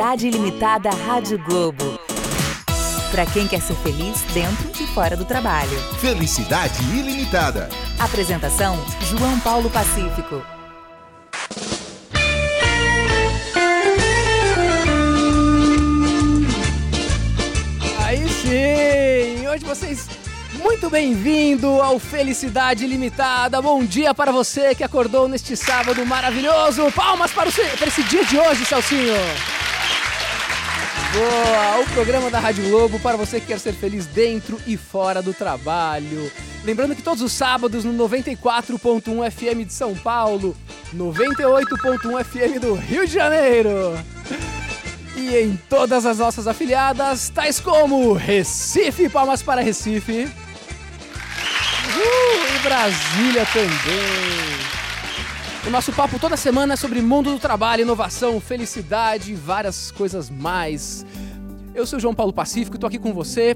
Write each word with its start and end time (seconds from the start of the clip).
Felicidade 0.00 0.28
Ilimitada 0.28 0.88
Rádio 0.88 1.38
Globo. 1.44 2.00
Para 3.10 3.26
quem 3.26 3.46
quer 3.46 3.60
ser 3.60 3.74
feliz 3.74 4.22
dentro 4.32 4.82
e 4.82 4.86
fora 4.94 5.14
do 5.14 5.26
trabalho. 5.26 5.78
Felicidade 6.00 6.82
Ilimitada. 6.84 7.68
Apresentação: 7.98 8.82
João 9.02 9.38
Paulo 9.40 9.68
Pacífico. 9.68 10.42
Aí 18.02 18.26
sim! 18.26 19.46
Hoje 19.48 19.64
vocês 19.66 20.08
muito 20.54 20.88
bem-vindo 20.88 21.68
ao 21.82 21.98
Felicidade 21.98 22.84
Ilimitada. 22.84 23.60
Bom 23.60 23.84
dia 23.84 24.14
para 24.14 24.32
você 24.32 24.74
que 24.74 24.82
acordou 24.82 25.28
neste 25.28 25.54
sábado 25.54 26.06
maravilhoso. 26.06 26.90
Palmas 26.92 27.32
para, 27.32 27.50
o, 27.50 27.52
para 27.52 27.86
esse 27.86 28.02
dia 28.04 28.24
de 28.24 28.38
hoje, 28.38 28.64
Celcinho. 28.64 29.59
Boa! 31.12 31.80
O 31.80 31.90
programa 31.90 32.30
da 32.30 32.38
Rádio 32.38 32.68
Globo 32.68 33.00
para 33.00 33.16
você 33.16 33.40
que 33.40 33.48
quer 33.48 33.58
ser 33.58 33.72
feliz 33.72 34.06
dentro 34.06 34.60
e 34.64 34.76
fora 34.76 35.20
do 35.20 35.34
trabalho. 35.34 36.30
Lembrando 36.64 36.94
que 36.94 37.02
todos 37.02 37.20
os 37.20 37.32
sábados 37.32 37.84
no 37.84 37.92
94.1 38.08 39.30
FM 39.30 39.66
de 39.66 39.72
São 39.72 39.92
Paulo, 39.96 40.56
98.1 40.94 42.24
FM 42.24 42.60
do 42.60 42.74
Rio 42.74 43.06
de 43.08 43.12
Janeiro. 43.12 43.98
E 45.16 45.34
em 45.34 45.58
todas 45.68 46.06
as 46.06 46.18
nossas 46.18 46.46
afiliadas, 46.46 47.28
tais 47.28 47.58
como 47.58 48.12
Recife, 48.12 49.08
palmas 49.08 49.42
para 49.42 49.60
Recife. 49.62 50.28
Uh, 51.96 52.56
e 52.56 52.58
Brasília 52.60 53.44
também. 53.46 54.69
O 55.66 55.70
nosso 55.70 55.92
papo 55.92 56.18
toda 56.18 56.38
semana 56.38 56.72
é 56.72 56.76
sobre 56.76 57.02
mundo 57.02 57.30
do 57.30 57.38
trabalho, 57.38 57.82
inovação, 57.82 58.40
felicidade 58.40 59.32
e 59.32 59.34
várias 59.34 59.90
coisas 59.90 60.30
mais. 60.30 61.04
Eu 61.74 61.86
sou 61.86 61.98
o 61.98 62.00
João 62.00 62.14
Paulo 62.14 62.32
Pacífico, 62.32 62.76
estou 62.76 62.88
aqui 62.88 62.98
com 62.98 63.12
você. 63.12 63.54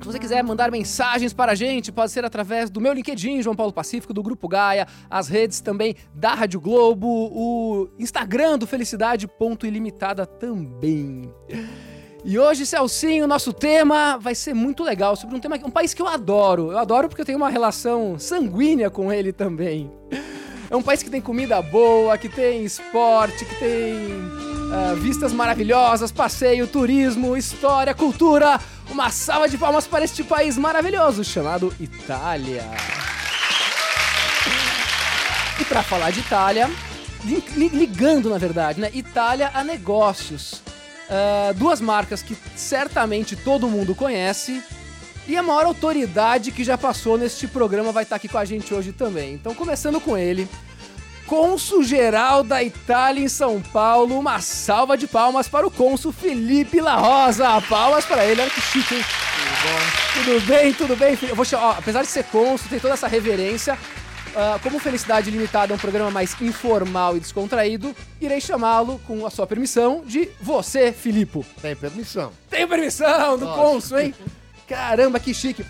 Se 0.00 0.06
você 0.06 0.18
quiser 0.18 0.44
mandar 0.44 0.70
mensagens 0.70 1.32
para 1.32 1.52
a 1.52 1.54
gente, 1.54 1.90
pode 1.90 2.12
ser 2.12 2.22
através 2.24 2.68
do 2.68 2.82
meu 2.82 2.92
LinkedIn, 2.92 3.42
João 3.42 3.56
Paulo 3.56 3.72
Pacífico, 3.72 4.12
do 4.12 4.22
Grupo 4.22 4.46
Gaia, 4.46 4.86
as 5.08 5.28
redes 5.28 5.60
também 5.60 5.96
da 6.14 6.34
Rádio 6.34 6.60
Globo, 6.60 7.08
o 7.08 7.88
Instagram 7.98 8.58
do 8.58 8.66
Felicidade 8.66 9.26
Ponto 9.26 9.66
Ilimitada 9.66 10.26
também. 10.26 11.32
E 12.24 12.38
hoje, 12.38 12.66
Celcinho, 12.66 13.26
nosso 13.26 13.54
tema 13.54 14.18
vai 14.18 14.34
ser 14.34 14.52
muito 14.52 14.84
legal, 14.84 15.16
sobre 15.16 15.34
um 15.34 15.40
tema, 15.40 15.56
um 15.64 15.70
país 15.70 15.94
que 15.94 16.02
eu 16.02 16.06
adoro. 16.06 16.72
Eu 16.72 16.78
adoro 16.78 17.08
porque 17.08 17.22
eu 17.22 17.26
tenho 17.26 17.38
uma 17.38 17.48
relação 17.48 18.18
sanguínea 18.18 18.90
com 18.90 19.10
ele 19.10 19.32
também. 19.32 19.90
É 20.70 20.76
um 20.76 20.82
país 20.82 21.02
que 21.02 21.08
tem 21.08 21.20
comida 21.20 21.62
boa, 21.62 22.18
que 22.18 22.28
tem 22.28 22.62
esporte, 22.62 23.44
que 23.46 23.54
tem 23.54 23.94
uh, 24.06 24.96
vistas 24.96 25.32
maravilhosas, 25.32 26.12
passeio, 26.12 26.66
turismo, 26.66 27.36
história, 27.36 27.94
cultura. 27.94 28.60
Uma 28.90 29.10
salva 29.10 29.48
de 29.48 29.56
palmas 29.56 29.86
para 29.86 30.04
este 30.04 30.22
país 30.22 30.58
maravilhoso 30.58 31.24
chamado 31.24 31.74
Itália. 31.80 32.64
E 35.58 35.64
para 35.64 35.82
falar 35.82 36.10
de 36.10 36.20
Itália, 36.20 36.70
ligando 37.56 38.28
na 38.28 38.38
verdade, 38.38 38.78
né? 38.78 38.90
Itália 38.92 39.50
a 39.54 39.64
negócios. 39.64 40.62
Uh, 41.08 41.54
duas 41.54 41.80
marcas 41.80 42.20
que 42.22 42.36
certamente 42.54 43.34
todo 43.34 43.68
mundo 43.68 43.94
conhece. 43.94 44.62
E 45.28 45.36
a 45.36 45.42
maior 45.42 45.66
autoridade 45.66 46.50
que 46.50 46.64
já 46.64 46.78
passou 46.78 47.18
neste 47.18 47.46
programa 47.46 47.92
vai 47.92 48.02
estar 48.02 48.16
aqui 48.16 48.28
com 48.28 48.38
a 48.38 48.46
gente 48.46 48.72
hoje 48.72 48.92
também. 48.92 49.34
Então, 49.34 49.54
começando 49.54 50.00
com 50.00 50.16
ele, 50.16 50.48
Cônsul 51.26 51.84
Geral 51.84 52.42
da 52.42 52.64
Itália 52.64 53.22
em 53.22 53.28
São 53.28 53.60
Paulo. 53.60 54.18
Uma 54.18 54.40
salva 54.40 54.96
de 54.96 55.06
palmas 55.06 55.46
para 55.46 55.66
o 55.66 55.70
cônsul 55.70 56.10
Felipe 56.10 56.80
La 56.80 56.96
Rosa. 56.96 57.60
Palmas 57.68 58.06
para 58.06 58.24
ele, 58.24 58.40
olha 58.40 58.50
que 58.50 58.60
chique, 58.62 58.94
hein? 58.94 59.04
Tudo 60.14 60.46
bem, 60.46 60.72
tudo 60.72 60.96
bem. 60.96 61.18
Eu 61.22 61.36
vou, 61.36 61.44
ó, 61.52 61.72
apesar 61.72 62.00
de 62.00 62.08
ser 62.08 62.24
cônsul, 62.24 62.70
tem 62.70 62.80
toda 62.80 62.94
essa 62.94 63.06
reverência. 63.06 63.78
Uh, 64.28 64.58
como 64.62 64.78
Felicidade 64.78 65.30
Limitada 65.30 65.74
é 65.74 65.76
um 65.76 65.78
programa 65.78 66.10
mais 66.10 66.34
informal 66.40 67.16
e 67.16 67.20
descontraído, 67.20 67.94
irei 68.20 68.40
chamá-lo, 68.40 68.98
com 69.06 69.26
a 69.26 69.30
sua 69.30 69.46
permissão, 69.46 70.02
de 70.06 70.30
você, 70.40 70.92
Filipe. 70.92 71.44
Tem 71.60 71.76
permissão. 71.76 72.32
Tem 72.48 72.66
permissão 72.66 73.36
do 73.36 73.46
cônsul, 73.46 73.98
hein? 73.98 74.14
Caramba, 74.68 75.18
que 75.18 75.32
chique. 75.32 75.64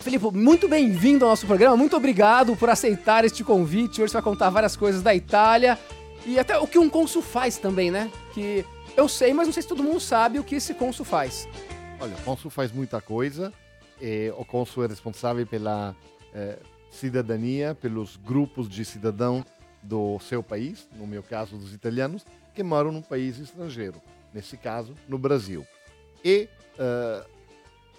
Felipe, 0.00 0.24
muito 0.32 0.66
bem-vindo 0.66 1.26
ao 1.26 1.30
nosso 1.30 1.46
programa. 1.46 1.76
Muito 1.76 1.94
obrigado 1.94 2.56
por 2.56 2.70
aceitar 2.70 3.22
este 3.22 3.44
convite. 3.44 4.00
Hoje 4.00 4.12
você 4.12 4.14
vai 4.14 4.22
contar 4.22 4.48
várias 4.48 4.74
coisas 4.74 5.02
da 5.02 5.14
Itália 5.14 5.78
e 6.24 6.38
até 6.38 6.56
o 6.58 6.66
que 6.66 6.78
um 6.78 6.88
cônsul 6.88 7.20
faz 7.20 7.58
também, 7.58 7.90
né? 7.90 8.10
Que 8.32 8.64
eu 8.96 9.08
sei, 9.08 9.34
mas 9.34 9.46
não 9.46 9.52
sei 9.52 9.62
se 9.62 9.68
todo 9.68 9.82
mundo 9.82 10.00
sabe 10.00 10.38
o 10.38 10.44
que 10.44 10.54
esse 10.54 10.72
cônsul 10.72 11.04
faz. 11.04 11.46
Olha, 12.00 12.14
o 12.14 12.22
cônsul 12.22 12.50
faz 12.50 12.72
muita 12.72 12.98
coisa. 12.98 13.52
É, 14.00 14.32
o 14.38 14.44
cônsul 14.44 14.84
é 14.84 14.86
responsável 14.86 15.46
pela 15.46 15.94
é, 16.34 16.58
cidadania, 16.90 17.74
pelos 17.74 18.16
grupos 18.16 18.70
de 18.70 18.86
cidadão 18.86 19.44
do 19.82 20.18
seu 20.20 20.42
país, 20.42 20.88
no 20.96 21.06
meu 21.06 21.22
caso 21.22 21.58
dos 21.58 21.74
italianos, 21.74 22.24
que 22.54 22.62
moram 22.62 22.90
num 22.90 23.02
país 23.02 23.36
estrangeiro, 23.36 24.00
nesse 24.32 24.56
caso, 24.56 24.94
no 25.06 25.18
Brasil. 25.18 25.66
E 26.24 26.48
uh, 26.78 27.33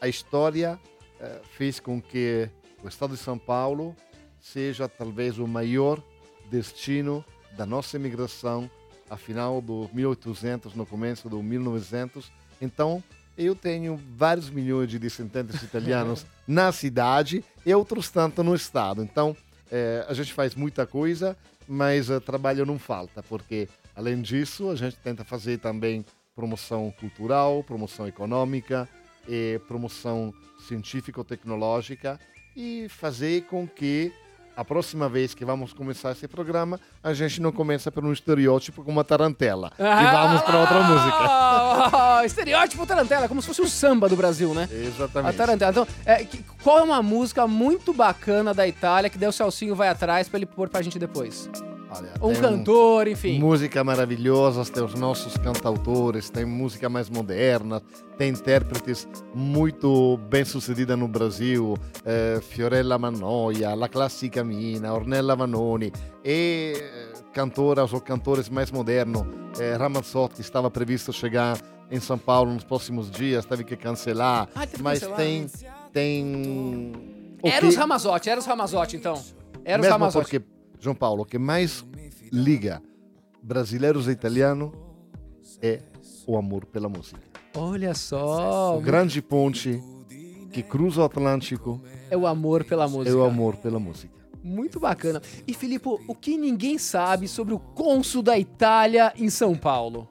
a 0.01 0.07
história 0.07 0.79
uh, 1.19 1.45
fez 1.57 1.79
com 1.79 2.01
que 2.01 2.49
o 2.83 2.87
estado 2.87 3.15
de 3.15 3.17
São 3.17 3.37
Paulo 3.37 3.95
seja 4.39 4.87
talvez 4.87 5.39
o 5.39 5.47
maior 5.47 6.01
destino 6.49 7.25
da 7.57 7.65
nossa 7.65 7.97
imigração 7.97 8.69
a 9.09 9.17
final 9.17 9.61
do 9.61 9.89
1800, 9.93 10.73
no 10.73 10.85
começo 10.85 11.29
do 11.29 11.41
1900. 11.41 12.31
Então, 12.61 13.03
eu 13.37 13.55
tenho 13.55 13.99
vários 14.15 14.49
milhões 14.49 14.89
de 14.89 14.97
descendentes 14.97 15.61
italianos 15.61 16.25
na 16.47 16.71
cidade 16.71 17.43
e 17.65 17.73
outros 17.73 18.09
tanto 18.09 18.43
no 18.43 18.55
estado. 18.55 19.03
Então, 19.03 19.35
é, 19.71 20.05
a 20.07 20.13
gente 20.13 20.33
faz 20.33 20.55
muita 20.55 20.85
coisa, 20.85 21.37
mas 21.67 22.09
uh, 22.09 22.19
trabalho 22.21 22.65
não 22.65 22.79
falta, 22.79 23.21
porque 23.23 23.67
além 23.95 24.21
disso, 24.21 24.69
a 24.69 24.75
gente 24.75 24.97
tenta 24.97 25.23
fazer 25.23 25.59
também 25.59 26.05
promoção 26.35 26.93
cultural, 26.99 27.63
promoção 27.63 28.07
econômica, 28.07 28.87
e 29.27 29.59
promoção 29.67 30.33
científico-tecnológica 30.67 32.19
e 32.55 32.87
fazer 32.89 33.43
com 33.43 33.67
que 33.67 34.11
a 34.55 34.63
próxima 34.63 35.09
vez 35.09 35.33
que 35.33 35.43
vamos 35.43 35.73
começar 35.73 36.11
esse 36.13 36.27
programa, 36.27 36.79
a 37.03 37.13
gente 37.13 37.41
não 37.41 37.51
começa 37.51 37.91
por 37.91 38.05
um 38.05 38.13
estereótipo 38.13 38.83
como 38.83 38.99
a 38.99 39.03
tarantela. 39.03 39.71
Ah, 39.77 40.03
e 40.03 40.11
vamos 40.11 40.41
para 40.43 40.59
outra 40.59 40.83
música. 40.83 42.21
Oh, 42.21 42.21
estereótipo 42.23 42.85
tarantela, 42.85 43.27
como 43.27 43.41
se 43.41 43.47
fosse 43.47 43.61
o 43.61 43.67
samba 43.67 44.07
do 44.07 44.15
Brasil, 44.15 44.53
né? 44.53 44.69
Exatamente. 44.71 45.35
A 45.35 45.37
tarantela. 45.37 45.71
Então, 45.71 45.87
é, 46.05 46.23
que, 46.23 46.41
qual 46.63 46.79
é 46.79 46.83
uma 46.83 47.03
música 47.03 47.45
muito 47.45 47.93
bacana 47.93 48.53
da 48.53 48.65
Itália 48.65 49.09
que 49.09 49.23
o 49.23 49.31
Celcinho 49.31 49.75
vai 49.75 49.89
atrás 49.89 50.29
para 50.29 50.37
ele 50.37 50.45
pôr 50.45 50.69
pra 50.69 50.81
gente 50.81 50.97
depois? 50.97 51.49
Olha, 51.99 52.13
um 52.21 52.33
cantor, 52.41 53.07
enfim. 53.07 53.39
Música 53.39 53.83
maravilhosa, 53.83 54.63
tem 54.65 54.83
os 54.83 54.93
nossos 54.95 55.37
cantautores, 55.37 56.29
tem 56.29 56.45
música 56.45 56.89
mais 56.89 57.09
moderna, 57.09 57.81
tem 58.17 58.29
intérpretes 58.29 59.07
muito 59.33 60.17
bem 60.29 60.43
sucedidas 60.45 60.97
no 60.97 61.07
Brasil, 61.07 61.75
eh, 62.05 62.39
Fiorella 62.41 62.97
Mannoia, 62.97 63.73
La 63.75 63.87
Classica 63.87 64.43
Mina, 64.43 64.93
Ornella 64.93 65.35
Vanoni 65.35 65.91
e 66.23 66.73
eh, 66.75 67.13
cantoras 67.33 67.93
ou 67.93 68.01
cantores 68.01 68.49
mais 68.49 68.71
modernos. 68.71 69.25
Eh, 69.59 69.75
Ramazzotti 69.75 70.41
estava 70.41 70.69
previsto 70.71 71.11
chegar 71.13 71.57
em 71.91 71.99
São 71.99 72.17
Paulo 72.17 72.51
nos 72.53 72.63
próximos 72.63 73.11
dias, 73.11 73.45
teve 73.45 73.63
que 73.63 73.75
cancelar, 73.75 74.49
ah, 74.55 74.65
mas 74.81 74.99
cancelar. 74.99 75.17
tem 75.17 75.47
tem 75.93 76.91
Era 77.43 77.65
os 77.65 77.75
Ramazotti, 77.75 78.29
era 78.29 78.39
os 78.39 78.45
Ramazotti 78.45 78.97
então. 78.97 79.13
Era 79.63 79.79
os 79.81 79.85
Mesmo 79.87 79.91
Ramazotti. 79.99 80.39
porque 80.39 80.54
João 80.85 80.95
Paulo, 80.95 81.23
o 81.23 81.25
que 81.25 81.39
mais 81.39 81.83
liga 82.31 82.79
brasileiros 83.41 84.07
e 84.07 84.11
italianos 84.11 84.71
é 85.59 85.81
o 86.27 86.37
amor 86.37 86.63
pela 86.65 86.87
música. 86.87 87.19
Olha 87.55 87.95
só. 87.95 88.77
O 88.77 88.81
grande 88.81 89.19
ponte 89.19 89.81
que 90.51 90.61
cruza 90.61 91.01
o 91.01 91.03
Atlântico 91.03 91.81
é 92.07 92.15
o 92.15 92.27
amor 92.27 92.63
pela 92.63 92.87
música. 92.87 93.09
É 93.09 93.15
o 93.15 93.23
amor 93.23 93.55
pela 93.57 93.79
música. 93.79 94.13
Muito 94.43 94.79
bacana. 94.79 95.23
E 95.47 95.55
Filipe, 95.55 95.89
o 96.07 96.13
que 96.13 96.37
ninguém 96.37 96.77
sabe 96.77 97.27
sobre 97.27 97.55
o 97.55 97.59
cônsul 97.59 98.21
da 98.21 98.37
Itália 98.37 99.11
em 99.17 99.31
São 99.31 99.55
Paulo? 99.55 100.07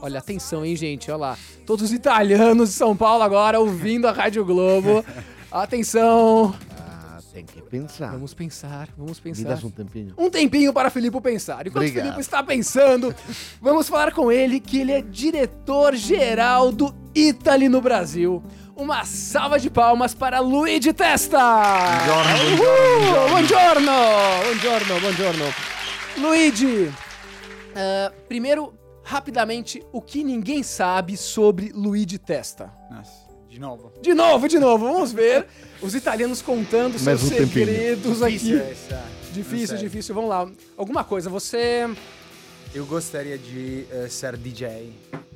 Olha, 0.00 0.20
atenção, 0.20 0.64
hein, 0.64 0.76
gente? 0.76 1.10
Olha 1.10 1.18
lá. 1.18 1.38
Todos 1.66 1.86
os 1.86 1.92
italianos 1.92 2.68
de 2.68 2.74
São 2.76 2.96
Paulo 2.96 3.24
agora 3.24 3.58
ouvindo 3.58 4.06
a 4.06 4.12
Rádio 4.12 4.44
Globo. 4.44 5.04
Atenção. 5.50 6.54
Tem 7.38 7.46
que 7.46 7.62
pensar. 7.62 8.10
Vamos 8.10 8.34
pensar, 8.34 8.88
vamos 8.96 9.20
pensar. 9.20 9.42
Me 9.42 9.54
dá 9.60 9.66
um 9.66 9.70
tempinho. 9.70 10.14
Um 10.18 10.28
tempinho 10.28 10.72
para 10.72 10.90
Filipe 10.90 11.20
pensar. 11.20 11.66
Enquanto 11.68 11.84
Obrigado. 11.84 12.02
o 12.02 12.06
Filipe 12.06 12.20
está 12.20 12.42
pensando, 12.42 13.14
vamos 13.60 13.88
falar 13.88 14.12
com 14.12 14.32
ele 14.32 14.58
que 14.58 14.80
ele 14.80 14.90
é 14.90 15.00
diretor-geral 15.00 16.72
do 16.72 16.92
Italy 17.14 17.68
no 17.68 17.80
Brasil. 17.80 18.42
Uma 18.74 19.04
salva 19.04 19.58
de 19.58 19.70
palmas 19.70 20.14
para 20.14 20.40
Luigi 20.40 20.92
Testa! 20.92 21.38
Buongiorno, 22.06 23.28
buongiorno, 23.28 23.92
buongiorno, 24.44 25.00
buongiorno. 25.00 25.44
Luigi, 26.16 26.92
Ah, 27.76 28.12
primeiro, 28.26 28.74
rapidamente, 29.04 29.80
o 29.92 30.02
que 30.02 30.24
ninguém 30.24 30.64
sabe 30.64 31.16
sobre 31.16 31.70
Luigi 31.72 32.18
Testa. 32.18 32.72
Nossa, 32.90 33.27
de 33.58 33.60
novo. 33.60 33.92
De 34.00 34.14
novo, 34.14 34.48
de 34.48 34.58
novo, 34.60 34.86
vamos 34.92 35.12
ver 35.12 35.44
os 35.82 35.92
italianos 35.92 36.40
contando 36.40 36.96
seus 36.96 37.24
um 37.24 37.28
tempinho. 37.28 37.66
segredos 37.66 38.22
aqui. 38.22 38.38
Difícil 38.38 38.58
essa. 38.60 39.04
Difícil, 39.32 39.76
difícil. 39.76 40.14
Vamos 40.14 40.30
lá. 40.30 40.48
Alguma 40.76 41.02
coisa, 41.02 41.28
você 41.28 41.88
Eu 42.72 42.86
gostaria 42.86 43.36
de 43.36 43.84
eh, 43.90 44.06
ser 44.08 44.36
DJ. 44.36 44.92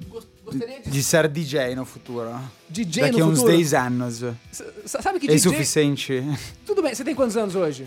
gos- 0.08 0.28
gostaria 0.44 0.80
de 0.80 0.88
De 0.90 1.02
ser 1.02 1.26
DJ 1.26 1.74
no 1.74 1.84
futuro. 1.84 2.30
DJ 2.68 3.02
Daqui 3.06 3.20
a 3.20 3.24
no 3.24 3.32
uns 3.32 3.38
futuro? 3.40 3.56
10 3.56 3.74
anos. 3.74 4.22
S- 4.52 4.64
Sabe 4.86 5.18
que 5.18 5.26
É 5.26 5.34
DJ... 5.34 5.38
suficiente. 5.50 6.22
Tudo 6.64 6.80
bem, 6.80 6.94
você 6.94 7.02
tem 7.02 7.14
quantos 7.16 7.36
anos 7.36 7.56
hoje? 7.56 7.86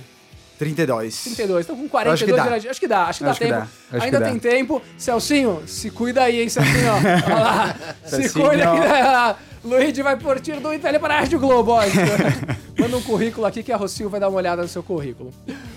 32. 0.57 1.23
32. 1.23 1.65
Então 1.65 1.75
com 1.75 1.83
Acho 1.83 1.89
42 1.89 2.25
que 2.29 2.31
dá. 2.31 2.69
Acho 2.69 2.79
que 2.79 2.87
dá, 2.87 3.03
acho 3.07 3.19
que 3.19 3.25
Acho 3.25 3.39
dá 3.39 3.45
que 3.45 3.53
tempo. 3.53 3.59
dá, 3.59 3.97
acho 3.97 4.05
Ainda 4.05 4.17
que 4.17 4.23
dá. 4.23 4.29
tem 4.29 4.39
tempo. 4.39 4.81
Celcinho, 4.97 5.63
se 5.67 5.89
cuida 5.91 6.23
aí, 6.23 6.41
hein, 6.41 6.49
Celcinho. 6.49 6.93
Olha 7.27 7.35
lá. 7.39 7.75
se 8.05 8.29
cuida 8.29 8.71
aqui. 8.71 9.39
Luigi 9.65 10.03
vai 10.03 10.15
partir 10.15 10.59
do 10.59 10.71
Itália 10.71 10.99
para 10.99 11.15
a 11.15 11.19
Rádio 11.21 11.39
Globo. 11.39 11.71
ó. 11.71 11.81
Manda 12.77 12.97
um 12.97 13.01
currículo 13.01 13.47
aqui 13.47 13.63
que 13.63 13.71
a 13.71 13.77
Rocio 13.77 14.07
vai 14.09 14.19
dar 14.19 14.29
uma 14.29 14.37
olhada 14.37 14.61
no 14.61 14.67
seu 14.67 14.83
currículo. 14.83 15.33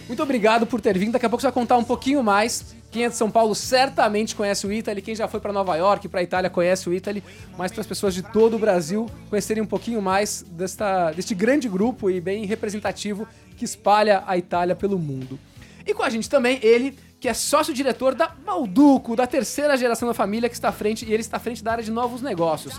Muito 0.06 0.22
obrigado 0.22 0.66
por 0.66 0.78
ter 0.80 0.98
vindo. 0.98 1.12
Daqui 1.12 1.24
a 1.24 1.28
pouco 1.30 1.40
você 1.40 1.46
vai 1.46 1.52
contar 1.52 1.78
um 1.78 1.84
pouquinho 1.84 2.22
mais. 2.22 2.74
Quem 2.90 3.04
é 3.04 3.08
de 3.08 3.16
São 3.16 3.30
Paulo 3.30 3.54
certamente 3.54 4.34
conhece 4.34 4.66
o 4.66 4.72
Italy. 4.72 5.00
Quem 5.00 5.14
já 5.14 5.26
foi 5.26 5.40
para 5.40 5.52
Nova 5.54 5.74
York, 5.76 6.06
para 6.08 6.22
Itália, 6.22 6.50
conhece 6.50 6.86
o 6.88 6.92
Italy. 6.92 7.22
Mas 7.56 7.72
para 7.72 7.80
as 7.80 7.86
pessoas 7.86 8.14
de 8.14 8.22
todo 8.22 8.56
o 8.56 8.58
Brasil 8.58 9.08
conhecerem 9.30 9.62
um 9.62 9.66
pouquinho 9.66 10.02
mais 10.02 10.44
desta, 10.50 11.10
deste 11.12 11.34
grande 11.34 11.66
grupo 11.68 12.10
e 12.10 12.20
bem 12.20 12.44
representativo 12.44 13.26
que 13.58 13.64
espalha 13.64 14.22
a 14.26 14.38
Itália 14.38 14.74
pelo 14.76 14.98
mundo. 14.98 15.38
E 15.86 15.92
com 15.92 16.02
a 16.02 16.08
gente 16.10 16.30
também 16.30 16.58
ele, 16.62 16.96
que 17.20 17.28
é 17.28 17.34
sócio-diretor 17.34 18.14
da 18.14 18.28
Balduco, 18.28 19.16
da 19.16 19.26
terceira 19.26 19.76
geração 19.76 20.06
da 20.06 20.14
família 20.14 20.48
que 20.48 20.54
está 20.54 20.68
à 20.68 20.72
frente, 20.72 21.04
e 21.04 21.12
ele 21.12 21.20
está 21.22 21.36
à 21.38 21.40
frente 21.40 21.62
da 21.64 21.72
área 21.72 21.84
de 21.84 21.90
novos 21.90 22.22
negócios. 22.22 22.74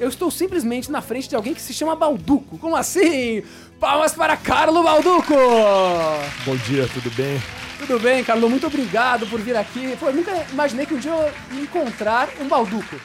Eu 0.00 0.08
estou 0.08 0.30
simplesmente 0.30 0.90
na 0.90 1.02
frente 1.02 1.28
de 1.28 1.36
alguém 1.36 1.54
que 1.54 1.60
se 1.60 1.74
chama 1.74 1.94
Balduco. 1.94 2.56
Como 2.58 2.74
assim? 2.74 3.42
Palmas 3.78 4.14
para 4.14 4.36
Carlo 4.36 4.82
Balduco! 4.82 5.34
Bom 6.44 6.56
dia, 6.56 6.88
tudo 6.92 7.10
bem? 7.14 7.40
Tudo 7.78 8.00
bem, 8.00 8.24
Carlo? 8.24 8.48
Muito 8.48 8.66
obrigado 8.66 9.26
por 9.26 9.40
vir 9.40 9.56
aqui. 9.56 9.96
Pô, 9.98 10.06
eu 10.06 10.14
nunca 10.14 10.32
imaginei 10.50 10.86
que 10.86 10.94
um 10.94 10.98
dia 10.98 11.10
eu 11.10 11.56
ia 11.56 11.62
encontrar 11.62 12.28
um 12.40 12.48
Balduco. 12.48 12.96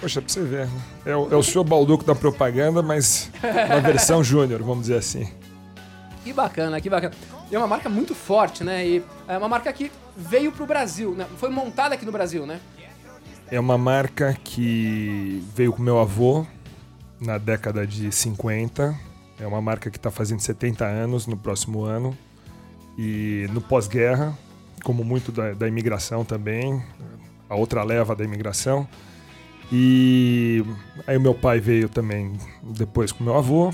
Poxa, 0.00 0.20
pra 0.20 0.30
você 0.30 0.42
ver. 0.42 0.66
né? 0.66 0.72
É 1.06 1.16
o, 1.16 1.32
é 1.32 1.36
o 1.36 1.42
senhor 1.42 1.64
Balduco 1.64 2.04
da 2.04 2.14
propaganda, 2.14 2.82
mas 2.82 3.30
na 3.42 3.80
versão 3.80 4.22
júnior, 4.24 4.62
vamos 4.62 4.82
dizer 4.82 4.98
assim. 4.98 5.26
Que 6.26 6.32
bacana, 6.32 6.80
que 6.80 6.90
bacana. 6.90 7.14
É 7.52 7.56
uma 7.56 7.68
marca 7.68 7.88
muito 7.88 8.12
forte, 8.12 8.64
né? 8.64 8.84
E 8.84 9.04
é 9.28 9.38
uma 9.38 9.48
marca 9.48 9.72
que 9.72 9.92
veio 10.16 10.50
pro 10.50 10.66
Brasil, 10.66 11.14
né? 11.14 11.24
Foi 11.36 11.48
montada 11.48 11.94
aqui 11.94 12.04
no 12.04 12.10
Brasil, 12.10 12.44
né? 12.44 12.60
É 13.48 13.60
uma 13.60 13.78
marca 13.78 14.36
que 14.42 15.40
veio 15.54 15.72
com 15.72 15.80
meu 15.80 16.00
avô 16.00 16.44
na 17.20 17.38
década 17.38 17.86
de 17.86 18.10
50. 18.10 18.92
É 19.38 19.46
uma 19.46 19.62
marca 19.62 19.88
que 19.88 19.98
está 19.98 20.10
fazendo 20.10 20.40
70 20.40 20.84
anos 20.84 21.28
no 21.28 21.36
próximo 21.36 21.84
ano. 21.84 22.18
E 22.98 23.46
no 23.52 23.60
pós-guerra, 23.60 24.36
como 24.82 25.04
muito 25.04 25.30
da, 25.30 25.52
da 25.52 25.68
imigração 25.68 26.24
também, 26.24 26.82
a 27.48 27.54
outra 27.54 27.84
leva 27.84 28.16
da 28.16 28.24
imigração. 28.24 28.88
E 29.70 30.64
aí 31.06 31.16
o 31.16 31.20
meu 31.20 31.34
pai 31.34 31.60
veio 31.60 31.88
também 31.88 32.32
depois 32.64 33.12
com 33.12 33.22
meu 33.22 33.36
avô. 33.36 33.72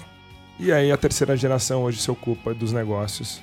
E 0.63 0.71
aí 0.71 0.93
a 0.93 0.97
terceira 0.97 1.37
geração 1.37 1.83
hoje 1.83 2.01
se 2.01 2.11
ocupa 2.11 2.55
dos 2.55 2.73
negócios. 2.73 3.41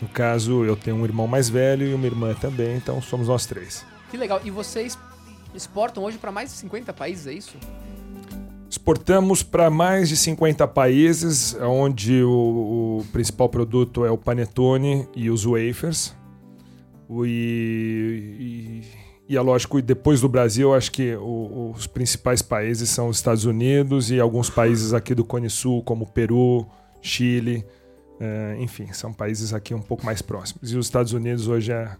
No 0.00 0.08
caso, 0.08 0.64
eu 0.64 0.74
tenho 0.76 0.96
um 0.96 1.04
irmão 1.04 1.26
mais 1.26 1.48
velho 1.48 1.86
e 1.86 1.94
uma 1.94 2.06
irmã 2.06 2.34
também, 2.34 2.76
então 2.76 3.00
somos 3.02 3.28
nós 3.28 3.46
três. 3.46 3.84
Que 4.10 4.16
legal. 4.16 4.40
E 4.44 4.50
vocês 4.50 4.98
exportam 5.54 6.04
hoje 6.04 6.18
para 6.18 6.32
mais 6.32 6.50
de 6.50 6.56
50 6.56 6.92
países, 6.92 7.26
é 7.26 7.32
isso? 7.32 7.56
Exportamos 8.68 9.42
para 9.42 9.70
mais 9.70 10.08
de 10.08 10.16
50 10.16 10.66
países, 10.68 11.54
onde 11.60 12.22
o, 12.22 13.00
o 13.00 13.06
principal 13.12 13.48
produto 13.48 14.04
é 14.04 14.10
o 14.10 14.18
panetone 14.18 15.06
e 15.14 15.30
os 15.30 15.44
wafers. 15.44 16.14
O- 17.08 17.24
E, 17.24 18.82
e, 18.82 18.82
e 19.28 19.36
é 19.36 19.40
lógico, 19.40 19.80
depois 19.82 20.20
do 20.20 20.28
Brasil, 20.28 20.74
acho 20.74 20.90
que 20.92 21.14
o- 21.16 21.72
os 21.76 21.86
principais 21.86 22.42
países 22.42 22.88
são 22.90 23.08
os 23.08 23.16
Estados 23.16 23.44
Unidos 23.44 24.10
e 24.10 24.20
alguns 24.20 24.48
países 24.50 24.92
aqui 24.94 25.14
do 25.14 25.24
Cone 25.24 25.50
Sul, 25.50 25.82
como 25.82 26.06
Peru, 26.06 26.66
Chile. 27.00 27.64
eh, 28.18 28.56
enfim, 28.60 28.90
são 28.94 29.12
países 29.12 29.52
aqui 29.52 29.74
um 29.74 29.82
pouco 29.82 30.06
mais 30.06 30.22
próximos. 30.22 30.72
E 30.72 30.76
os 30.78 30.86
Estados 30.86 31.12
Unidos 31.12 31.48
hoje 31.48 31.70
é, 31.70 31.90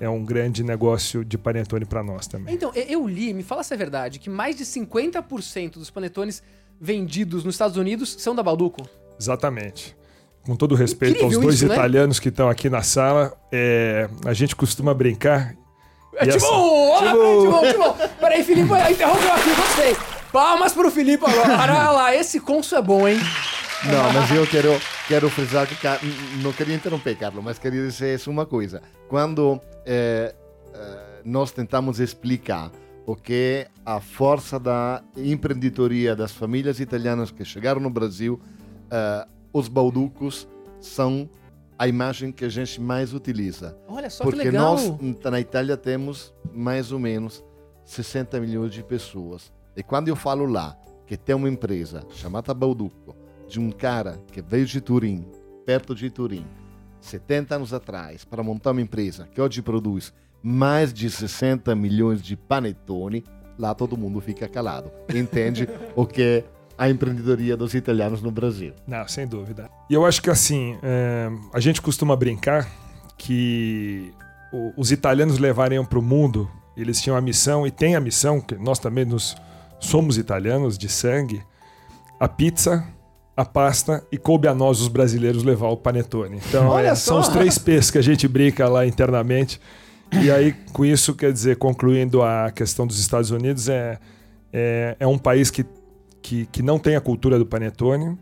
é 0.00 0.08
um 0.08 0.24
grande 0.24 0.62
negócio 0.64 1.22
de 1.24 1.36
panetone 1.36 1.84
para 1.84 2.02
nós 2.02 2.26
também. 2.26 2.54
Então, 2.54 2.72
eu 2.74 3.06
li, 3.06 3.34
me 3.34 3.42
fala 3.42 3.62
se 3.62 3.74
é 3.74 3.76
verdade, 3.76 4.18
que 4.18 4.30
mais 4.30 4.56
de 4.56 4.64
50% 4.64 5.74
dos 5.74 5.90
panetones 5.90 6.42
vendidos 6.80 7.44
nos 7.44 7.54
Estados 7.54 7.76
Unidos 7.76 8.16
são 8.18 8.34
da 8.34 8.42
Balduco. 8.42 8.88
Exatamente. 9.20 9.94
Com 10.42 10.56
todo 10.56 10.74
respeito 10.74 11.16
Incrível 11.16 11.36
aos 11.36 11.44
dois 11.44 11.54
isso, 11.56 11.66
né? 11.68 11.74
italianos 11.74 12.18
que 12.18 12.30
estão 12.30 12.48
aqui 12.48 12.70
na 12.70 12.80
sala, 12.80 13.36
é, 13.52 14.08
a 14.24 14.32
gente 14.32 14.56
costuma 14.56 14.94
brincar. 14.94 15.54
Essa- 16.20 16.46
olha, 16.46 17.10
tipo, 17.12 17.66
tipo, 17.66 18.08
peraí, 18.18 18.42
Filipe, 18.44 18.72
interrompeu 18.90 19.32
aqui, 19.32 19.54
gostei. 19.54 19.96
Palmas 20.32 20.72
pro 20.72 20.90
Filipe 20.90 21.24
agora. 21.24 21.56
Olha 21.72 21.90
lá, 21.90 22.14
esse 22.14 22.38
conso 22.38 22.76
é 22.76 22.82
bom, 22.82 23.08
hein? 23.08 23.18
Não, 23.84 24.12
mas 24.12 24.30
eu 24.30 24.46
quero, 24.46 24.78
quero 25.06 25.30
frisar 25.30 25.66
que. 25.66 25.74
Não 26.42 26.52
queria 26.52 26.74
interromper, 26.74 27.16
Carlos, 27.16 27.42
mas 27.42 27.58
queria 27.58 27.86
dizer 27.86 28.20
uma 28.26 28.44
coisa. 28.44 28.82
Quando 29.08 29.60
eh, 29.86 30.34
eh, 30.74 30.98
nós 31.24 31.50
tentamos 31.52 31.98
explicar 32.00 32.70
o 33.06 33.16
que 33.16 33.32
é 33.32 33.68
a 33.86 34.00
força 34.00 34.58
da 34.58 35.02
empreendedoria 35.16 36.14
das 36.14 36.32
famílias 36.32 36.78
italianas 36.80 37.30
que 37.30 37.44
chegaram 37.44 37.80
no 37.80 37.88
Brasil, 37.88 38.38
eh, 38.90 39.26
os 39.52 39.68
balducos 39.68 40.46
são 40.80 41.28
a 41.78 41.86
imagem 41.86 42.32
que 42.32 42.44
a 42.44 42.48
gente 42.48 42.80
mais 42.80 43.14
utiliza. 43.14 43.78
Olha 43.86 44.10
só 44.10 44.24
que 44.24 44.30
Porque 44.30 44.44
legal. 44.44 44.76
nós, 44.76 44.98
na 45.30 45.40
Itália, 45.40 45.76
temos 45.76 46.34
mais 46.52 46.90
ou 46.90 46.98
menos 46.98 47.44
60 47.84 48.40
milhões 48.40 48.72
de 48.72 48.82
pessoas. 48.82 49.52
E 49.76 49.82
quando 49.82 50.08
eu 50.08 50.16
falo 50.16 50.44
lá 50.44 50.76
que 51.06 51.16
tem 51.16 51.36
uma 51.36 51.48
empresa 51.48 52.04
chamada 52.10 52.52
Balduco, 52.52 53.16
de 53.46 53.60
um 53.60 53.70
cara 53.70 54.20
que 54.32 54.42
veio 54.42 54.66
de 54.66 54.80
Turim, 54.80 55.24
perto 55.64 55.94
de 55.94 56.10
Turim, 56.10 56.44
70 57.00 57.54
anos 57.54 57.72
atrás, 57.72 58.24
para 58.24 58.42
montar 58.42 58.72
uma 58.72 58.82
empresa 58.82 59.28
que 59.32 59.40
hoje 59.40 59.62
produz 59.62 60.12
mais 60.42 60.92
de 60.92 61.08
60 61.08 61.74
milhões 61.74 62.20
de 62.20 62.36
panetone, 62.36 63.24
lá 63.58 63.74
todo 63.74 63.96
mundo 63.96 64.20
fica 64.20 64.48
calado. 64.48 64.90
Entende 65.14 65.68
o 65.94 66.04
que 66.04 66.22
é 66.22 66.44
a 66.78 66.88
empreendedoria 66.88 67.56
dos 67.56 67.74
italianos 67.74 68.22
no 68.22 68.30
Brasil. 68.30 68.72
Não, 68.86 69.06
sem 69.08 69.26
dúvida. 69.26 69.68
E 69.90 69.94
eu 69.94 70.06
acho 70.06 70.22
que 70.22 70.30
assim, 70.30 70.78
é, 70.82 71.28
a 71.52 71.58
gente 71.60 71.82
costuma 71.82 72.14
brincar 72.14 72.68
que 73.18 74.12
o- 74.52 74.72
os 74.76 74.92
italianos 74.92 75.38
levariam 75.38 75.84
para 75.84 75.98
o 75.98 76.02
mundo, 76.02 76.48
eles 76.76 77.00
tinham 77.02 77.16
a 77.16 77.20
missão, 77.20 77.66
e 77.66 77.70
têm 77.70 77.96
a 77.96 78.00
missão, 78.00 78.40
que 78.40 78.54
nós 78.54 78.78
também 78.78 79.04
nos 79.04 79.36
somos 79.80 80.16
italianos 80.16 80.78
de 80.78 80.88
sangue, 80.88 81.42
a 82.20 82.28
pizza, 82.28 82.84
a 83.36 83.44
pasta 83.44 84.04
e 84.10 84.16
coube 84.18 84.48
a 84.48 84.54
nós, 84.54 84.80
os 84.80 84.88
brasileiros, 84.88 85.42
levar 85.44 85.68
o 85.68 85.76
panetone. 85.76 86.40
Então, 86.48 86.76
é, 86.78 86.94
são 86.94 87.20
os 87.20 87.28
três 87.28 87.58
P's 87.58 87.90
que 87.90 87.98
a 87.98 88.02
gente 88.02 88.26
brinca 88.26 88.68
lá 88.68 88.86
internamente. 88.86 89.60
E 90.22 90.30
aí, 90.30 90.52
com 90.72 90.84
isso, 90.84 91.14
quer 91.14 91.32
dizer, 91.32 91.56
concluindo 91.56 92.22
a 92.22 92.50
questão 92.50 92.86
dos 92.86 92.98
Estados 92.98 93.30
Unidos, 93.30 93.68
é, 93.68 93.98
é, 94.52 94.96
é 94.98 95.06
um 95.06 95.18
país 95.18 95.50
que, 95.50 95.64
que, 96.28 96.44
que 96.52 96.62
não 96.62 96.78
tem 96.78 96.94
a 96.94 97.00
cultura 97.00 97.38
do 97.38 97.46
panetone 97.46 98.18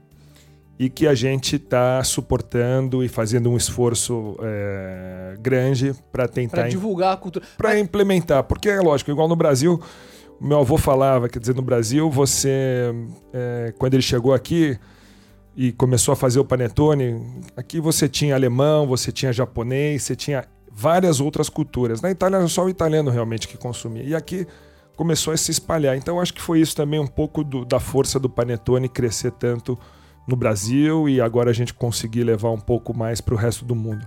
e 0.78 0.88
que 0.88 1.08
a 1.08 1.14
gente 1.14 1.56
está 1.56 2.04
suportando 2.04 3.02
e 3.02 3.08
fazendo 3.08 3.50
um 3.50 3.56
esforço 3.56 4.36
é, 4.40 5.36
grande 5.40 5.92
para 6.12 6.28
tentar 6.28 6.68
divulgar 6.68 7.14
a 7.14 7.16
cultura. 7.16 7.44
para 7.58 7.76
implementar. 7.76 8.44
Porque 8.44 8.68
é 8.68 8.80
lógico, 8.80 9.10
igual 9.10 9.26
no 9.26 9.34
Brasil, 9.34 9.82
meu 10.40 10.60
avô 10.60 10.78
falava, 10.78 11.28
quer 11.28 11.40
dizer, 11.40 11.56
no 11.56 11.62
Brasil, 11.62 12.08
você, 12.08 12.94
é, 13.32 13.74
quando 13.76 13.94
ele 13.94 14.02
chegou 14.02 14.32
aqui 14.32 14.78
e 15.56 15.72
começou 15.72 16.12
a 16.12 16.16
fazer 16.16 16.38
o 16.38 16.44
panetone, 16.44 17.20
aqui 17.56 17.80
você 17.80 18.08
tinha 18.08 18.36
alemão, 18.36 18.86
você 18.86 19.10
tinha 19.10 19.32
japonês, 19.32 20.04
você 20.04 20.14
tinha 20.14 20.44
várias 20.70 21.20
outras 21.20 21.48
culturas. 21.48 22.00
Na 22.00 22.12
Itália 22.12 22.36
era 22.36 22.46
só 22.46 22.66
o 22.66 22.68
italiano 22.68 23.10
realmente 23.10 23.48
que 23.48 23.56
consumia. 23.56 24.04
E 24.04 24.14
aqui 24.14 24.46
começou 24.96 25.32
a 25.32 25.36
se 25.36 25.50
espalhar. 25.50 25.96
Então 25.96 26.20
acho 26.20 26.32
que 26.34 26.40
foi 26.42 26.60
isso 26.60 26.74
também 26.74 26.98
um 26.98 27.06
pouco 27.06 27.44
do- 27.44 27.64
da 27.64 27.78
força 27.78 28.18
do 28.18 28.28
panetone 28.28 28.88
crescer 28.88 29.30
tanto 29.32 29.78
no 30.26 30.34
Brasil 30.34 31.08
e 31.08 31.20
agora 31.20 31.50
a 31.50 31.52
gente 31.54 31.72
conseguir 31.74 32.24
levar 32.24 32.50
um 32.50 32.58
pouco 32.60 32.96
mais 32.96 33.20
para 33.20 33.34
o 33.34 33.36
resto 33.36 33.64
do 33.64 33.74
mundo. 33.76 34.04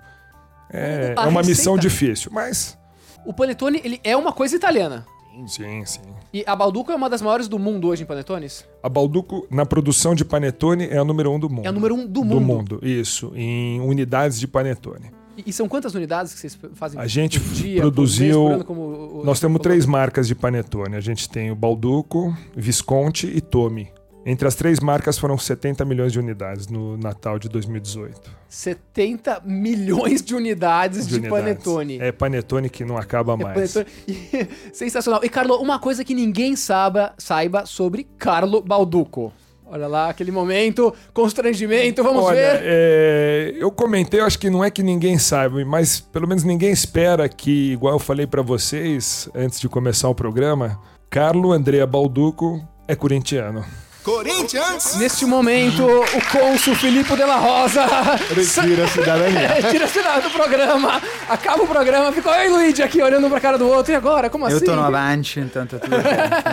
É, 0.71 1.13
é 1.17 1.21
uma 1.27 1.41
missão 1.41 1.77
difícil, 1.77 2.31
mas 2.33 2.77
O 3.25 3.33
panetone, 3.33 3.81
ele 3.83 3.99
é 4.03 4.15
uma 4.17 4.31
coisa 4.33 4.55
italiana. 4.55 5.05
sim, 5.47 5.85
sim. 5.85 6.01
E 6.33 6.43
a 6.45 6.55
Balduco 6.55 6.91
é 6.91 6.95
uma 6.95 7.09
das 7.09 7.21
maiores 7.21 7.47
do 7.47 7.57
mundo 7.57 7.87
hoje 7.87 8.03
em 8.03 8.05
panetones? 8.05 8.65
A 8.83 8.89
Balduco, 8.89 9.47
na 9.49 9.65
produção 9.65 10.13
de 10.13 10.23
panetone, 10.25 10.87
é 10.89 10.97
a 10.97 11.03
número 11.03 11.31
um 11.31 11.39
do 11.39 11.49
mundo. 11.49 11.65
É 11.65 11.69
a 11.69 11.71
número 11.71 11.95
um 11.95 12.05
do 12.05 12.21
Do 12.21 12.23
mundo. 12.25 12.41
mundo, 12.41 12.79
isso. 12.83 13.31
Em 13.35 13.79
unidades 13.81 14.39
de 14.39 14.47
panetone. 14.47 15.11
E, 15.45 15.53
são 15.53 15.67
quantas 15.67 15.93
unidades 15.95 16.33
que 16.33 16.39
vocês 16.39 16.57
fazem 16.73 16.99
A 16.99 17.07
gente 17.07 17.39
dia, 17.39 17.81
produziu- 17.81 18.43
mês, 18.43 18.55
ano, 18.55 18.63
como 18.65 19.21
Nós 19.23 19.39
temos 19.39 19.61
três 19.61 19.85
marcas 19.85 20.27
de 20.27 20.35
panetone. 20.35 20.95
A 20.95 21.01
gente 21.01 21.29
tem 21.29 21.51
o 21.51 21.55
Balduco, 21.55 22.35
Visconti 22.55 23.27
e 23.27 23.41
Tomi. 23.41 23.91
Entre 24.25 24.47
as 24.47 24.53
três 24.53 24.79
marcas 24.81 25.17
foram 25.17 25.37
70 25.37 25.83
milhões 25.85 26.11
de 26.11 26.19
unidades 26.19 26.67
no 26.67 26.97
Natal 26.97 27.39
de 27.39 27.47
2018. 27.47 28.29
70 28.49 29.41
milhões 29.45 30.21
de 30.21 30.35
unidades 30.35 31.07
de, 31.07 31.15
unidades. 31.15 31.39
panetone. 31.39 31.99
É 31.99 32.11
panetone 32.11 32.69
que 32.69 32.83
não 32.83 32.97
acaba 32.97 33.33
É 33.33 33.37
mais. 33.37 33.73
Sensacional. 34.73 35.21
E, 35.23 35.29
Carlo, 35.29 35.55
uma 35.61 35.79
coisa 35.79 36.03
que 36.03 36.13
ninguém 36.13 36.55
saiba, 36.55 37.13
saiba 37.17 37.65
sobre 37.65 38.07
Carlo 38.17 38.61
Balduco. 38.61 39.31
Olha 39.71 39.87
lá, 39.87 40.09
aquele 40.09 40.31
momento, 40.31 40.91
constrangimento, 41.13 42.03
vamos 42.03 42.23
Olha, 42.23 42.35
ver. 42.35 42.61
é, 42.63 43.53
eu 43.59 43.69
comentei, 43.69 44.19
acho 44.19 44.39
que 44.39 44.49
não 44.49 44.63
é 44.63 44.71
que 44.71 44.81
ninguém 44.81 45.19
saiba, 45.19 45.63
mas 45.63 45.99
pelo 45.99 46.27
menos 46.27 46.43
ninguém 46.43 46.71
espera 46.71 47.29
que, 47.29 47.73
igual 47.73 47.93
eu 47.93 47.99
falei 47.99 48.25
pra 48.25 48.41
vocês 48.41 49.29
antes 49.35 49.59
de 49.59 49.69
começar 49.69 50.09
o 50.09 50.15
programa, 50.15 50.79
Carlo 51.07 51.51
Andrea 51.51 51.85
Balduco 51.85 52.59
é 52.87 52.95
corintiano. 52.95 53.63
Corinthians! 54.03 54.95
Neste 54.97 55.25
momento, 55.25 55.83
o 55.85 56.31
cônsul 56.31 56.73
Filipe 56.75 57.15
de 57.15 57.23
la 57.23 57.35
Rosa 57.37 57.85
Retira 58.33 58.85
a 58.85 58.87
cidadania. 58.87 59.49
tira-se 59.69 60.01
da- 60.01 60.19
do 60.19 60.29
programa, 60.29 61.01
acaba 61.27 61.63
o 61.63 61.67
programa, 61.67 62.11
fica 62.11 62.29
eu 62.43 62.49
e 62.49 62.53
Luigi 62.53 62.81
aqui 62.81 63.01
olhando 63.01 63.27
um 63.27 63.29
pra 63.29 63.39
cara 63.39 63.57
do 63.57 63.67
outro. 63.67 63.91
E 63.91 63.95
agora? 63.95 64.29
Como 64.29 64.47
Eu 64.47 64.55
assim? 64.55 64.65
tô 64.65 64.75
no 64.75 64.81
Avante, 64.83 65.39
então 65.39 65.65
tá 65.65 65.77
tudo 65.79 65.95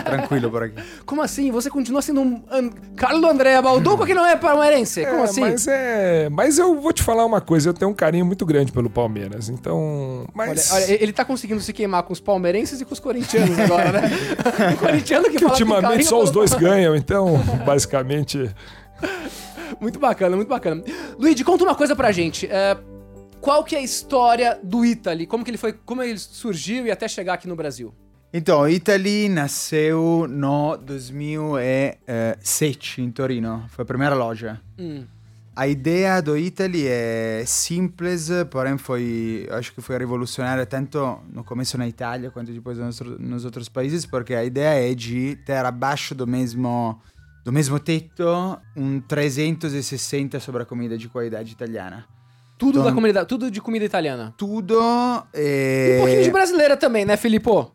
tranquilo 0.05 0.51
por 0.51 0.63
aqui. 0.63 0.75
Como 1.05 1.21
assim? 1.21 1.49
Você 1.51 1.69
continua 1.69 2.01
sendo 2.01 2.21
um 2.21 2.43
An- 2.51 2.69
Carlo 2.95 3.25
Andrea 3.27 3.61
Balduco 3.61 4.05
que 4.05 4.13
não 4.13 4.25
é 4.25 4.35
palmeirense? 4.35 5.05
Como 5.05 5.21
É, 5.21 5.23
assim? 5.23 5.41
Mas 5.41 5.67
é. 5.67 6.29
Mas 6.29 6.57
eu 6.59 6.79
vou 6.79 6.91
te 6.91 7.01
falar 7.01 7.25
uma 7.25 7.39
coisa, 7.41 7.69
eu 7.69 7.73
tenho 7.73 7.89
um 7.91 7.93
carinho 7.93 8.25
muito 8.25 8.45
grande 8.45 8.71
pelo 8.71 8.89
Palmeiras. 8.89 9.49
Então. 9.49 10.25
Olha, 10.37 10.47
Mas. 10.49 10.71
olha, 10.71 11.01
ele 11.01 11.13
tá 11.13 11.23
conseguindo 11.23 11.61
se 11.61 11.71
queimar 11.73 12.03
com 12.03 12.13
os 12.13 12.19
palmeirenses 12.19 12.81
e 12.81 12.85
com 12.85 12.93
os 12.93 12.99
corintianos 12.99 13.57
agora, 13.57 14.01
né? 14.01 14.09
o 14.73 14.77
corintiano 14.77 15.25
que 15.25 15.31
que 15.37 15.39
fala 15.39 15.51
ultimamente 15.51 16.05
só 16.05 16.21
os 16.21 16.29
dois 16.31 16.53
ganham, 16.53 16.95
então, 16.95 17.36
basicamente. 17.65 18.53
Muito 19.79 19.99
bacana, 19.99 20.35
muito 20.35 20.49
bacana. 20.49 20.83
Luigi, 21.17 21.43
conta 21.43 21.63
uma 21.63 21.75
coisa 21.75 21.95
pra 21.95 22.11
gente. 22.11 22.47
é, 22.47 22.77
qual 23.39 23.63
que 23.63 23.75
é 23.75 23.79
a 23.79 23.81
história 23.81 24.59
do 24.63 24.85
Italy? 24.85 25.27
Como 25.27 25.43
que 25.43 25.51
ele 25.51 25.57
foi, 25.57 25.73
como 25.73 26.01
ele 26.03 26.17
surgiu 26.17 26.85
e 26.85 26.91
até 26.91 27.07
chegar 27.07 27.33
aqui 27.33 27.47
no 27.47 27.55
Brasil? 27.55 27.93
Então, 28.33 28.61
o 28.61 28.67
Italy 28.67 29.29
nasceu 29.29 30.27
no 30.29 30.75
2007 30.77 33.01
em 33.01 33.09
Torino. 33.09 33.65
Foi 33.69 33.83
a 33.83 33.85
primeira 33.85 34.13
loja. 34.15 34.59
Hum. 34.77 35.05
A 35.55 35.65
ideia 35.67 36.21
do 36.21 36.37
Italy 36.37 36.85
é 36.87 37.43
simples, 37.47 38.29
porém 38.51 38.77
foi, 38.77 39.47
acho 39.49 39.73
que 39.73 39.81
foi 39.81 39.97
revolucionária 39.97 40.63
tanto 40.67 41.19
no 41.33 41.43
começo 41.43 41.79
na 41.79 41.87
Itália 41.87 42.29
quanto 42.29 42.51
depois 42.51 42.77
nos, 42.77 42.99
nos 42.99 43.43
outros 43.43 43.67
países, 43.67 44.05
porque 44.05 44.35
a 44.35 44.43
ideia 44.43 44.91
é 44.91 44.93
de 44.93 45.35
ter 45.37 45.65
abaixo 45.65 46.13
do 46.13 46.27
mesmo, 46.27 47.01
do 47.47 47.53
mesmo 47.53 47.79
teto 47.79 48.59
um 48.75 48.99
360 48.99 50.37
sobre 50.37 50.63
a 50.63 50.65
comida 50.65 50.97
de 50.97 51.07
qualidade 51.07 51.53
italiana. 51.53 52.05
Tudo 52.57 52.79
Então- 52.79 52.83
da 52.83 52.91
comunidade, 52.91 53.25
tudo 53.25 53.49
de 53.49 53.61
comida 53.61 53.85
italiana. 53.85 54.33
Tudo 54.37 54.77
E 55.33 55.93
é... 55.93 55.95
um 55.95 55.99
pouquinho 55.99 56.23
de 56.23 56.29
brasileira 56.31 56.75
também, 56.75 57.05
né, 57.05 57.15
Filippo? 57.15 57.73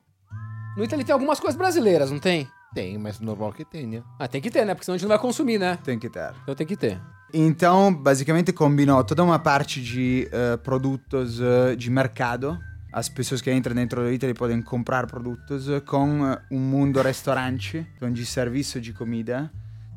No 0.77 0.85
Italy 0.85 1.05
tem 1.05 1.15
algumas 1.15 1.41
coisas 1.41 1.57
brasileiras, 1.57 2.11
não 2.11 2.19
tem? 2.19 2.47
Tem, 2.75 2.99
mas 2.99 3.19
normal 3.19 3.51
que 3.51 3.65
tenha. 3.65 4.05
Ah, 4.19 4.29
tem 4.29 4.43
que 4.43 4.51
ter, 4.51 4.67
né? 4.67 4.75
Porque 4.75 4.85
senão 4.85 4.95
a 4.95 4.99
gente 4.99 5.05
não 5.09 5.17
vai 5.17 5.19
consumir, 5.19 5.59
né? 5.59 5.79
Tem 5.83 5.99
que 5.99 6.11
ter. 6.11 6.35
Então 6.43 6.55
tem 6.55 6.67
que 6.67 6.77
ter. 6.77 7.01
Então, 7.33 7.95
basicamente 7.95 8.53
combinou 8.53 9.03
toda 9.03 9.25
uma 9.25 9.39
parte 9.39 9.81
de 9.81 10.29
eh, 10.31 10.59
produtos 10.59 11.41
eh, 11.41 11.77
de 11.77 11.89
mercado. 11.91 12.59
As 12.93 13.09
pessoas 13.09 13.41
que 13.41 13.51
entram 13.51 13.75
dentro 13.75 14.03
do 14.03 14.13
Italy 14.13 14.35
podem 14.35 14.61
comprar 14.61 15.07
produtos 15.07 15.67
eh, 15.67 15.81
com 15.81 16.27
eh, 16.27 16.39
um 16.51 16.59
mundo 16.59 17.01
restaurante, 17.01 17.87
então 17.97 18.13
de 18.13 18.27
serviço 18.27 18.79
de 18.79 18.93
comida. 18.93 19.51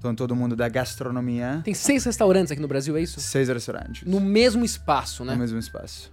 Então 0.05 0.13
todo 0.13 0.35
mundo 0.35 0.55
da 0.55 0.69
gastronomia. 0.69 1.61
Tem 1.63 1.73
seis 1.73 2.05
restaurantes 2.05 2.51
aqui 2.51 2.61
no 2.61 2.67
Brasil, 2.67 2.95
é 2.95 3.01
isso? 3.01 3.19
Seis 3.19 3.49
restaurantes. 3.49 4.03
No 4.07 4.19
mesmo 4.19 4.63
espaço, 4.63 5.25
né? 5.25 5.33
no 5.33 5.39
mesmo 5.39 5.57
espaço. 5.57 6.11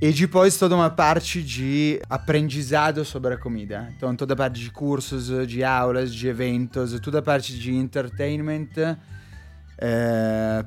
E 0.00 0.10
depois 0.12 0.56
toda 0.56 0.74
uma 0.74 0.88
parte 0.88 1.42
de 1.42 2.00
aprendizado 2.08 3.04
sobre 3.04 3.34
a 3.34 3.36
comida. 3.36 3.92
Então 3.96 4.16
toda 4.16 4.32
a 4.32 4.36
parte 4.36 4.58
de 4.60 4.70
cursos, 4.70 5.26
de 5.46 5.62
aulas, 5.62 6.14
de 6.14 6.26
eventos, 6.26 6.98
toda 7.00 7.18
a 7.18 7.22
parte 7.22 7.58
de 7.58 7.74
entertainment 7.74 8.68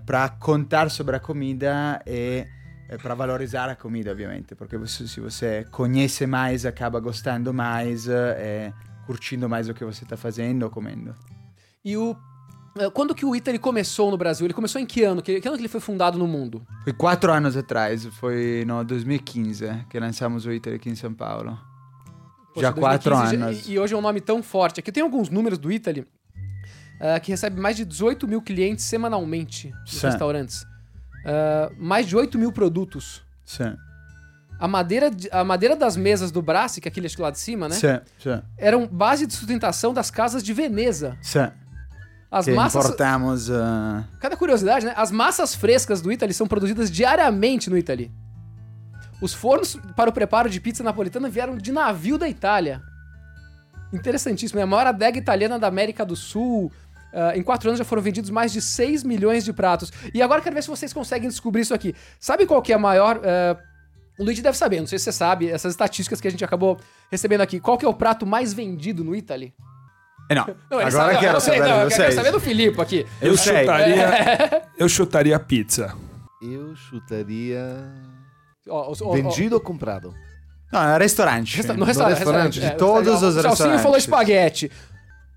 para 0.06 0.30
contar 0.30 0.92
sobre 0.92 1.16
a 1.16 1.20
comida 1.20 2.00
e 2.06 2.46
para 3.02 3.16
valorizar 3.16 3.70
a 3.70 3.76
comida, 3.76 4.12
ovviamente. 4.12 4.54
Porque 4.54 4.78
você- 4.78 5.08
se 5.08 5.20
você 5.20 5.66
conhece 5.72 6.28
mais, 6.28 6.64
acaba 6.66 7.00
gostando 7.00 7.52
mais 7.52 8.06
e 8.08 8.72
curtindo 9.08 9.50
mais 9.50 9.68
o 9.68 9.74
que 9.74 9.84
você 9.84 10.04
está 10.04 10.16
fazendo 10.16 10.62
ou 10.64 10.70
comendo. 10.70 11.16
E 11.84 11.96
o. 11.98 12.16
eh, 12.80 12.90
Quando 12.90 13.14
que 13.16 13.26
o 13.26 13.36
Italy 13.36 13.60
começou 13.60 14.10
no 14.12 14.18
Brasil? 14.18 14.46
Ele 14.46 14.54
começou 14.54 14.80
em 14.82 14.86
que 14.86 15.04
ano? 15.04 15.22
Que, 15.22 15.40
que 15.42 15.48
ano 15.48 15.58
que 15.58 15.62
ele 15.62 15.68
foi 15.70 15.80
fundado 15.82 16.18
no 16.18 16.28
mundo? 16.28 16.66
Foi 16.84 16.94
quatro 16.94 17.32
anos 17.32 17.56
atrás, 17.58 18.06
foi 18.06 18.64
no 18.68 18.84
2015 18.84 19.86
que 19.90 20.00
lançamos 20.00 20.46
o 20.46 20.52
Italy 20.52 20.76
aqui 20.78 20.90
em 20.90 20.96
São 20.96 21.14
Paulo. 21.14 21.58
Já 22.56 22.72
2015, 22.72 22.80
quatro 22.80 23.16
anos. 23.16 23.68
E, 23.68 23.72
e 23.74 23.80
hoje 23.80 23.94
é 23.94 23.98
um 23.98 24.02
nome 24.02 24.20
tão 24.22 24.42
forte. 24.42 24.80
Aqui 24.80 24.92
tem 24.92 25.04
alguns 25.04 25.30
números 25.30 25.58
do 25.60 25.72
Italy 25.72 26.06
eh, 27.00 27.20
que 27.20 27.32
recebe 27.32 27.60
mais 27.60 27.76
de 27.76 27.86
18 27.86 28.28
mil 28.28 28.42
clientes 28.42 28.84
semanalmente 28.86 29.70
nos 29.82 30.00
Sim. 30.00 30.08
restaurantes. 30.08 30.66
Eh, 31.26 31.72
mais 31.78 32.08
de 32.08 32.16
8 32.16 32.38
mil 32.38 32.52
produtos. 32.52 33.22
Sim. 33.46 33.76
A 34.60 34.68
madeira, 34.68 35.12
de- 35.12 35.30
a 35.32 35.44
madeira 35.44 35.76
das 35.76 35.96
mesas 35.96 36.32
do 36.32 36.42
Brassi, 36.42 36.82
que 36.82 36.88
é 36.88 36.90
aquele 36.90 37.06
acho 37.06 37.16
que 37.16 37.22
lá 37.22 37.30
de 37.30 37.38
cima, 37.38 37.70
né? 37.70 37.76
Sim, 37.76 38.00
sim, 38.18 38.42
Eram 38.58 38.88
base 38.88 39.28
de 39.28 39.34
sustentação 39.36 39.94
das 39.94 40.10
casas 40.10 40.42
de 40.42 40.52
Veneza. 40.52 41.16
sim. 41.22 41.48
As 42.30 42.46
que 42.46 42.52
massas. 42.52 42.84
importamos. 42.84 43.50
ah, 43.50 44.04
Cada 44.20 44.36
curiosidade, 44.36 44.86
né? 44.86 44.94
As 44.96 45.12
massas 45.12 45.56
frescas 45.56 46.02
do 46.02 46.12
Italy 46.12 46.34
são 46.34 46.48
produzidas 46.48 46.92
diariamente 46.92 47.70
no 47.70 47.78
Italy. 47.78 48.12
Os 49.22 49.34
fornos 49.34 49.78
para 49.96 50.10
o 50.10 50.14
preparo 50.14 50.50
de 50.50 50.60
pizza 50.60 50.84
napolitana 50.84 51.30
vieram 51.30 51.58
de 51.58 51.72
navio 51.72 52.18
da 52.18 52.28
Itália. 52.30 52.82
Interessantíssimo. 53.94 54.60
É 54.60 54.64
a 54.64 54.68
maior 54.68 54.86
adega 54.88 55.18
italiana 55.18 55.58
da 55.58 55.68
América 55.68 56.06
do 56.06 56.16
Sul. 56.16 56.72
Ah, 57.14 57.36
em 57.36 57.42
quatro 57.42 57.70
anos 57.70 57.80
já 57.80 57.86
foram 57.86 58.02
vendidos 58.02 58.30
mais 58.30 58.52
de 58.52 58.62
6 58.62 59.04
milhões 59.04 59.46
de 59.46 59.54
pratos. 59.54 59.92
E 60.14 60.22
agora 60.22 60.42
quero 60.42 60.54
ver 60.54 60.62
se 60.62 60.70
vocês 60.70 60.92
conseguem 60.94 61.30
descobrir 61.30 61.62
isso 61.62 61.74
aqui. 61.74 61.96
Sabe 62.20 62.46
qual 62.46 62.62
que 62.62 62.72
é 62.72 62.76
a 62.76 62.80
maior... 62.80 63.22
ah, 63.24 63.58
o 64.20 64.24
Luigi 64.24 64.42
deve 64.42 64.58
saber, 64.58 64.80
não 64.80 64.88
sei 64.88 64.98
se 64.98 65.06
você 65.06 65.12
sabe, 65.12 65.48
essas 65.48 65.74
estatísticas 65.74 66.20
que 66.20 66.28
a 66.28 66.32
gente 66.32 66.44
acabou 66.44 66.80
recebendo 67.12 67.42
aqui. 67.42 67.60
Qual 67.60 67.78
que 67.78 67.86
é 67.86 67.88
o 67.88 67.94
prato 67.94 68.26
mais 68.26 68.52
vendido 68.52 69.04
no 69.04 69.16
Italy? 69.16 69.54
Eh, 70.30 70.36
não, 70.36 70.46
Não, 70.70 70.80
agora 70.80 70.92
sabe- 70.92 71.18
quero 71.20 71.38
eu 71.38 71.42
sei, 71.42 71.58
saber 71.58 71.70
não, 71.70 71.82
eu 71.82 71.90
quero 71.90 72.12
saber 72.14 72.32
do 72.32 72.40
Filipe 72.40 72.82
aqui. 72.82 73.06
Eu 73.22 73.32
Eu 73.32 73.38
sei. 73.38 73.60
chutaria. 73.60 74.64
eu 74.78 74.90
chutaria 74.90 75.40
pizza. 75.40 75.96
Eu 76.42 76.76
chutaria. 76.76 77.64
Os- 78.90 79.02
ó, 79.02 79.08
ó, 79.10 79.12
Vendido 79.14 79.56
ou 79.56 79.62
comprado? 79.62 80.14
Não, 80.72 80.82
é 80.84 80.98
restaurante. 80.98 81.56
Resta- 81.58 81.74
no 81.74 81.86
restaurante, 81.86 82.18
restaurante, 82.18 82.60
restaurante, 82.60 82.74
de 82.74 82.78
todos 82.78 83.22
os 83.24 83.36
O 83.38 83.42
Salsinho 83.42 83.50
restaurantes. 83.50 83.82
falou 83.84 83.98
espaguete. 83.98 84.72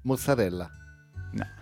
Mozzarella. 0.04 0.70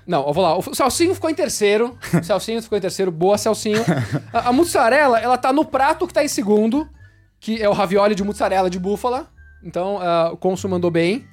Não, 0.07 0.27
eu 0.27 0.33
vou 0.33 0.43
lá. 0.43 0.57
O 0.57 0.75
Salsinho 0.75 1.15
ficou 1.15 1.29
em 1.29 1.35
terceiro. 1.35 1.99
O 2.19 2.25
Salsinho 2.25 2.63
ficou 2.63 2.79
em 2.79 2.81
terceiro. 2.81 3.11
Boa, 3.13 3.37
Salsinho. 3.37 3.85
A, 4.33 4.49
a 4.49 4.53
mussarela, 4.55 5.19
ela 5.21 5.37
tá 5.37 5.53
no 5.53 5.67
prato 5.67 6.07
que 6.07 6.15
tá 6.15 6.25
em 6.25 6.29
segundo, 6.29 6.89
que 7.39 7.63
é 7.63 7.69
o 7.69 7.75
ravioli 7.75 8.15
de 8.15 8.25
mussarela 8.25 8.71
de 8.71 8.79
búfala. 8.79 9.27
Então, 9.63 9.99
ah, 10.01 10.31
o 10.33 10.37
Consul 10.39 10.71
mandou 10.71 10.91
bem. 10.91 11.27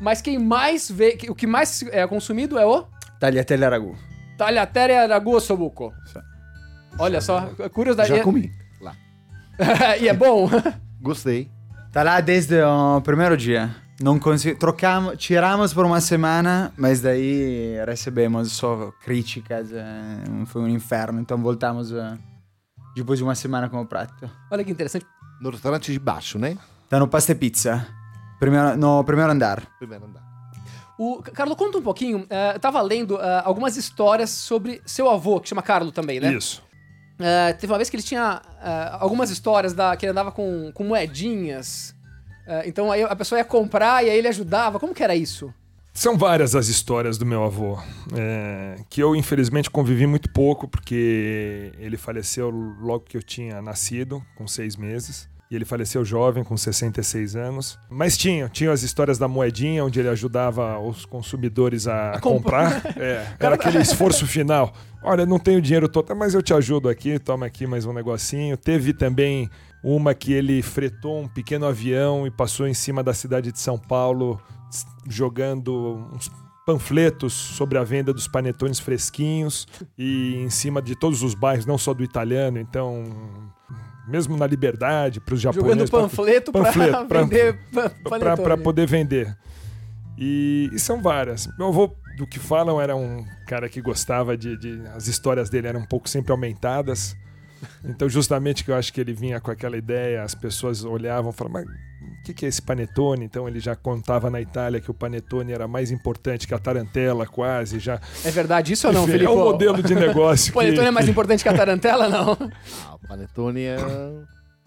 Mas 0.00 0.20
quem 0.20 0.38
mais 0.38 0.90
vê... 0.90 1.18
O 1.28 1.34
que 1.34 1.46
mais 1.46 1.82
é 1.90 2.06
consumido 2.06 2.58
é 2.58 2.66
o 2.66 2.84
Tagliatelle 3.20 3.64
ragu. 3.64 3.96
tagliatelle 4.36 5.06
ragu 5.06 5.40
sobuco. 5.40 5.92
Olha 6.98 7.20
só, 7.20 7.46
curiosidade. 7.72 8.08
Já 8.10 8.22
comi. 8.22 8.50
Lá. 8.80 8.94
e 10.00 10.08
é 10.08 10.12
bom. 10.14 10.48
Gostei. 11.00 11.50
Tá 11.92 12.02
lá 12.02 12.20
desde 12.20 12.60
o 12.62 13.00
primeiro 13.00 13.36
dia. 13.36 13.74
Não 14.00 14.18
consegui... 14.18 14.56
Trocamos, 14.58 15.16
tiramos 15.16 15.72
por 15.72 15.86
uma 15.86 16.00
semana, 16.00 16.72
mas 16.76 17.00
daí 17.00 17.76
recebemos 17.86 18.52
só 18.52 18.92
críticas. 19.04 19.70
eh, 19.72 20.44
Foi 20.46 20.62
um 20.62 20.68
inferno, 20.68 21.20
então 21.20 21.38
voltamos 21.40 21.92
eh, 21.92 22.18
depois 22.96 23.18
de 23.18 23.24
uma 23.24 23.36
semana 23.36 23.68
com 23.68 23.80
o 23.80 23.86
prato. 23.86 24.28
Olha 24.50 24.64
que 24.64 24.70
interessante. 24.72 25.06
No 25.40 25.50
restaurante 25.50 25.92
de 25.92 25.98
baixo, 26.00 26.38
né? 26.38 26.56
Tá 26.88 26.98
no 26.98 27.06
Pasta 27.06 27.30
e 27.32 27.34
Pizza. 27.36 27.86
Primeiro, 28.44 28.76
no 28.76 29.02
primeiro 29.04 29.32
andar. 29.32 29.62
Primeiro 29.78 30.04
andar. 30.04 30.22
O, 30.98 31.22
Carlos, 31.22 31.56
conta 31.56 31.78
um 31.78 31.82
pouquinho. 31.82 32.26
eh, 32.28 32.52
eu 32.54 32.60
tava 32.60 32.80
lendo 32.82 33.20
eh, 33.20 33.42
algumas 33.44 33.76
histórias 33.76 34.30
sobre 34.30 34.80
seu 34.84 35.10
avô, 35.10 35.40
que 35.40 35.48
chama 35.48 35.62
Carlo 35.62 35.90
também, 35.90 36.20
né? 36.20 36.32
Isso. 36.32 36.62
Eh, 37.18 37.52
teve 37.54 37.72
uma 37.72 37.78
vez 37.78 37.88
que 37.88 37.96
ele 37.96 38.02
tinha 38.02 38.42
eh, 38.62 38.88
algumas 39.00 39.30
histórias 39.30 39.72
da, 39.72 39.96
que 39.96 40.04
ele 40.04 40.10
andava 40.12 40.30
com, 40.30 40.70
com 40.72 40.84
moedinhas. 40.84 41.94
Então 42.66 42.92
aí 42.92 43.02
a 43.02 43.16
pessoa 43.16 43.38
ia 43.38 43.44
comprar 43.44 44.04
e 44.04 44.10
aí 44.10 44.18
ele 44.18 44.28
ajudava. 44.28 44.78
Como 44.78 44.92
que 44.92 45.02
era 45.02 45.16
isso? 45.16 45.50
São 45.94 46.18
várias 46.18 46.54
as 46.54 46.68
histórias 46.68 47.16
do 47.16 47.24
meu 47.24 47.42
avô, 47.42 47.78
é, 48.14 48.76
que 48.90 49.00
eu 49.00 49.16
infelizmente 49.16 49.70
convivi 49.70 50.06
muito 50.06 50.28
pouco, 50.30 50.68
porque 50.68 51.72
ele 51.78 51.96
faleceu 51.96 52.50
logo 52.50 53.04
que 53.04 53.16
eu 53.16 53.22
tinha 53.22 53.62
nascido, 53.62 54.22
com 54.36 54.46
seis 54.46 54.76
meses. 54.76 55.26
E 55.54 55.56
ele 55.56 55.64
faleceu 55.64 56.04
jovem, 56.04 56.42
com 56.42 56.56
66 56.56 57.36
anos. 57.36 57.78
Mas 57.88 58.16
tinha, 58.16 58.48
tinha 58.48 58.72
as 58.72 58.82
histórias 58.82 59.18
da 59.18 59.28
moedinha, 59.28 59.84
onde 59.84 60.00
ele 60.00 60.08
ajudava 60.08 60.80
os 60.80 61.06
consumidores 61.06 61.86
a, 61.86 62.10
A 62.10 62.18
comp- 62.18 62.38
comprar. 62.42 62.82
É, 62.98 63.24
era 63.38 63.54
aquele 63.54 63.78
esforço 63.78 64.26
final. 64.26 64.72
Olha, 65.00 65.24
não 65.24 65.38
tenho 65.38 65.62
dinheiro 65.62 65.88
todo, 65.88 66.12
mas 66.16 66.34
eu 66.34 66.42
te 66.42 66.52
ajudo 66.52 66.88
aqui, 66.88 67.20
toma 67.20 67.46
aqui 67.46 67.68
mais 67.68 67.86
um 67.86 67.92
negocinho. 67.92 68.56
Teve 68.56 68.92
também 68.92 69.48
uma 69.80 70.12
que 70.12 70.32
ele 70.32 70.60
fretou 70.60 71.20
um 71.22 71.28
pequeno 71.28 71.66
avião 71.66 72.26
e 72.26 72.32
passou 72.32 72.66
em 72.66 72.74
cima 72.74 73.00
da 73.00 73.14
cidade 73.14 73.52
de 73.52 73.60
São 73.60 73.78
Paulo, 73.78 74.40
jogando 75.08 76.08
uns 76.12 76.28
panfletos 76.66 77.32
sobre 77.32 77.78
a 77.78 77.84
venda 77.84 78.12
dos 78.12 78.26
panetones 78.26 78.80
fresquinhos 78.80 79.68
e 79.96 80.34
em 80.36 80.50
cima 80.50 80.80
de 80.82 80.96
todos 80.98 81.22
os 81.22 81.34
bairros, 81.34 81.66
não 81.66 81.76
só 81.78 81.92
do 81.94 82.02
italiano, 82.02 82.58
então 82.58 83.04
mesmo 84.06 84.36
na 84.36 84.46
Liberdade, 84.46 85.20
para 85.20 85.34
os 85.34 85.40
Jogando 85.40 85.62
japoneses, 85.64 85.90
pra- 85.90 86.00
panfleto, 86.00 86.52
para 86.52 86.62
panetone. 88.10 88.62
poder 88.62 88.86
vender. 88.86 89.36
E, 90.18 90.70
e 90.72 90.78
são 90.78 91.02
várias. 91.02 91.48
Meu 91.58 91.68
avô, 91.68 91.90
do 92.16 92.26
que 92.26 92.38
falam, 92.38 92.80
era 92.80 92.94
um 92.94 93.24
cara 93.46 93.68
que 93.68 93.80
gostava 93.80 94.36
de, 94.36 94.56
de- 94.56 94.86
As 94.94 95.08
histórias 95.08 95.50
dele 95.50 95.66
eram 95.68 95.80
um 95.80 95.86
pouco 95.86 96.08
sempre 96.08 96.32
aumentadas. 96.32 97.16
Então, 97.84 98.08
justamente 98.08 98.62
que 98.62 98.70
eu 98.70 98.74
acho 98.76 98.92
que 98.92 99.00
ele 99.00 99.12
vinha 99.14 99.40
com 99.40 99.50
aquela 99.50 99.76
ideia, 99.76 100.22
as 100.22 100.34
pessoas 100.34 100.84
olhavam 100.84 101.30
e 101.30 101.34
falavam, 101.34 101.64
mas 101.64 101.78
o 102.24 102.26
que, 102.26 102.34
que 102.34 102.46
é 102.46 102.48
esse 102.48 102.62
panetone? 102.62 103.24
Então, 103.24 103.46
ele 103.46 103.60
já 103.60 103.76
contava 103.76 104.30
na 104.30 104.40
Itália 104.40 104.80
que 104.80 104.90
o 104.90 104.94
panetone 104.94 105.52
era 105.52 105.68
mais 105.68 105.90
importante 105.90 106.46
que 106.48 106.54
a 106.54 106.58
tarantela, 106.58 107.26
quase. 107.26 107.78
já 107.78 108.00
É 108.24 108.30
verdade 108.30 108.72
isso 108.72 108.86
ou 108.86 108.92
não, 108.94 109.02
Enfim, 109.02 109.12
Felipe? 109.12 109.30
É 109.30 109.34
um 109.34 109.38
modelo 109.44 109.82
de 109.82 109.94
negócio. 109.94 110.50
O 110.50 110.54
panetone 110.54 110.78
que- 110.80 110.86
é 110.86 110.90
mais 110.90 111.08
importante 111.08 111.42
que 111.42 111.48
a 111.50 111.54
tarantela, 111.56 112.08
não? 112.08 112.32
Ah, 112.88 112.94
o 112.94 113.06
Panetone 113.06 113.62
é 113.62 113.76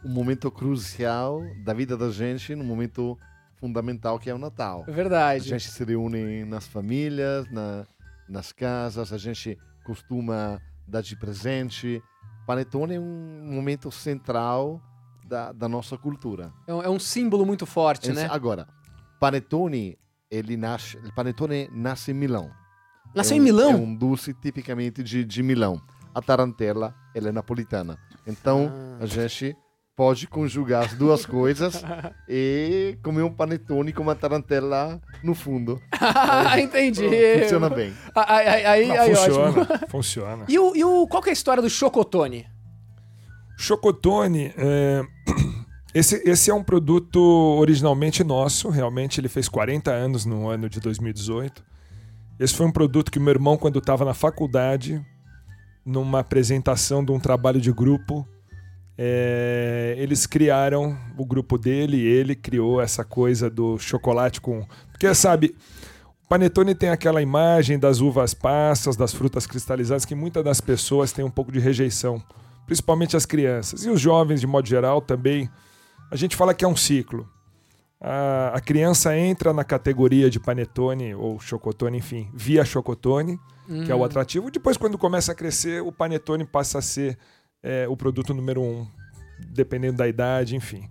um 0.05 0.09
momento 0.09 0.51
crucial 0.51 1.41
da 1.65 1.73
vida 1.73 1.97
da 1.97 2.09
gente, 2.11 2.53
num 2.55 2.63
momento 2.63 3.17
fundamental 3.59 4.19
que 4.19 4.29
é 4.29 4.33
o 4.35 4.37
Natal. 4.37 4.83
É 4.87 4.91
A 4.91 4.93
verdade. 4.93 5.49
gente 5.49 5.67
se 5.71 5.83
reúne 5.83 6.45
nas 6.45 6.67
famílias, 6.67 7.49
na- 7.51 7.85
nas 8.29 8.51
casas, 8.51 9.11
a 9.11 9.17
gente 9.17 9.57
costuma 9.83 10.61
dar 10.87 11.01
de 11.01 11.15
presente. 11.15 11.99
Panetone 12.45 12.95
é 12.95 12.99
um 12.99 13.49
momento 13.51 13.89
central 13.91 14.79
da, 15.27 15.51
da 15.51 15.67
nossa 15.67 15.98
cultura. 15.98 16.51
É 16.65 16.74
um, 16.74 16.81
é 16.84 16.89
um 16.89 17.00
símbolo 17.00 17.46
muito 17.46 17.65
forte, 17.65 18.12
né? 18.12 18.27
Agora, 18.31 18.67
Panetone, 19.19 19.98
ele 20.31 20.55
nasce, 20.55 20.98
Panetone 21.15 21.69
nasce 21.72 22.12
em 22.12 22.13
Milão. 22.13 22.50
Nasceu 23.15 23.36
é 23.36 23.38
em 23.38 23.41
um- 23.41 23.43
Milão? 23.43 23.72
É 23.72 23.75
um 23.75 23.96
doce 23.96 24.34
tipicamente 24.34 25.01
de, 25.03 25.25
de 25.25 25.43
Milão. 25.43 25.81
A 26.13 26.22
tarantela, 26.22 26.93
ela 27.15 27.29
é 27.29 27.31
napolitana. 27.31 27.98
Então, 28.25 28.72
Ah. 29.00 29.03
a 29.03 29.05
gente 29.05 29.55
pode 29.96 30.27
conjugar 30.27 30.86
as 30.86 30.93
duas 30.93 31.25
coisas 31.25 31.81
e 32.29 32.98
comer 33.03 33.24
um 33.24 33.34
panetone 33.34 33.91
com 33.91 34.03
uma 34.03 34.15
tarantela 34.15 35.01
no 35.24 35.34
fundo. 35.34 35.81
Ah, 36.00 36.60
entendi. 36.60 37.03
Funciona 37.41 37.69
bem. 37.69 37.93
Aí, 38.15 38.47
aí, 38.47 38.65
aí, 38.65 38.88
Não, 38.88 38.95
aí, 39.01 39.15
funciona, 39.15 39.62
ótimo. 39.62 39.89
funciona. 39.89 40.45
E, 40.47 40.60
o, 40.60 40.75
e 40.75 40.84
o, 40.84 41.08
qual 41.08 41.21
que 41.23 41.30
é 41.30 41.32
a 41.32 41.34
história 41.34 41.62
do 41.62 41.69
chocotone? 41.69 42.45
Chocotone, 43.58 44.54
é, 44.56 45.04
esse, 45.93 46.22
esse 46.30 46.52
é 46.52 46.54
um 46.54 46.63
produto 46.63 47.20
originalmente 47.20 48.24
nosso, 48.24 48.70
realmente 48.70 49.20
ele 49.20 49.28
fez 49.28 49.50
40 49.50 49.91
anos 49.91 50.26
no 50.26 50.48
ano 50.48 50.70
de 50.70 50.80
2018. 50.80 51.65
Esse 52.39 52.54
foi 52.54 52.67
um 52.67 52.72
produto 52.72 53.12
que 53.12 53.20
meu 53.20 53.32
irmão, 53.32 53.58
quando 53.58 53.80
estava 53.80 54.06
na 54.06 54.13
faculdade, 54.13 55.04
numa 55.84 56.20
apresentação 56.20 57.04
de 57.04 57.12
um 57.12 57.20
trabalho 57.20 57.60
de 57.60 57.72
grupo, 57.72 58.28
é, 58.96 59.96
eles 59.98 60.28
criaram 60.28 60.96
o 61.17 61.26
grupo 61.26 61.58
dele 61.58 61.98
e 61.98 62.06
ele 62.06 62.36
criou 62.36 62.80
essa 62.80 63.04
coisa 63.04 63.50
do 63.50 63.80
chocolate 63.80 64.39
com. 64.39 64.67
Porque, 64.91 65.12
sabe, 65.15 65.56
o 66.24 66.28
panetone 66.28 66.76
tem 66.76 66.89
aquela 66.89 67.24
imagem 67.24 67.80
das 67.80 68.02
uvas 68.02 68.36
passas, 68.36 68.96
das 68.96 69.13
frutas 69.13 69.48
cristalizadas, 69.48 70.06
que 70.06 70.13
muitas 70.13 70.43
das 70.43 70.62
pessoas 70.62 71.12
têm 71.12 71.26
um 71.26 71.32
pouco 71.32 71.52
de 71.52 71.60
rejeição 71.60 72.22
principalmente 72.67 73.17
as 73.17 73.25
crianças. 73.25 73.84
E 73.84 73.89
os 73.89 73.99
jovens, 73.99 74.39
de 74.39 74.45
modo 74.45 74.67
geral, 74.67 75.01
também. 75.01 75.49
A 76.12 76.15
gente 76.15 76.36
fala 76.36 76.53
que 76.53 76.63
é 76.63 76.67
um 76.67 76.75
ciclo. 76.75 77.27
A, 77.99 78.51
a 78.53 78.62
criança 78.62 79.17
entra 79.17 79.51
na 79.51 79.63
categoria 79.63 80.30
de 80.30 80.39
panetone 80.39 81.15
ou 81.15 81.39
chocotone, 81.39 81.97
enfim, 81.97 82.30
via 82.34 82.63
chocotone, 82.63 83.39
que 83.86 83.91
é 83.91 83.95
o 83.95 84.03
atrativo. 84.03 84.51
Depois, 84.51 84.77
quando 84.77 84.97
começa 84.97 85.32
a 85.32 85.36
crescer, 85.36 85.82
o 85.82 85.91
panetone 85.91 86.45
passa 86.45 86.77
a 86.77 86.82
ser 86.82 87.17
é, 87.63 87.88
o 87.88 87.97
produto 87.97 88.34
número 88.34 88.62
um, 88.62 88.88
dependendo 89.49 89.97
da 89.97 90.08
idade, 90.08 90.56
enfim. 90.56 90.88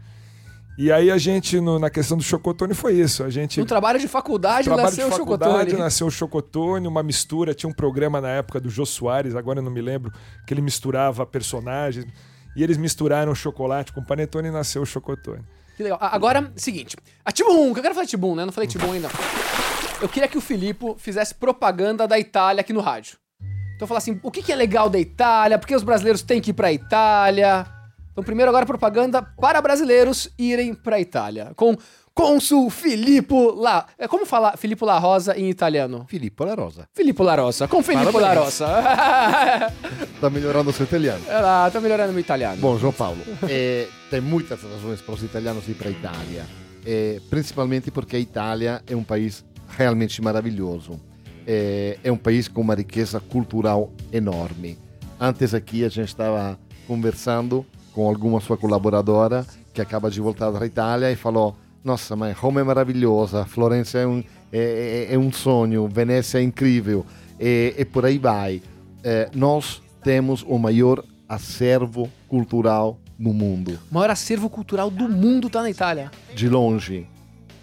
E 0.79 0.93
aí 0.93 1.11
a 1.11 1.17
gente, 1.17 1.59
no- 1.61 1.79
na 1.79 1.89
questão 1.89 2.17
do 2.19 2.23
chocotone, 2.23 2.75
foi 2.75 2.95
isso. 2.95 3.25
A 3.25 3.31
gente 3.31 3.59
No 3.59 3.65
trabalho 3.67 3.99
de 3.99 4.07
faculdade 4.07 4.65
trabalho 4.65 4.89
nasceu 4.89 5.09
de 5.09 5.15
o 5.15 5.17
faculdade, 5.19 5.53
chocotone. 5.53 5.79
nasceu 5.83 6.07
o 6.07 6.11
chocotone, 6.11 6.87
uma 6.87 7.03
mistura. 7.03 7.55
Tinha 7.55 7.71
um 7.71 7.73
programa 7.73 8.21
na 8.21 8.29
época 8.29 8.61
do 8.61 8.69
Jô 8.69 8.85
Soares, 8.85 9.35
agora 9.35 9.59
eu 9.61 9.63
não 9.63 9.71
me 9.71 9.81
lembro, 9.81 10.13
que 10.47 10.53
ele 10.53 10.61
misturava 10.61 11.25
personagens. 11.25 12.07
E 12.55 12.63
eles 12.63 12.77
misturaram 12.77 13.35
chocolate 13.35 13.93
com 13.93 14.03
panetone 14.03 14.49
e 14.49 14.51
nasceu 14.51 14.83
o 14.83 14.87
chocotone. 14.87 15.43
Que 15.77 15.83
legal. 15.83 15.99
Agora, 16.01 16.51
seguinte. 16.57 16.97
A 17.25 17.31
Tibum, 17.33 17.73
que 17.73 17.79
eu 17.79 17.83
quero 17.83 17.95
falar 17.95 18.07
Tibum, 18.07 18.35
né? 18.35 18.45
Não 18.45 18.53
falei 18.53 18.69
Tibum 18.69 18.93
ainda. 18.93 19.09
Eu 20.01 20.09
queria 20.09 20.29
que 20.29 20.37
o 20.39 20.41
Filippo 20.41 20.95
fizesse 20.99 21.35
propaganda 21.35 22.07
da 22.07 22.19
Itália 22.19 22.61
aqui 22.61 22.73
no 22.73 22.81
rádio. 22.81 23.19
Então 23.77 23.87
falar 23.87 23.99
assim, 23.99 24.19
o 24.23 24.31
que, 24.31 24.43
que 24.43 24.51
é 24.53 24.57
legal 24.57 24.89
da 24.89 24.99
Itália? 24.99 25.59
Por 25.59 25.67
que 25.67 25.75
os 25.77 25.83
brasileiros 25.83 26.23
têm 26.23 26.41
que 26.41 26.51
ir 26.51 26.55
pra 26.55 26.73
Itália? 26.73 27.67
Então 28.17 28.25
primeiro 28.25 28.49
agora 28.49 28.65
propaganda 28.65 29.21
para 29.21 29.61
brasileiros 29.61 30.31
irem 30.39 30.73
pra 30.73 30.99
Itália. 30.99 31.53
Com 31.55 31.77
Cônsul 32.15 32.71
Filippo 32.71 33.53
La... 33.53 33.85
É 33.99 34.09
como 34.09 34.25
falar 34.25 34.57
Filippo 34.57 34.87
La 34.87 34.99
Rosa 34.99 35.39
em 35.39 35.51
italiano? 35.51 36.07
Filippo 36.09 36.47
La 36.47 36.55
Rosa. 36.55 36.89
Filippo 36.95 37.23
La 37.23 37.35
Rosa. 37.35 37.69
Com 37.69 37.83
Filippo 37.83 38.19
La. 38.19 38.33
Rosa. 38.33 38.67
Tá 40.19 40.31
melhorando 40.31 40.71
o 40.71 40.73
seu 40.73 40.87
italiano. 40.87 41.23
Ela 41.29 41.71
tá 41.71 41.79
melhorando 41.79 42.15
meu 42.15 42.21
italiano. 42.21 42.57
Bom, 42.59 42.79
João 42.79 42.91
Paulo, 42.91 43.21
eh, 43.51 43.87
tem 44.11 44.23
muitas 44.23 44.63
razões 44.63 45.03
para 45.03 45.15
os 45.15 45.23
italianos 45.23 45.69
ir 45.69 45.75
para 45.75 45.89
a 45.89 45.91
Itália, 45.91 46.47
eh, 46.87 47.21
principalmente 47.29 47.91
porque 47.91 48.17
a 48.17 48.19
Itália 48.19 48.83
é 48.87 48.97
um 48.97 49.05
país 49.05 49.45
realmente 49.77 50.23
maravilhoso. 50.23 50.99
Eh, 51.47 51.99
é 52.03 52.11
um 52.11 52.17
país 52.17 52.49
com 52.49 52.63
uma 52.63 52.75
riqueza 52.75 53.21
cultural 53.21 53.93
enorme. 54.11 54.79
Antes 55.21 55.53
aqui 55.53 55.85
a 55.85 55.91
gente 55.91 56.09
estava 56.09 56.59
conversando 56.87 57.67
com 57.97 58.07
alguma 58.11 58.41
sua 58.43 58.59
colaboradora 58.59 59.47
que 59.73 59.81
acaba 59.81 60.11
de 60.11 60.21
voltar 60.21 60.51
da 60.51 60.67
Itália 60.67 61.11
e 61.11 61.17
falou: 61.17 61.57
Nossa, 61.83 62.15
mas 62.15 62.37
Roma 62.37 62.61
é 62.61 62.63
maravilhosa, 62.65 63.47
Florença 63.47 63.97
é 63.99 64.07
um, 64.07 64.23
é, 64.53 65.07
é- 65.09 65.15
é 65.15 65.19
um 65.19 65.33
sonho, 65.33 65.89
Venezia 65.89 66.39
é 66.41 66.43
incrível 66.43 67.07
e, 67.41 67.75
e 67.79 67.85
por 67.87 68.05
aí 68.05 68.19
vai. 68.19 68.61
Eh, 69.03 69.31
nós 69.35 69.81
temos 70.03 70.45
o 70.47 70.59
maior 70.59 71.03
acervo 71.27 72.11
cultural 72.29 72.99
no 73.19 73.33
mundo, 73.33 73.79
O 73.91 73.95
maior 73.95 74.11
acervo 74.11 74.51
cultural 74.51 74.91
do 74.91 75.09
mundo 75.09 75.49
tá 75.49 75.63
na 75.63 75.71
Itália. 75.71 76.11
de 76.35 76.51
longe, 76.51 77.07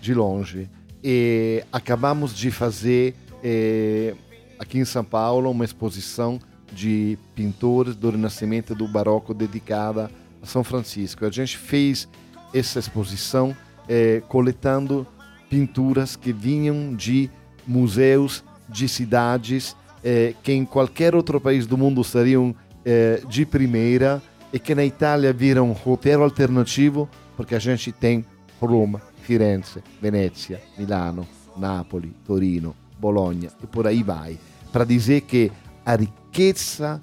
de 0.01 0.15
longe. 0.15 0.67
E 1.03 1.63
acabamos 1.71 2.33
de 2.35 2.49
fazer 2.49 3.13
eh, 3.43 4.15
aqui 4.57 4.79
em 4.79 4.85
São 4.85 5.03
Paulo 5.03 5.51
uma 5.51 5.63
exposição 5.63 6.39
de 6.71 7.19
pintores 7.35 7.95
do 7.95 8.09
Renascimento 8.09 8.73
e 8.73 8.75
do 8.75 8.87
Barroco 8.87 9.31
dedicada 9.31 10.05
a 10.05 10.22
São 10.43 10.63
Francisco. 10.63 11.25
A 11.25 11.31
gente 11.31 11.57
fez 11.57 12.07
essa 12.53 12.79
exposição 12.79 13.55
eh, 13.87 14.21
coletando 14.27 15.07
pinturas 15.49 16.15
que 16.15 16.31
vinham 16.31 16.95
de 16.95 17.29
museus 17.65 18.43
de 18.69 18.87
cidades 18.87 19.75
eh, 20.03 20.33
que 20.43 20.51
em 20.51 20.65
qualquer 20.65 21.15
outro 21.15 21.39
país 21.39 21.65
do 21.65 21.77
mundo 21.77 22.03
seriam 22.03 22.55
eh, 22.85 23.21
de 23.27 23.45
primeira 23.45 24.21
e 24.51 24.59
que 24.59 24.75
na 24.75 24.85
Itália 24.85 25.33
viram 25.33 25.71
roteiro 25.71 26.23
alternativo 26.23 27.09
porque 27.35 27.55
a 27.55 27.59
gente 27.59 27.91
tem 27.91 28.25
Roma, 28.59 29.01
Firenze, 29.21 29.83
Venezia, 30.01 30.61
Milano, 30.77 31.27
Napoli, 31.57 32.13
Torino, 32.25 32.75
Bologna 32.99 33.49
e 33.61 33.67
por 33.67 33.87
aí 33.87 34.03
vai, 34.03 34.37
para 34.71 34.85
dizer 34.85 35.21
que 35.21 35.51
a 35.85 35.95
riqueza 35.95 37.01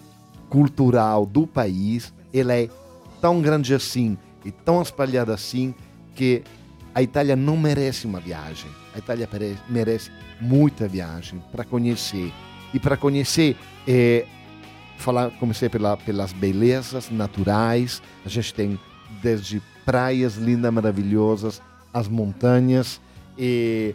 cultural 0.48 1.26
do 1.26 1.46
país 1.46 2.12
ela 2.33 2.55
é 2.55 2.68
tão 3.20 3.40
grande 3.40 3.74
assim 3.74 4.16
e 4.44 4.50
tão 4.50 4.80
espalhada 4.80 5.35
assim 5.35 5.74
que 6.14 6.42
a 6.94 7.02
Itália 7.02 7.37
não 7.37 7.56
merece 7.56 8.06
uma 8.06 8.20
viagem. 8.20 8.70
A 8.94 8.98
Itália 8.98 9.28
merece 9.68 10.11
muita 10.40 10.88
viagem 10.88 11.42
para 11.52 11.64
conhecer. 11.64 12.33
E 12.74 12.78
para 12.78 12.96
conhecer, 12.96 13.56
é, 13.87 14.26
falar, 14.96 15.30
comecei 15.33 15.68
pela, 15.68 15.96
pelas 15.96 16.33
belezas 16.33 17.11
naturais. 17.11 18.02
A 18.24 18.28
gente 18.28 18.52
tem 18.54 18.78
desde 19.22 19.62
praias 19.85 20.37
lindas, 20.37 20.72
maravilhosas, 20.72 21.62
as 21.92 22.09
montanhas. 22.09 23.00
E 23.38 23.94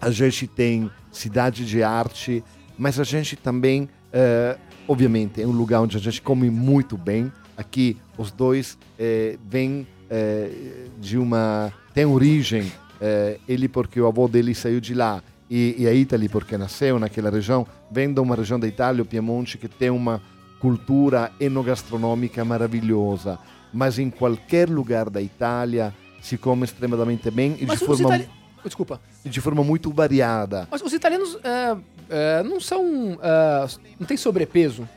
a 0.00 0.10
gente 0.10 0.46
tem 0.46 0.90
cidade 1.12 1.66
de 1.66 1.82
arte, 1.82 2.42
mas 2.78 2.98
a 2.98 3.04
gente 3.04 3.36
também, 3.36 3.88
eh, 4.12 4.56
obviamente, 4.88 5.42
é 5.42 5.46
um 5.46 5.52
lugar 5.52 5.82
onde 5.82 5.96
a 5.96 6.00
gente 6.00 6.22
come 6.22 6.48
muito 6.50 6.96
bem. 6.96 7.30
Aqui, 7.60 7.98
os 8.16 8.30
dois 8.30 8.78
eh, 8.98 9.36
vêm 9.46 9.86
eh, 10.08 10.50
de 10.98 11.18
uma. 11.18 11.70
tem 11.92 12.06
origem, 12.06 12.72
eh, 12.98 13.38
ele 13.46 13.68
porque 13.68 14.00
o 14.00 14.06
avô 14.06 14.26
dele 14.26 14.54
saiu 14.54 14.80
de 14.80 14.94
lá, 14.94 15.22
e, 15.50 15.74
e 15.76 15.86
a 15.86 15.92
Italy 15.92 16.30
porque 16.30 16.56
nasceu 16.56 16.98
naquela 16.98 17.28
região, 17.28 17.66
vem 17.90 18.10
de 18.10 18.18
uma 18.18 18.34
região 18.34 18.58
da 18.58 18.66
Itália, 18.66 19.02
o 19.02 19.04
Piemonte, 19.04 19.58
que 19.58 19.68
tem 19.68 19.90
uma 19.90 20.22
cultura 20.58 21.32
enogastronomica 21.38 22.42
maravilhosa. 22.46 23.38
Mas 23.74 23.98
em 23.98 24.08
qualquer 24.08 24.70
lugar 24.70 25.10
da 25.10 25.20
Itália 25.20 25.94
se 26.22 26.38
come 26.38 26.64
extremamente 26.64 27.30
bem 27.30 27.52
e 27.52 27.56
de 27.56 27.66
Mas 27.66 27.82
os 27.82 27.86
forma, 27.86 28.16
itali... 28.16 28.28
Desculpa. 28.64 29.00
de 29.22 29.40
forma 29.40 29.62
muito 29.62 29.90
variada. 29.90 30.66
Mas 30.70 30.80
os 30.80 30.94
italianos 30.94 31.36
é, 31.44 31.76
é, 32.08 32.42
não 32.42 32.58
são. 32.58 33.18
é, 33.22 33.66
não 33.98 34.06
tem 34.06 34.16
sobrepeso. 34.16 34.88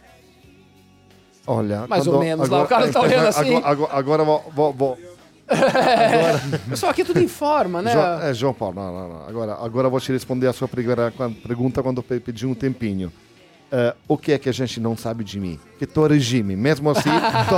Olha, 1.46 1.86
Mais 1.88 2.08
ou 2.08 2.20
menos 2.20 2.48
lá, 2.50 2.64
o 2.64 2.68
cara 2.68 2.90
tá 2.92 3.02
olhando 3.02 3.28
assim. 3.28 3.56
Agora, 3.58 3.68
agora, 3.72 3.94
agora 3.94 4.24
vou, 4.24 4.44
vou, 4.56 4.74
vou- 4.74 4.98
Pessoal, 6.70 6.92
aqui 6.92 7.02
é 7.02 7.06
tudo 7.06 7.20
em 7.22 7.28
forma, 7.28 7.82
né? 7.82 7.92
João, 7.92 8.22
é, 8.22 8.34
João 8.34 8.54
Paulo, 8.54 8.76
não, 8.76 8.94
não, 8.94 9.10
não. 9.10 9.28
Agora, 9.28 9.54
agora 9.62 9.90
vou 9.90 10.00
te 10.00 10.12
responder 10.12 10.48
a 10.48 10.54
sua 10.54 10.68
primeira 10.68 11.12
pergunta 11.46 11.84
quando 11.84 12.02
pe- 12.02 12.20
pedi 12.20 12.46
um 12.48 12.54
tempinho. 12.56 13.12
Eh, 13.72 13.94
o 14.08 14.18
que 14.18 14.32
é 14.32 14.38
que 14.38 14.48
a 14.48 14.52
gente 14.52 14.80
não 14.80 14.96
sabe 14.96 15.24
de 15.24 15.40
mim? 15.40 15.60
Que 15.80 15.86
tô 15.88 16.06
regime. 16.08 16.56
Mesmo 16.56 16.90
assim, 16.92 17.10
tô... 17.50 17.56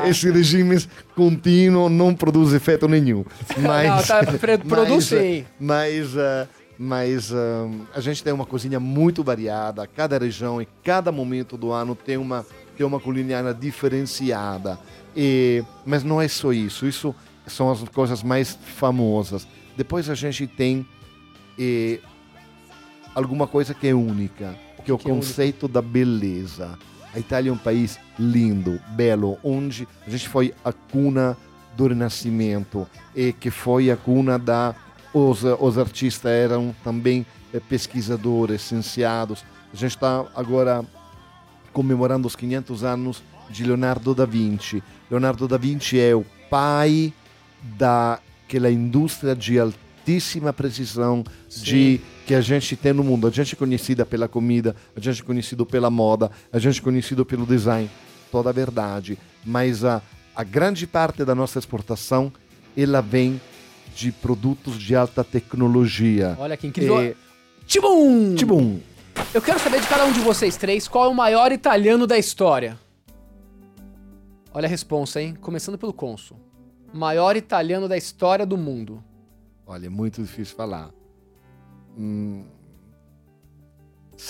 esse 0.08 0.30
regime 0.30 0.82
contínuo 1.16 1.88
não 1.88 2.14
produz 2.14 2.52
efeito 2.54 2.86
nenhum. 2.88 3.24
Mas, 3.58 3.88
Não, 3.88 4.02
tá, 4.02 4.32
pre- 4.38 4.58
produz 4.58 5.10
mas, 5.10 5.20
sim. 5.20 5.44
Mas, 5.58 6.16
eh, 6.16 6.46
mas 6.78 7.32
a 7.94 8.00
gente 8.00 8.22
tem 8.22 8.32
uma 8.32 8.46
cozinha 8.46 8.78
muito 8.78 9.22
variada. 9.22 9.86
Cada 9.86 10.18
região 10.18 10.60
e 10.60 10.68
cada 10.84 11.10
momento 11.10 11.56
do 11.56 11.72
ano 11.72 11.94
tem 11.94 12.16
uma, 12.16 12.44
tem 12.76 12.86
uma 12.86 13.00
culinária 13.00 13.54
diferenciada. 13.54 14.78
E, 15.16 15.64
mas 15.84 16.04
não 16.04 16.20
é 16.20 16.28
só 16.28 16.52
isso. 16.52 16.86
Isso 16.86 17.14
são 17.46 17.70
as 17.70 17.82
coisas 17.88 18.22
mais 18.22 18.58
famosas. 18.76 19.46
Depois 19.76 20.10
a 20.10 20.14
gente 20.14 20.46
tem 20.46 20.86
eh, 21.58 22.00
alguma 23.14 23.46
coisa 23.46 23.72
que 23.72 23.86
é 23.86 23.94
única, 23.94 24.54
que 24.84 24.90
é 24.90 24.94
o 24.94 24.98
que 24.98 25.08
é 25.08 25.12
único? 25.12 25.26
conceito 25.26 25.68
da 25.68 25.80
beleza. 25.80 26.78
A 27.14 27.18
Itália 27.18 27.48
é 27.48 27.52
um 27.52 27.58
país 27.58 27.98
lindo, 28.18 28.78
belo, 28.90 29.38
onde 29.42 29.88
a 30.06 30.10
gente 30.10 30.28
foi 30.28 30.54
a 30.62 30.72
cuna 30.72 31.36
do 31.76 31.86
Renascimento 31.86 32.86
e 33.14 33.32
que 33.32 33.50
foi 33.50 33.90
a 33.90 33.96
cuna 33.96 34.38
da 34.38 34.74
os, 35.16 35.42
os 35.42 35.78
artistas 35.78 36.30
eram 36.30 36.76
também 36.84 37.24
eh, 37.54 37.58
pesquisadores, 37.58 38.60
cienciados. 38.60 39.42
A 39.72 39.76
gente 39.76 39.92
está 39.92 40.26
agora 40.34 40.84
comemorando 41.72 42.28
os 42.28 42.36
500 42.36 42.84
anos 42.84 43.22
de 43.48 43.64
Leonardo 43.64 44.14
da 44.14 44.26
Vinci. 44.26 44.82
Leonardo 45.10 45.48
da 45.48 45.56
Vinci 45.56 45.98
é 45.98 46.14
o 46.14 46.24
pai 46.50 47.14
daquela 47.62 48.70
indústria 48.70 49.34
de 49.34 49.58
altíssima 49.58 50.52
precisão 50.52 51.24
de 51.48 51.98
que 52.26 52.34
a 52.34 52.42
gente 52.42 52.76
tem 52.76 52.92
no 52.92 53.02
mundo. 53.02 53.26
A 53.26 53.30
gente 53.30 53.54
é 53.54 53.56
conhecida 53.56 54.04
pela 54.04 54.28
comida, 54.28 54.76
a 54.94 55.00
gente 55.00 55.22
é 55.22 55.24
conhecido 55.24 55.64
pela 55.64 55.88
moda, 55.88 56.30
a 56.52 56.58
gente 56.58 56.80
é 56.80 56.82
conhecido 56.82 57.24
pelo 57.24 57.46
design. 57.46 57.90
Toda 58.30 58.50
a 58.50 58.52
verdade. 58.52 59.18
Mas 59.42 59.82
a, 59.82 60.02
a 60.34 60.44
grande 60.44 60.86
parte 60.86 61.24
da 61.24 61.34
nossa 61.34 61.58
exportação 61.58 62.30
ela 62.76 63.00
vem 63.00 63.40
de 63.96 64.12
produtos 64.12 64.78
de 64.78 64.94
alta 64.94 65.24
tecnologia. 65.24 66.36
Olha 66.38 66.54
que 66.54 66.66
incrível. 66.66 67.00
É, 67.00 67.14
Tibum! 67.66 68.34
tipo 68.34 68.54
um, 68.54 68.78
Eu 69.32 69.40
quero 69.40 69.58
saber 69.58 69.80
de 69.80 69.88
cada 69.88 70.04
um 70.04 70.12
de 70.12 70.20
vocês 70.20 70.54
três 70.58 70.86
qual 70.86 71.06
é 71.06 71.08
o 71.08 71.14
maior 71.14 71.50
italiano 71.50 72.06
da 72.06 72.18
história. 72.18 72.78
Olha 74.52 74.66
a 74.66 74.68
responsa, 74.68 75.20
hein? 75.20 75.34
Começando 75.40 75.78
pelo 75.78 75.94
cônsul. 75.94 76.38
Maior 76.92 77.36
italiano 77.36 77.88
da 77.88 77.96
história 77.96 78.44
do 78.44 78.58
mundo. 78.58 79.02
Olha, 79.66 79.86
é 79.86 79.90
muito 79.90 80.20
difícil 80.22 80.54
falar. 80.54 80.90
Hum, 81.96 82.44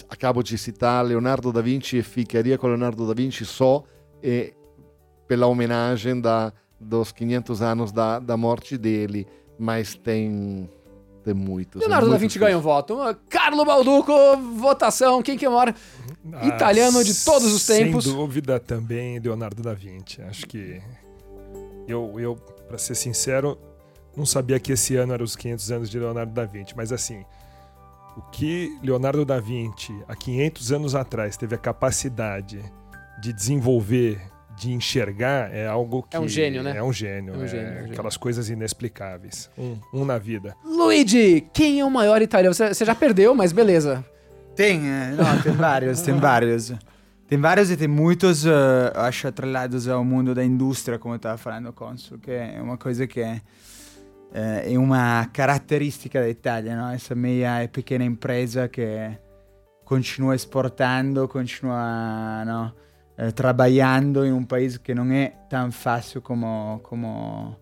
acabo 0.09 0.45
de 0.45 0.57
citar 0.57 1.05
Leonardo 1.05 1.53
da 1.53 1.61
Vinci 1.61 1.99
e 1.99 2.03
ficaria 2.03 2.57
com 2.57 2.69
Leonardo 2.69 3.07
da 3.07 3.15
Vinci 3.15 3.45
só 3.45 3.83
eh, 4.23 4.55
pela 5.27 5.49
homenagem 5.49 6.21
da, 6.21 6.53
dos 6.81 7.11
500 7.11 7.63
anos 7.63 7.93
da, 7.93 8.19
da 8.19 8.37
morte 8.37 8.79
dele, 8.79 9.27
mas 9.59 9.95
tem, 9.95 10.69
tem 11.25 11.35
muitos. 11.35 11.81
é 11.81 11.85
Leonardo 11.85 12.11
da 12.11 12.17
Vinci 12.17 12.29
difícil. 12.29 12.41
ganha 12.43 12.59
um 12.59 12.61
voto. 12.61 12.97
Carlo 13.29 13.65
Balduco, 13.65 14.13
votação. 14.57 15.23
Quem 15.23 15.37
que 15.37 15.45
é 15.45 15.49
o 15.49 15.53
maior 15.53 15.75
italiano 16.43 17.03
de 17.03 17.15
todos 17.25 17.53
os 17.53 17.67
tempos? 17.67 18.05
Sem 18.05 18.15
dúvida 18.15 18.61
também 18.61 19.19
Leonardo 19.19 19.63
da 19.63 19.75
Vinci. 19.75 20.23
Acho 20.23 20.47
que 20.47 20.81
eu, 21.89 22.19
eu 22.19 22.37
para 22.67 22.79
ser 22.79 22.95
sincero, 22.95 23.59
não 24.17 24.27
sabia 24.27 24.59
que 24.59 24.73
esse 24.73 24.97
ano 24.97 25.13
eram 25.15 25.25
os 25.25 25.37
500 25.37 25.71
anos 25.73 25.91
de 25.91 25.99
Leonardo 25.99 26.33
da 26.33 26.45
Vinci, 26.45 26.75
mas 26.77 26.93
assim, 26.93 27.25
o 28.17 28.23
que 28.31 28.77
Leonardo 28.83 29.25
da 29.25 29.39
Vinci 29.39 29.93
há 30.09 30.17
500 30.17 30.73
anos 30.73 30.95
atrás 30.95 31.37
teve 31.37 31.55
a 31.55 31.59
capacidade 31.59 32.61
de 33.21 33.33
desenvolver, 33.33 34.21
de 34.57 34.73
enxergar, 34.73 35.55
é 35.55 35.67
algo 35.67 36.03
que 36.03 36.17
É 36.17 36.21
um 36.21 36.29
gênio, 36.29 36.63
né? 36.63 36.77
É 36.77 36.83
um 36.83 36.93
gênio, 36.93 37.35
É 37.35 37.37
um 37.37 37.45
é 37.45 37.49
gênio, 37.49 37.67
é 37.67 37.71
um 37.71 37.77
gênio. 37.79 37.93
aquelas 37.93 38.17
coisas 38.17 38.49
inexplicáveis, 38.49 39.51
um, 39.57 39.77
um 39.93 40.05
na 40.05 40.19
vida. 40.19 40.57
Luigi, 40.65 41.47
quem 41.53 41.81
é 41.81 41.85
o 41.85 41.91
maior 41.91 42.23
italiano? 42.23 42.55
Você 42.55 42.73
você 42.73 42.85
já 42.85 42.95
perdeu, 42.95 43.35
mas 43.35 43.53
beleza. 43.53 44.05
Tem, 44.55 44.89
eh, 44.89 45.11
no, 45.11 45.43
tem 45.43 45.53
vários, 45.53 46.01
tem 46.01 46.15
vários. 46.15 46.73
Tem 47.29 47.39
vários 47.39 47.71
e 47.73 47.77
tem 47.77 47.89
muitos, 47.89 48.45
eu 48.47 48.55
acho, 48.95 49.27
atrelados 49.27 49.89
ao 49.89 50.05
mundo 50.05 50.33
da 50.33 50.45
indústria, 50.45 50.97
como 50.97 51.15
eu 51.15 51.17
estava 51.17 51.37
falando, 51.37 51.73
Consul, 51.73 52.19
que 52.19 52.31
é 52.31 52.59
uma 52.63 52.79
coisa 52.79 53.05
que 53.05 53.21
é, 53.21 53.41
eh, 54.33 54.73
é 54.73 54.79
uma 54.79 55.27
caratteristica 55.33 56.21
da 56.21 56.29
Itália, 56.29 56.77
no? 56.77 56.93
essa 56.93 57.17
meia 57.17 57.65
e 57.65 57.69
pequena 57.69 58.05
empresa 58.05 58.69
que 58.69 58.87
continua 59.85 60.37
esportando, 60.37 61.27
continua 61.27 62.45
no, 62.47 62.73
eh, 63.17 63.33
trabalhando 63.33 64.25
in 64.25 64.33
un 64.33 64.47
paese 64.47 64.81
che 64.83 64.93
non 64.95 65.11
è 65.11 65.47
tan 65.49 65.73
fácil 65.73 66.21
como, 66.21 66.81
como, 66.83 67.59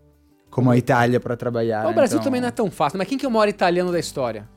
como 0.51 0.71
a 0.71 0.77
Itália 0.77 1.21
para 1.21 1.37
trabalhar. 1.37 1.87
o 1.87 1.93
Brasil 1.93 2.19
então- 2.19 2.25
também 2.25 2.41
não 2.41 2.49
é 2.49 2.53
tão 2.53 2.71
fácil, 2.71 2.99
mas 2.99 3.07
quem 3.07 3.17
que 3.17 3.25
é 3.25 3.29
o 3.29 3.33
maior 3.33 3.49
italiano 3.49 3.93
da 3.93 3.99
história? 3.99 4.49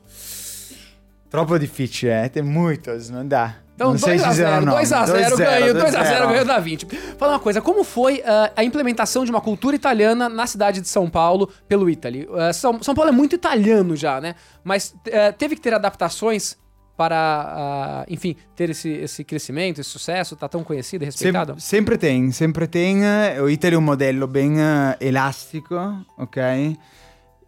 Troppo 1.29 1.57
difficile, 1.59 2.11
eh? 2.11 2.29
Tem 2.29 2.41
muitos, 2.41 3.09
não 3.09 3.27
dá. 3.27 3.57
Então, 3.75 3.91
não 3.91 3.97
sei 3.99 4.17
2x0, 4.17 4.29
dizer 4.29 4.47
o 4.47 4.61
nome. 4.65 4.81
2x0 4.81 5.37
ganhou, 5.37 5.75
2x0 5.75 5.91
2-0. 5.91 6.27
ganhou 6.29 6.45
da 6.45 6.57
20. 6.57 6.87
Fala 7.17 7.33
uma 7.33 7.39
coisa, 7.39 7.61
como 7.61 7.83
foi 7.83 8.23
ah, 8.25 8.51
a 8.55 8.63
implementação 8.63 9.23
de 9.23 9.29
uma 9.29 9.39
cultura 9.39 9.75
italiana 9.75 10.27
na 10.27 10.47
cidade 10.47 10.81
de 10.81 10.87
São 10.87 11.07
Paulo 11.07 11.51
pelo 11.67 11.87
Italy? 11.87 12.27
Ah, 12.33 12.51
São, 12.53 12.81
São 12.81 12.95
Paulo 12.95 13.09
é 13.09 13.13
muito 13.13 13.35
italiano 13.35 13.95
já, 13.95 14.19
né? 14.19 14.33
Mas 14.63 14.95
eh, 15.05 15.31
teve 15.31 15.55
que 15.55 15.61
ter 15.61 15.75
adaptações 15.75 16.57
para, 16.97 17.15
ah, 17.15 18.05
enfim, 18.09 18.35
ter 18.55 18.71
esse, 18.71 18.89
esse 18.89 19.23
crescimento, 19.23 19.79
esse 19.79 19.89
sucesso, 19.89 20.35
tá 20.35 20.49
tão 20.49 20.63
conhecido 20.63 21.03
e 21.03 21.05
respeitado? 21.05 21.53
Sem- 21.59 21.59
sempre 21.79 21.97
tem, 21.97 22.31
sempre 22.31 22.65
tem. 22.67 23.01
O 23.41 23.47
Italy 23.49 23.75
é 23.75 23.77
um 23.77 23.81
modelo 23.81 24.25
bem 24.27 24.59
eh, 24.59 24.97
elástico, 24.99 25.75
ok? 26.17 26.75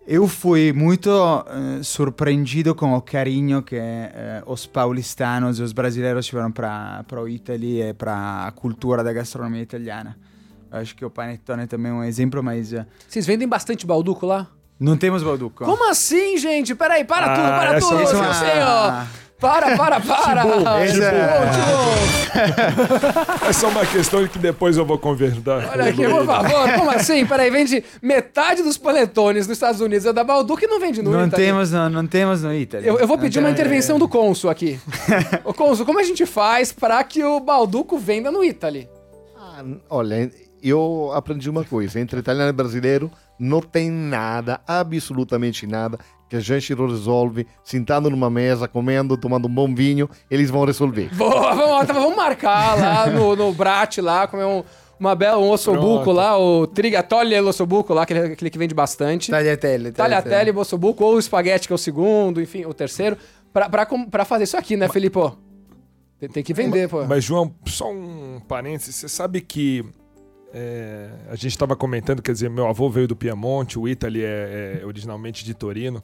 Eu 0.08 0.28
fui 0.28 0.72
muito 0.74 1.10
eh, 1.10 1.84
surpreendido 1.84 2.74
com 2.76 2.94
o 2.94 3.02
carinho 3.02 3.62
que 3.64 3.76
eh, 3.76 4.42
os 4.46 4.66
paulistanos 4.68 5.60
e 5.60 5.64
os 5.64 5.74
brasileiros 5.74 6.26
tiveram 6.28 6.52
para 6.52 7.04
o 7.22 7.28
Italy 7.28 7.82
e 7.82 7.94
para 7.94 8.46
a 8.48 8.52
cultura 8.52 9.04
da 9.04 9.12
gastronomia 9.12 9.62
italiana. 9.62 10.16
Acho 10.72 10.96
que 10.96 11.04
o 11.04 11.10
panettone 11.10 11.66
também 11.66 11.92
é 11.92 11.96
um 11.96 12.04
exemplo, 12.04 12.44
mas 12.44 12.72
Vocês 13.08 13.26
vendem 13.26 13.48
bastante 13.48 13.86
balduco 13.88 14.26
lá? 14.28 14.48
não 14.80 14.96
temos 14.96 15.22
balduco. 15.24 15.66
Como 15.66 15.90
assim, 15.90 16.38
gente? 16.38 16.74
Peraí, 16.74 17.04
para 17.04 17.26
Ah, 17.26 17.36
tudo, 17.36 17.48
para 17.48 17.76
essa- 17.76 17.88
tudo, 18.08 18.18
uma- 18.22 18.34
senhor! 18.34 19.29
Para, 19.40 19.78
para, 19.78 20.00
para! 20.02 20.86
Esse 20.86 21.02
é- 21.02 21.40
É 23.50 23.54
só 23.54 23.70
uma 23.70 23.86
questão 23.86 24.22
de 24.24 24.30
que 24.30 24.38
depois 24.40 24.76
eu 24.78 24.86
vou 24.86 24.98
conversar. 24.98 25.70
Olha 25.72 25.86
aqui, 25.86 26.08
por 26.08 26.26
favor, 26.26 26.74
como 26.78 26.90
assim? 26.92 27.26
Peraí, 27.26 27.50
vende 27.50 27.84
metade 28.02 28.62
dos 28.64 28.78
panetones 28.78 29.48
nos 29.48 29.56
Estados 29.58 29.82
Unidos 29.82 30.06
é 30.06 30.14
da 30.14 30.24
Balduco 30.24 30.64
e 30.64 30.68
não 30.68 30.80
vende 30.80 31.02
no 31.02 31.12
Não 31.12 31.26
Italy. 31.26 31.44
temos, 31.44 31.72
no, 31.72 31.90
não 31.90 32.06
temos 32.08 32.44
no 32.44 32.54
Italy. 32.54 32.86
Eu, 32.88 33.00
eu 33.00 33.08
vou 33.08 33.16
Não 33.18 33.24
pedir 33.24 33.40
uma 33.40 33.48
temos- 33.48 33.60
intervenção 33.60 33.98
do 33.98 34.08
Consul 34.08 34.50
aqui. 34.50 34.80
Ô 35.44 35.54
Consul, 35.54 35.86
como 35.86 36.00
a 36.00 36.04
gente 36.04 36.26
faz 36.26 36.72
para 36.72 37.04
que 37.04 37.24
o 37.24 37.40
Balduco 37.40 37.98
venda 37.98 38.30
no 38.32 38.44
Italy? 38.44 38.90
Ah, 39.38 39.64
olha, 39.90 40.30
eu 40.62 41.12
aprendi 41.16 41.50
uma 41.50 41.64
coisa: 41.64 42.00
entre 42.00 42.20
italiano 42.20 42.50
e 42.50 42.54
brasileiro 42.54 43.10
não 43.40 43.62
tem 43.62 43.90
nada, 43.90 44.60
absolutamente 44.68 45.66
nada, 45.66 45.98
que 46.30 46.36
a 46.36 46.40
gente 46.40 46.76
não 46.76 46.88
resolve 46.88 47.48
sentando 47.64 48.10
numa 48.10 48.30
mesa, 48.30 48.68
comendo, 48.68 49.18
tomando 49.18 49.48
um 49.48 49.54
bom 49.54 49.74
vinho, 49.74 50.08
eles 50.30 50.50
vão 50.50 50.64
resolver. 50.64 51.10
Boa, 51.18 51.56
vamos, 51.56 51.72
lá, 51.72 51.84
então 51.84 51.96
vamos 51.96 52.16
marcar 52.16 52.78
lá 52.80 53.08
no, 53.08 53.36
no 53.36 53.52
Brat, 53.52 53.98
lá, 53.98 54.28
comer 54.28 54.46
um, 54.46 54.64
uma 55.00 55.16
bela, 55.16 55.40
um 55.40 55.50
ossobuco 55.50 56.04
Pronto. 56.04 56.12
lá, 56.12 56.38
o 56.38 56.68
trigatoglie 56.68 57.40
l'ossobuco 57.42 57.94
lá, 57.94 58.04
aquele, 58.04 58.34
aquele 58.34 58.50
que 58.50 58.60
vende 58.60 58.76
bastante. 58.76 59.32
Tagliatelle. 59.32 59.92
Tagliatelle, 59.92 60.52
ossobuco, 60.52 61.04
ou 61.04 61.16
o 61.16 61.20
espaguete, 61.20 61.68
que 61.68 61.74
é 61.74 61.76
o 61.76 61.80
segundo, 61.80 62.40
enfim, 62.40 62.66
o 62.66 62.74
terceiro. 62.74 63.18
Pra, 63.52 63.68
pra, 63.68 63.86
pra 63.86 64.24
fazer 64.24 64.44
isso 64.44 64.56
aqui, 64.58 64.78
né, 64.78 64.88
Felipe? 64.88 65.20
Tem, 66.20 66.30
tem 66.30 66.44
que 66.44 66.54
vender, 66.54 66.88
pô. 66.90 67.06
Mas, 67.06 67.24
João, 67.24 67.56
só 67.66 67.90
um 67.90 68.40
parênteses. 68.48 68.96
Você 68.96 69.08
sabe 69.08 69.42
que 69.42 69.86
é, 70.54 71.10
a 71.30 71.36
gente 71.36 71.48
estava 71.50 71.76
comentando, 71.76 72.22
quer 72.22 72.32
dizer, 72.32 72.50
meu 72.50 72.68
avô 72.68 72.90
veio 72.90 73.08
do 73.08 73.16
Piemonte, 73.16 73.78
o 73.78 73.88
Italy 73.88 74.24
é, 74.24 74.80
é 74.82 74.86
originalmente 74.86 75.44
de 75.46 75.54
Torino. 75.54 76.04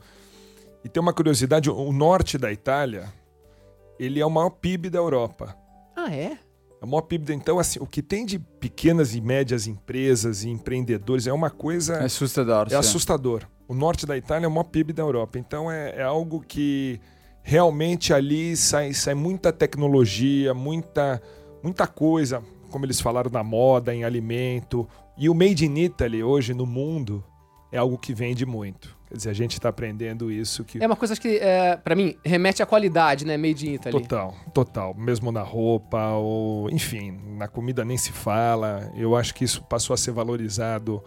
E 0.84 0.90
tem 0.90 1.02
uma 1.02 1.14
curiosidade, 1.14 1.70
o 1.70 1.92
norte 1.92 2.38
da 2.38 2.52
Itália, 2.52 3.12
ele 4.00 4.20
é 4.20 4.26
o 4.26 4.30
maior 4.30 4.52
PIB 4.52 4.90
da 4.90 5.00
Europa. 5.00 5.56
Ah, 5.96 6.14
é? 6.14 6.38
É 6.82 6.86
o 6.86 6.88
maior 6.88 7.02
PIB. 7.02 7.26
da- 7.26 7.34
Então, 7.34 7.58
assim, 7.58 7.80
o 7.80 7.88
que 7.88 8.04
tem 8.04 8.26
de 8.26 8.38
pequenas 8.38 9.16
e 9.16 9.22
médias 9.22 9.66
empresas 9.66 10.44
e 10.44 10.50
empreendedores 10.50 11.26
é 11.26 11.34
uma 11.34 11.50
coisa... 11.50 11.96
É 11.96 12.06
assustador. 12.06 12.68
É 12.68 12.70
sim. 12.70 12.76
assustador. 12.76 13.44
O 13.68 13.74
norte 13.74 14.06
da 14.06 14.16
Itália 14.16 14.46
é 14.46 14.48
o 14.48 14.52
maior 14.52 14.66
PIB 14.66 14.94
da 14.94 15.02
Europa. 15.02 15.40
Então 15.40 15.72
é, 15.72 15.96
é 15.98 16.04
algo 16.04 16.44
que 16.48 17.00
realmente 17.42 18.14
ali 18.14 18.56
sai, 18.56 18.94
sai 18.94 19.16
muita 19.16 19.52
tecnologia, 19.52 20.54
muita, 20.54 21.20
muita 21.64 21.88
coisa, 21.88 22.44
como 22.70 22.86
eles 22.86 23.00
falaram 23.02 23.30
na 23.32 23.44
moda, 23.44 23.94
em 23.94 24.04
alimento. 24.04 24.88
E 25.18 25.30
o 25.30 25.34
Made 25.34 25.66
in 25.66 25.78
Italy 25.78 26.24
hoje 26.24 26.54
no 26.54 26.66
mundo 26.66 27.24
é 27.72 27.78
algo 27.78 27.98
que 27.98 28.14
vende 28.14 28.46
muito. 28.46 28.96
Quer 29.08 29.18
dizer, 29.18 29.30
a 29.30 29.34
gente 29.34 29.54
está 29.54 29.70
aprendendo 29.70 30.32
isso 30.32 30.64
que. 30.64 30.84
É 30.84 30.88
uma 30.88 30.96
coisa 30.96 31.16
que, 31.16 31.38
é, 31.38 31.78
pra 31.78 31.96
mim, 31.96 32.16
remete 32.26 32.62
à 32.64 32.66
qualidade, 32.66 33.24
né? 33.26 33.38
Made 33.38 33.70
in 33.70 33.74
Italy. 33.76 34.02
Total, 34.02 34.34
total. 34.54 34.94
Mesmo 34.96 35.32
na 35.32 35.42
roupa, 35.44 36.10
ou 36.14 36.70
enfim, 36.72 37.18
na 37.38 37.48
comida 37.48 37.86
nem 37.86 37.98
se 37.98 38.12
fala. 38.12 38.92
Eu 38.96 39.16
acho 39.16 39.34
que 39.36 39.44
isso 39.44 39.64
passou 39.64 39.94
a 39.94 39.98
ser 39.98 40.12
valorizado 40.12 41.04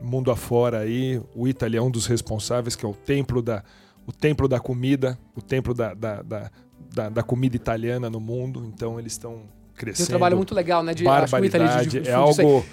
mundo 0.00 0.30
afora 0.30 0.80
aí. 0.80 1.20
O 1.36 1.46
Italy 1.46 1.76
é 1.76 1.82
um 1.82 1.90
dos 1.90 2.06
responsáveis, 2.06 2.74
que 2.74 2.84
é 2.84 2.88
o 2.88 2.94
templo 2.94 3.40
da, 3.42 3.62
o 4.06 4.12
templo 4.12 4.48
da 4.48 4.58
comida, 4.58 5.16
o 5.36 5.42
templo 5.42 5.72
da, 5.74 5.92
da, 5.94 6.22
da, 6.22 6.50
da- 6.92 7.08
da 7.10 7.22
comida 7.22 7.54
italiana 7.54 8.08
no 8.10 8.18
mundo. 8.18 8.64
Então 8.66 8.98
eles 8.98 9.12
estão 9.12 9.42
Tem 9.84 9.92
crescendo. 9.92 10.06
um 10.06 10.08
trabalho 10.10 10.36
muito 10.36 10.54
legal, 10.54 10.82
né? 10.82 10.94
De, 10.94 11.04
barbaridade. 11.04 11.84
de- 11.84 11.90
de- 11.90 11.98
é 11.98 12.02
de- 12.02 12.10
algo. 12.12 12.64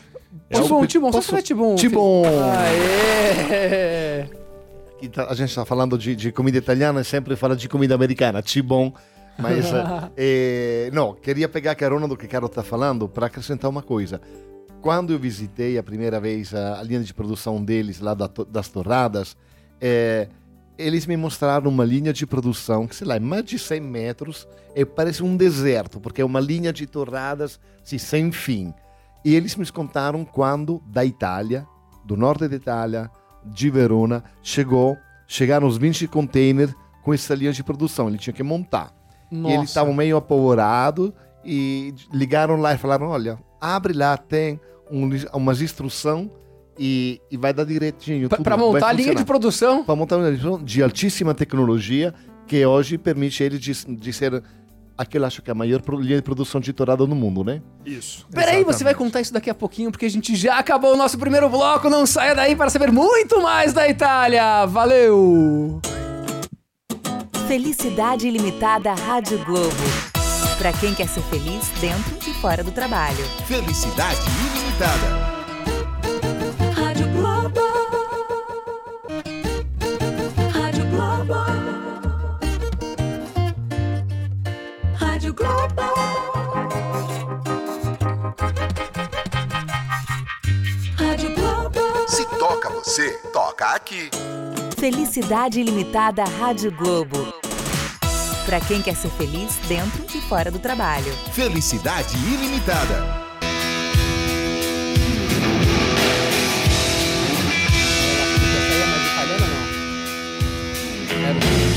É 0.49 0.55
algo 0.57 0.67
Tibum, 0.67 0.85
Tibum, 0.85 1.07
só 1.07 1.17
posso- 1.17 1.29
falar 1.29 1.41
Tibum. 1.41 1.75
Tibum. 1.75 2.23
Aê! 2.51 4.25
E 5.01 5.07
tá- 5.07 5.27
A 5.29 5.33
gente 5.33 5.49
está 5.49 5.65
falando 5.65 5.97
de, 5.97 6.15
de 6.15 6.31
comida 6.31 6.57
italiana 6.57 7.01
e 7.01 7.05
sempre 7.05 7.35
fala 7.35 7.55
de 7.55 7.67
comida 7.69 7.95
americana, 7.95 8.43
bom. 8.63 8.93
Mas, 9.37 9.65
eh, 10.17 10.89
não, 10.93 11.13
queria 11.13 11.47
pegar 11.47 11.71
a 11.71 11.75
carona 11.75 12.07
do 12.07 12.17
que 12.17 12.25
o 12.25 12.29
Caro 12.29 12.47
está 12.47 12.61
falando 12.61 13.07
para 13.07 13.27
acrescentar 13.27 13.69
uma 13.69 13.81
coisa. 13.81 14.19
Quando 14.81 15.11
eu 15.13 15.19
visitei 15.19 15.77
a 15.77 15.83
primeira 15.83 16.19
vez 16.19 16.53
a, 16.53 16.79
a 16.79 16.83
linha 16.83 16.99
de 17.01 17.13
produção 17.13 17.63
deles, 17.63 17.99
lá 17.99 18.13
da 18.13 18.29
das 18.49 18.67
torradas, 18.69 19.35
eh, 19.79 20.27
eles 20.79 21.05
me 21.05 21.17
mostraram 21.17 21.69
uma 21.69 21.83
linha 21.83 22.13
de 22.13 22.25
produção 22.25 22.87
que, 22.87 22.95
sei 22.95 23.05
lá, 23.05 23.17
é 23.17 23.19
mais 23.19 23.43
de 23.43 23.59
100 23.59 23.81
metros 23.81 24.47
e 24.73 24.85
parece 24.85 25.21
um 25.21 25.35
deserto, 25.35 25.99
porque 25.99 26.21
é 26.21 26.25
uma 26.25 26.39
linha 26.39 26.71
de 26.71 26.87
torradas 26.87 27.59
assim, 27.83 27.97
sem 27.97 28.31
fim. 28.31 28.73
E 29.25 29.35
eles 29.35 29.57
me 29.57 29.69
contaram 29.69 30.23
quando 30.23 30.81
da 30.87 31.03
Itália, 31.03 31.67
do 32.05 32.15
norte 32.15 32.47
da 32.47 32.55
Itália, 32.55 33.11
de 33.43 33.69
Verona, 33.69 34.23
chegou, 34.41 34.97
chegaram 35.27 35.67
os 35.67 35.77
20 35.77 36.07
containers 36.07 36.73
com 37.03 37.13
essa 37.13 37.35
linha 37.35 37.51
de 37.51 37.61
produção. 37.61 38.07
Ele 38.07 38.17
tinha 38.17 38.33
que 38.33 38.41
montar. 38.41 38.93
E 39.29 39.35
eles 39.35 39.43
Nossa. 39.43 39.65
estavam 39.65 39.93
meio 39.93 40.15
apavorados 40.15 41.11
e 41.43 41.93
ligaram 42.13 42.55
lá 42.55 42.73
e 42.73 42.77
falaram: 42.77 43.07
olha, 43.07 43.37
abre 43.59 43.91
lá, 43.91 44.15
tem 44.15 44.59
um, 44.89 45.09
umas 45.33 45.61
instrução 45.61 46.31
e, 46.79 47.21
e 47.29 47.37
vai 47.37 47.53
dar 47.53 47.65
direitinho. 47.65 48.29
Vai 48.29 48.57
montar 48.57 48.87
a 48.87 48.91
linha 48.93 49.09
de 49.13 49.21
funcionar." 49.21 49.25
produção. 49.25 49.83
Para 49.83 49.95
montar 49.95 50.15
uma 50.17 50.23
linha 50.25 50.37
de 50.37 50.41
produção 50.41 50.65
de 50.65 50.81
altíssima 50.81 51.33
tecnologia 51.33 52.13
que 52.47 52.65
hoje 52.65 52.97
permite 52.97 53.43
ele 53.43 53.59
de, 53.59 53.73
de 53.73 54.13
ser 54.13 54.41
aquele, 54.97 55.25
acho 55.25 55.41
que 55.41 55.49
é 55.49 55.53
a 55.53 55.55
maior 55.55 55.81
linha 55.99 56.17
de 56.17 56.21
produção 56.21 56.59
de 56.59 56.73
torrada 56.73 57.05
no 57.05 57.15
mundo, 57.15 57.43
né? 57.43 57.61
Isso. 57.85 58.27
Peraí, 58.31 58.63
você 58.63 58.83
vai 58.83 58.93
contar 58.93 59.21
isso 59.21 59.31
daqui 59.31 59.49
a 59.49 59.55
pouquinho, 59.55 59.91
porque 59.91 60.05
a 60.05 60.09
gente 60.09 60.35
já 60.35 60.57
acabou 60.57 60.93
o 60.93 60.97
nosso 60.97 61.17
primeiro 61.17 61.47
bloco. 61.47 61.89
Não 61.89 62.05
saia 62.05 62.35
daí 62.35 62.55
para 62.55 62.69
saber 62.69 62.91
muito 62.91 63.41
mais 63.41 63.71
da 63.71 63.87
Itália. 63.87 64.65
Valeu! 64.65 65.79
Felicidade 67.47 68.27
Ilimitada 68.27 68.93
Rádio 68.93 69.43
Globo. 69.45 69.75
Pra 70.57 70.73
quem 70.73 70.93
quer 70.93 71.07
ser 71.07 71.21
feliz 71.23 71.69
dentro 71.79 72.29
e 72.29 72.33
fora 72.41 72.63
do 72.63 72.71
trabalho. 72.71 73.23
Felicidade 73.47 74.19
ilimitada. 74.53 75.38
Rádio 85.29 85.33
Globo. 85.33 85.81
Rádio 90.97 91.35
Globo. 91.35 92.07
Se 92.07 92.25
toca 92.37 92.69
você, 92.69 93.11
toca 93.31 93.65
aqui. 93.75 94.09
Felicidade 94.77 95.59
Ilimitada 95.59 96.23
Rádio 96.23 96.71
Globo. 96.71 97.33
Pra 98.45 98.59
quem 98.59 98.81
quer 98.81 98.95
ser 98.95 99.09
feliz 99.09 99.57
dentro 99.67 100.03
e 100.17 100.21
fora 100.21 100.49
do 100.49 100.57
trabalho. 100.57 101.13
Felicidade 101.33 102.17
ilimitada. 102.17 103.29
Essa 111.21 111.68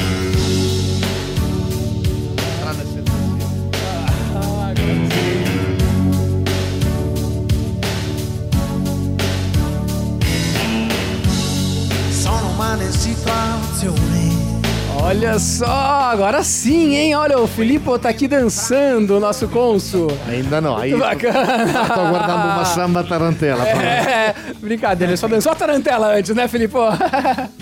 só, 15.65 16.11
agora 16.11 16.43
sim, 16.43 16.97
hein? 16.97 17.15
Olha, 17.15 17.39
o 17.39 17.47
Filippo 17.47 17.97
tá 17.97 18.09
aqui 18.09 18.27
dançando, 18.27 19.17
o 19.17 19.21
nosso 19.21 19.47
cônsul. 19.47 20.09
Ainda 20.29 20.61
não. 20.61 20.77
Aí 20.77 20.91
Muito 20.91 21.05
bacana. 21.05 21.65
estou 21.67 22.09
guardando 22.09 22.45
uma 22.45 22.65
samba 22.65 23.05
tarantela. 23.05 23.65
É, 23.69 24.35
brincadeira, 24.59 25.17
só 25.17 25.29
dançou 25.29 25.53
a 25.53 25.55
tarantela 25.55 26.17
antes, 26.17 26.35
né, 26.35 26.49
Filippo? 26.49 26.79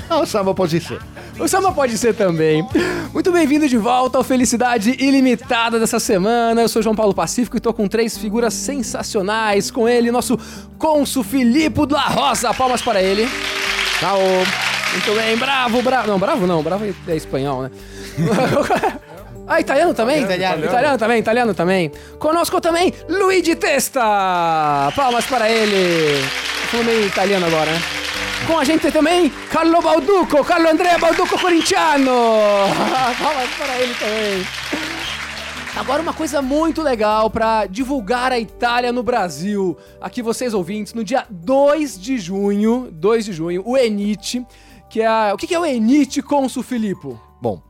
Não, 0.08 0.24
samba 0.24 0.54
pode 0.54 0.80
ser. 0.80 0.98
O 1.38 1.46
samba 1.46 1.72
pode 1.72 1.98
ser 1.98 2.14
também. 2.14 2.66
Muito 3.12 3.30
bem-vindo 3.30 3.68
de 3.68 3.76
volta 3.76 4.16
ao 4.18 4.24
Felicidade 4.24 4.96
Ilimitada 4.98 5.78
dessa 5.78 6.00
semana. 6.00 6.62
Eu 6.62 6.68
sou 6.68 6.82
João 6.82 6.94
Paulo 6.94 7.14
Pacífico 7.14 7.56
e 7.56 7.60
tô 7.60 7.72
com 7.72 7.86
três 7.86 8.16
figuras 8.16 8.54
sensacionais. 8.54 9.70
Com 9.70 9.88
ele, 9.88 10.10
nosso 10.10 10.38
cônsul 10.78 11.22
Filippo 11.22 11.86
da 11.86 12.00
Rosa. 12.00 12.52
Palmas 12.54 12.80
para 12.82 13.02
ele. 13.02 13.28
Tchau. 13.98 14.18
Muito 14.92 15.14
bem, 15.14 15.36
bravo, 15.36 15.82
bravo. 15.82 16.08
Não, 16.08 16.18
bravo 16.18 16.46
não, 16.46 16.62
bravo 16.62 16.84
é 16.84 17.16
espanhol, 17.16 17.62
né? 17.62 17.70
ah, 19.46 19.60
italiano 19.60 19.94
também? 19.94 20.22
Italiano. 20.22 20.64
Italiano 20.64 20.98
também, 20.98 21.18
italiano 21.20 21.54
também. 21.54 21.92
Conosco 22.18 22.60
também, 22.60 22.92
Luigi 23.08 23.54
Testa. 23.54 24.92
Palmas 24.96 25.26
para 25.26 25.48
ele. 25.48 26.22
Falou 26.70 26.84
meio 26.84 27.06
italiano 27.06 27.46
agora, 27.46 27.70
né? 27.70 27.80
Com 28.46 28.58
a 28.58 28.64
gente 28.64 28.90
também, 28.90 29.30
Carlo 29.50 29.80
Balduco, 29.80 30.44
Carlo 30.44 30.68
Andrea 30.68 30.98
Balduco 30.98 31.38
Corintiano. 31.38 32.10
Palmas 33.20 33.50
para 33.56 33.78
ele 33.78 33.94
também. 33.94 34.46
Agora 35.76 36.02
uma 36.02 36.12
coisa 36.12 36.42
muito 36.42 36.82
legal 36.82 37.30
pra 37.30 37.64
divulgar 37.66 38.32
a 38.32 38.40
Itália 38.40 38.92
no 38.92 39.04
Brasil. 39.04 39.78
Aqui 40.00 40.20
vocês 40.20 40.52
ouvintes, 40.52 40.94
no 40.94 41.04
dia 41.04 41.24
2 41.30 41.98
de 41.98 42.18
junho, 42.18 42.88
2 42.92 43.24
de 43.26 43.32
junho, 43.32 43.62
o 43.64 43.78
Enit, 43.78 44.44
que 44.90 45.00
é 45.00 45.06
a... 45.06 45.32
O 45.32 45.36
que 45.36 45.46
que 45.46 45.54
é 45.54 45.58
o 45.58 45.64
Enit, 45.64 46.20
Consul 46.20 46.62
Filippo? 46.64 47.18
Bom, 47.40 47.62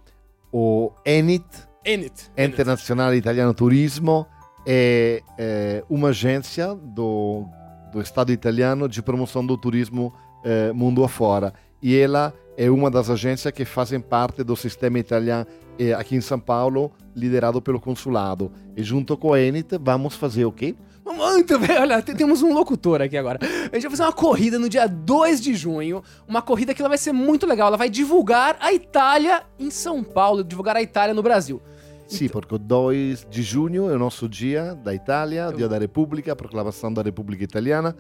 o 0.51 0.91
ENIT, 1.05 1.45
Enit. 1.85 2.31
Internacional 2.37 3.15
Italiano 3.15 3.53
Turismo, 3.53 4.27
é, 4.67 5.23
é 5.39 5.85
uma 5.89 6.09
agência 6.09 6.75
do, 6.75 7.45
do 7.93 8.01
Estado 8.01 8.33
italiano 8.33 8.89
de 8.89 9.03
promoção 9.03 9.45
do 9.45 9.57
turismo 9.57 10.13
eh, 10.45 10.73
mundo 10.73 11.05
afora. 11.05 11.53
E 11.83 11.97
ela 11.97 12.33
é 12.57 12.71
uma 12.71 12.91
das 12.91 13.09
agências 13.11 13.53
que 13.53 13.65
fazem 13.65 14.01
parte 14.01 14.43
do 14.43 14.57
sistema 14.57 14.99
italiano 14.99 15.47
eh, 15.79 15.93
aqui 15.93 16.17
em 16.17 16.21
São 16.21 16.41
Paulo, 16.41 16.91
liderado 17.15 17.61
pelo 17.61 17.81
consulado. 17.81 18.51
E 18.77 18.83
junto 18.83 19.17
com 19.17 19.33
a 19.33 19.41
ENIT, 19.41 19.79
vamos 19.79 20.15
fazer 20.15 20.45
o 20.47 20.53
quê? 20.53 20.75
Muito 21.15 21.59
bem, 21.59 21.79
olha, 21.79 22.01
te- 22.03 22.15
temos 22.15 22.43
um 22.43 22.53
locutor 22.53 23.03
aqui 23.03 23.17
agora. 23.17 23.39
A 23.43 23.75
gente 23.75 23.83
vai 23.83 23.91
fazer 23.91 24.03
uma 24.05 24.13
corrida 24.13 24.59
no 24.59 24.69
dia 24.69 24.87
2 24.87 25.41
de 25.41 25.55
junho, 25.55 26.03
uma 26.27 26.41
corrida 26.43 26.73
que 26.75 26.81
ela 26.81 26.89
vai 26.89 26.99
ser 26.99 27.13
muito 27.13 27.47
legal. 27.47 27.69
Ela 27.69 27.77
vai 27.77 27.91
divulgar 27.91 28.57
a 28.61 28.73
Itália 28.73 29.43
em 29.59 29.71
São 29.71 30.03
Paulo, 30.03 30.43
divulgar 30.45 30.77
a 30.77 30.83
Itália 30.83 31.13
no 31.15 31.23
Brasil. 31.23 31.61
Sim, 32.07 32.29
porque 32.29 32.55
o 32.55 32.59
2 32.59 33.27
de 33.31 33.43
junho 33.43 33.89
é 33.91 33.95
o 33.95 33.99
nosso 33.99 34.29
dia 34.29 34.75
da 34.83 34.95
Itália, 34.95 35.53
dia 35.57 35.69
da 35.69 35.79
República, 35.79 36.35
proclamação 36.35 36.93
da 36.93 37.03
República 37.03 37.45
Italiana. 37.45 37.95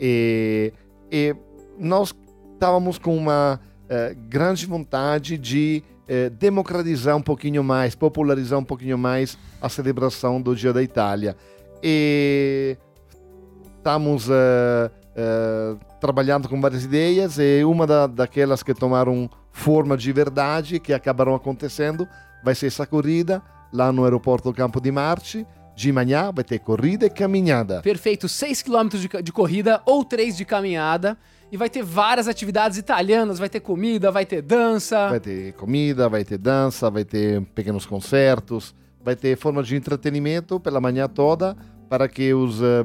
E, 0.00 0.72
e 1.10 1.34
nós 1.78 2.14
estávamos 2.54 2.98
com 2.98 3.16
uma 3.16 3.60
eh, 3.88 4.14
grande 4.28 4.64
vontade 4.66 5.36
de 5.36 5.82
eh, 6.06 6.30
democratizar 6.30 7.16
um 7.16 7.22
pouquinho 7.22 7.64
mais, 7.64 7.94
popularizar 7.96 8.58
um 8.58 8.64
pouquinho 8.64 8.96
mais 8.96 9.36
a 9.60 9.68
celebração 9.68 10.40
do 10.40 10.54
Dia 10.54 10.72
da 10.72 10.82
Itália. 10.82 11.36
E 11.82 12.76
estamos 13.76 14.28
eh, 14.28 14.90
eh, 15.16 15.76
trabalhando 16.00 16.48
com 16.48 16.60
várias 16.60 16.84
ideias 16.84 17.38
e 17.38 17.64
uma 17.64 17.86
da, 17.86 18.06
daquelas 18.06 18.62
que 18.62 18.74
tomaram 18.74 19.30
forma 19.52 19.96
de 19.96 20.12
verdade, 20.12 20.78
que 20.78 20.92
acabaram 20.92 21.34
acontecendo, 21.34 22.06
vai 22.44 22.54
ser 22.54 22.66
essa 22.66 22.86
corrida 22.86 23.42
lá 23.72 23.92
no 23.92 24.04
aeroporto 24.04 24.52
Campo 24.52 24.80
de 24.80 24.90
Marte. 24.90 25.46
De 25.74 25.92
manhã 25.92 26.32
vai 26.34 26.42
ter 26.42 26.58
corrida 26.58 27.06
e 27.06 27.10
caminhada. 27.10 27.80
Perfeito, 27.82 28.28
6 28.28 28.62
km 28.62 28.88
de, 28.88 29.22
de 29.22 29.32
corrida 29.32 29.80
ou 29.86 30.04
3 30.04 30.36
de 30.36 30.44
caminhada. 30.44 31.16
E 31.52 31.56
vai 31.56 31.70
ter 31.70 31.84
várias 31.84 32.26
atividades 32.26 32.76
italianas, 32.76 33.38
vai 33.38 33.48
ter 33.48 33.60
comida, 33.60 34.10
vai 34.10 34.26
ter 34.26 34.42
dança. 34.42 35.08
Vai 35.08 35.20
ter 35.20 35.52
comida, 35.54 36.08
vai 36.08 36.24
ter 36.24 36.36
dança, 36.36 36.90
vai 36.90 37.04
ter 37.04 37.40
pequenos 37.54 37.86
concertos, 37.86 38.74
vai 39.04 39.16
ter 39.16 39.36
forma 39.36 39.62
de 39.62 39.76
entretenimento 39.76 40.58
pela 40.60 40.80
manhã 40.80 41.08
toda 41.08 41.56
para 41.88 42.08
que 42.08 42.32
os 42.34 42.60
eh, 42.60 42.84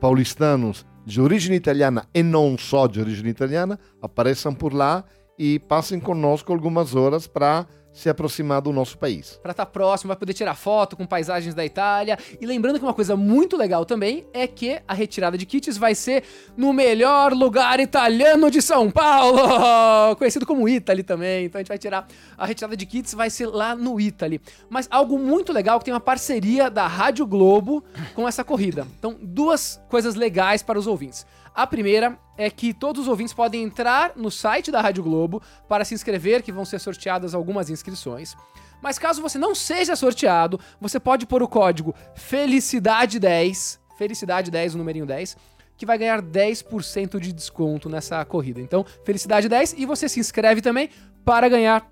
paulistanos 0.00 0.86
de 1.04 1.20
origem 1.20 1.54
italiana 1.54 2.06
e 2.14 2.22
não 2.22 2.56
só 2.58 2.86
de 2.86 3.00
origem 3.00 3.28
italiana 3.28 3.78
apareçam 4.02 4.54
por 4.54 4.72
lá 4.72 5.04
e 5.38 5.58
passem 5.58 5.98
conosco 5.98 6.52
algumas 6.52 6.94
horas 6.94 7.26
para 7.26 7.66
se 7.92 8.08
aproximar 8.08 8.60
do 8.60 8.72
nosso 8.72 8.96
país. 8.96 9.38
Pra 9.42 9.50
estar 9.50 9.66
próximo, 9.66 10.08
vai 10.08 10.16
poder 10.16 10.32
tirar 10.32 10.54
foto 10.54 10.96
com 10.96 11.06
paisagens 11.06 11.54
da 11.54 11.64
Itália. 11.64 12.18
E 12.40 12.46
lembrando 12.46 12.78
que 12.78 12.84
uma 12.84 12.94
coisa 12.94 13.16
muito 13.16 13.56
legal 13.56 13.84
também 13.84 14.26
é 14.32 14.46
que 14.46 14.80
a 14.86 14.94
retirada 14.94 15.36
de 15.36 15.44
kits 15.44 15.76
vai 15.76 15.94
ser 15.94 16.24
no 16.56 16.72
melhor 16.72 17.32
lugar 17.32 17.80
italiano 17.80 18.50
de 18.50 18.62
São 18.62 18.90
Paulo, 18.90 20.16
conhecido 20.16 20.46
como 20.46 20.68
Italy 20.68 21.02
também. 21.02 21.46
Então 21.46 21.58
a 21.58 21.62
gente 21.62 21.68
vai 21.68 21.78
tirar 21.78 22.06
a 22.38 22.46
retirada 22.46 22.76
de 22.76 22.86
kits, 22.86 23.14
vai 23.14 23.28
ser 23.28 23.46
lá 23.46 23.74
no 23.74 24.00
Italy. 24.00 24.40
Mas 24.68 24.86
algo 24.90 25.18
muito 25.18 25.52
legal 25.52 25.78
que 25.78 25.84
tem 25.84 25.94
uma 25.94 26.00
parceria 26.00 26.70
da 26.70 26.86
Rádio 26.86 27.26
Globo 27.26 27.84
com 28.14 28.26
essa 28.26 28.44
corrida. 28.44 28.86
Então, 28.98 29.16
duas 29.20 29.80
coisas 29.88 30.14
legais 30.14 30.62
para 30.62 30.78
os 30.78 30.86
ouvintes. 30.86 31.26
A 31.54 31.66
primeira 31.66 32.18
é 32.36 32.48
que 32.48 32.72
todos 32.72 33.02
os 33.02 33.08
ouvintes 33.08 33.34
podem 33.34 33.62
entrar 33.62 34.12
no 34.16 34.30
site 34.30 34.70
da 34.70 34.80
Rádio 34.80 35.02
Globo 35.02 35.42
para 35.68 35.84
se 35.84 35.94
inscrever, 35.94 36.42
que 36.42 36.52
vão 36.52 36.64
ser 36.64 36.78
sorteadas 36.78 37.34
algumas 37.34 37.68
inscrições. 37.68 38.36
Mas 38.82 38.98
caso 38.98 39.20
você 39.20 39.38
não 39.38 39.54
seja 39.54 39.94
sorteado, 39.94 40.58
você 40.80 40.98
pode 40.98 41.26
pôr 41.26 41.42
o 41.42 41.48
código 41.48 41.94
Felicidade10, 42.16 43.78
Felicidade10, 43.98 44.74
o 44.74 44.78
numerinho 44.78 45.04
10, 45.04 45.36
que 45.76 45.86
vai 45.86 45.98
ganhar 45.98 46.22
10% 46.22 47.18
de 47.18 47.32
desconto 47.32 47.88
nessa 47.88 48.24
corrida. 48.24 48.60
Então, 48.60 48.84
Felicidade10 49.04 49.74
e 49.76 49.86
você 49.86 50.08
se 50.08 50.20
inscreve 50.20 50.60
também 50.60 50.90
para 51.24 51.48
ganhar 51.48 51.90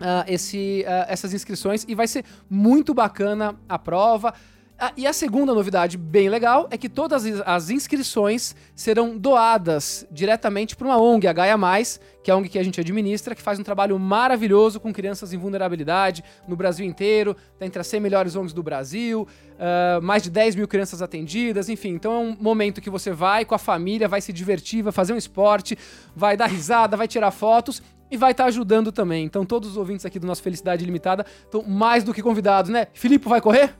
ah, 0.00 0.24
esse, 0.26 0.84
ah, 0.86 1.06
essas 1.08 1.32
inscrições 1.32 1.84
e 1.88 1.94
vai 1.94 2.08
ser 2.08 2.24
muito 2.48 2.92
bacana 2.92 3.54
a 3.68 3.78
prova. 3.78 4.34
Ah, 4.76 4.92
e 4.96 5.06
a 5.06 5.12
segunda 5.12 5.54
novidade 5.54 5.96
bem 5.96 6.28
legal 6.28 6.66
é 6.68 6.76
que 6.76 6.88
todas 6.88 7.24
as- 7.46 7.70
inscrições 7.70 8.56
serão 8.74 9.16
doadas 9.16 10.04
diretamente 10.10 10.74
para 10.74 10.88
uma 10.88 11.00
ONG, 11.00 11.28
a 11.28 11.32
Gaia 11.32 11.56
Mais, 11.56 12.00
que 12.24 12.30
é 12.30 12.34
a 12.34 12.36
ONG 12.36 12.48
que 12.48 12.58
a 12.58 12.62
gente 12.62 12.80
administra, 12.80 13.36
que 13.36 13.40
faz 13.40 13.56
um 13.58 13.62
trabalho 13.62 13.96
maravilhoso 14.00 14.80
com 14.80 14.92
crianças 14.92 15.32
em 15.32 15.38
vulnerabilidade 15.38 16.24
no 16.48 16.56
Brasil 16.56 16.84
inteiro, 16.84 17.36
está 17.52 17.64
entre 17.64 17.80
as 17.80 17.86
100 17.86 18.00
melhores 18.00 18.34
ONGs 18.34 18.52
do 18.52 18.64
Brasil, 18.64 19.28
ah, 19.60 20.00
mais 20.02 20.24
de 20.24 20.30
10 20.30 20.56
mil 20.56 20.66
crianças 20.66 21.00
atendidas, 21.00 21.68
enfim. 21.68 21.90
Então 21.90 22.12
é 22.12 22.18
um 22.18 22.36
momento 22.40 22.80
que 22.80 22.90
você 22.90 23.12
vai 23.12 23.44
com 23.44 23.54
a 23.54 23.58
família, 23.58 24.08
vai 24.08 24.20
se 24.20 24.32
divertir, 24.32 24.82
vai 24.82 24.92
fazer 24.92 25.12
um 25.12 25.16
esporte, 25.16 25.78
vai 26.16 26.36
dar 26.36 26.46
risada, 26.46 26.96
vai 26.96 27.06
tirar 27.06 27.30
fotos 27.30 27.80
e 28.10 28.16
vai 28.16 28.32
estar 28.32 28.46
ajudando 28.46 28.90
também. 28.90 29.24
Então 29.24 29.46
todos 29.46 29.70
os 29.70 29.76
ouvintes 29.76 30.04
aqui 30.04 30.18
do 30.18 30.26
nosso 30.26 30.42
Felicidade 30.42 30.84
Limitada 30.84 31.24
estão 31.44 31.62
mais 31.62 32.02
do 32.02 32.12
que 32.12 32.20
convidados, 32.20 32.72
né? 32.72 32.88
Filipe 32.92 33.28
vai 33.28 33.40
correr? 33.40 33.72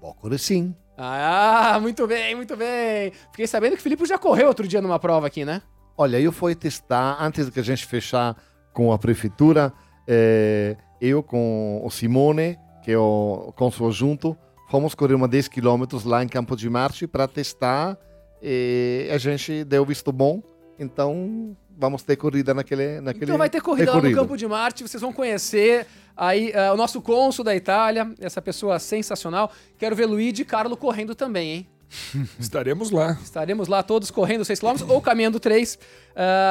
Correr 0.00 0.38
sim. 0.38 0.74
Ah, 0.96 1.78
muito 1.80 2.06
bem, 2.06 2.34
muito 2.34 2.56
bem. 2.56 3.12
Fiquei 3.30 3.46
sabendo 3.46 3.72
que 3.72 3.80
o 3.80 3.82
Filipe 3.82 4.06
já 4.06 4.18
correu 4.18 4.48
outro 4.48 4.66
dia 4.66 4.80
numa 4.80 4.98
prova 4.98 5.26
aqui, 5.26 5.44
né? 5.44 5.62
Olha, 5.96 6.20
eu 6.20 6.32
fui 6.32 6.54
testar, 6.54 7.16
antes 7.20 7.50
que 7.50 7.60
a 7.60 7.62
gente 7.62 7.86
fechar 7.86 8.36
com 8.72 8.92
a 8.92 8.98
prefeitura, 8.98 9.72
eh, 10.06 10.76
eu 11.00 11.22
com 11.22 11.80
o 11.84 11.90
Simone, 11.90 12.58
que 12.82 12.92
é 12.92 12.98
o 12.98 13.52
cônsul 13.56 13.90
junto, 13.90 14.36
fomos 14.70 14.94
correr 14.94 15.14
uma 15.14 15.28
10 15.28 15.48
quilômetros 15.48 16.04
lá 16.04 16.22
em 16.22 16.28
Campo 16.28 16.56
de 16.56 16.68
Marte 16.68 17.06
para 17.06 17.26
testar 17.26 17.98
e 18.42 19.08
a 19.10 19.18
gente 19.18 19.64
deu 19.64 19.84
visto 19.84 20.12
bom, 20.12 20.42
então 20.78 21.56
vamos 21.76 22.02
ter 22.02 22.16
corrida 22.16 22.54
naquele, 22.54 23.00
naquele 23.00 23.24
Então 23.24 23.38
vai 23.38 23.50
ter 23.50 23.60
corrida 23.60 23.92
lá 23.92 24.00
no. 24.00 24.12
Campo 24.14 24.36
de 24.36 24.46
Marte, 24.46 24.82
vocês 24.82 25.00
vão 25.00 25.12
conhecer 25.12 25.86
aí 26.16 26.52
ah, 26.54 26.72
o 26.72 26.76
nosso 26.76 27.00
cônsul 27.02 27.44
da 27.44 27.54
Itália, 27.54 28.10
essa 28.18 28.40
pessoa 28.40 28.78
sensacional. 28.78 29.52
Quero 29.78 29.94
ver 29.94 30.06
Luigi 30.06 30.42
e 30.42 30.44
Carlo 30.44 30.76
correndo 30.76 31.14
também, 31.14 31.50
hein? 31.50 31.66
Estaremos 32.38 32.90
lá. 32.90 33.18
Estaremos 33.22 33.68
lá 33.68 33.82
todos 33.82 34.10
correndo 34.10 34.44
6 34.44 34.58
km 34.58 34.74
ou 34.88 35.00
caminhando 35.00 35.38
3. 35.38 35.78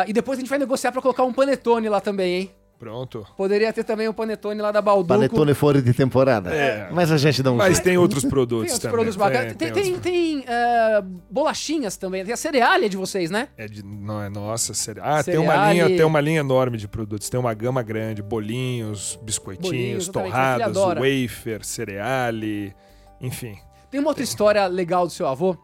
e 0.07 0.13
depois 0.13 0.37
a 0.37 0.41
gente 0.41 0.49
vai 0.49 0.59
negociar 0.59 0.91
para 0.91 1.01
colocar 1.01 1.23
um 1.23 1.33
panetone 1.33 1.89
lá 1.89 1.99
também, 1.99 2.35
hein? 2.35 2.54
Pronto. 2.77 3.25
Poderia 3.37 3.71
ter 3.71 3.83
também 3.85 4.07
um 4.09 4.13
panetone 4.13 4.61
lá 4.61 4.71
da 4.71 4.81
Balduco. 4.81 5.07
Panetone 5.07 5.53
fora 5.53 5.81
de 5.81 5.93
temporada. 5.93 6.53
É. 6.53 6.89
Mas 6.91 7.09
a 7.11 7.17
gente 7.17 7.41
não 7.41 7.55
Mas 7.55 7.79
tem 7.79 7.97
outros 7.97 8.25
produtos 8.25 8.65
Tem 8.65 8.73
outros 8.73 8.79
também. 8.81 8.93
produtos 8.93 9.15
bacanas. 9.15 9.55
Tem, 9.55 9.71
tem, 9.71 9.83
outros- 9.93 10.01
tem, 10.03 10.45
ah, 10.47 11.03
bolachinhas 11.31 11.95
também. 11.95 12.23
Tem 12.25 12.33
a 12.33 12.37
cereália 12.37 12.89
de 12.89 12.97
vocês, 12.97 13.31
né? 13.31 13.47
É 13.57 13.65
de, 13.67 13.81
não 13.83 14.21
é 14.21 14.29
nossa, 14.29 14.73
sério. 14.73 15.01
Ah, 15.05 15.23
tem 15.23 15.37
uma 15.37 15.71
linha, 15.73 15.87
tem 15.87 16.03
uma 16.03 16.19
linha 16.19 16.41
enorme 16.41 16.77
de 16.77 16.87
produtos. 16.87 17.29
Tem 17.29 17.39
uma 17.39 17.53
gama 17.53 17.81
grande, 17.81 18.21
bolinhos, 18.21 19.17
biscoitinhos, 19.23 19.69
Bolinhos, 19.71 20.07
torradas, 20.09 20.75
wafer, 20.75 21.63
cereale, 21.63 22.75
enfim. 23.21 23.57
Tem 23.89 23.99
uma 23.99 24.09
outra 24.09 24.23
história 24.23 24.67
legal 24.67 25.07
do 25.07 25.13
seu 25.13 25.27
avô, 25.27 25.55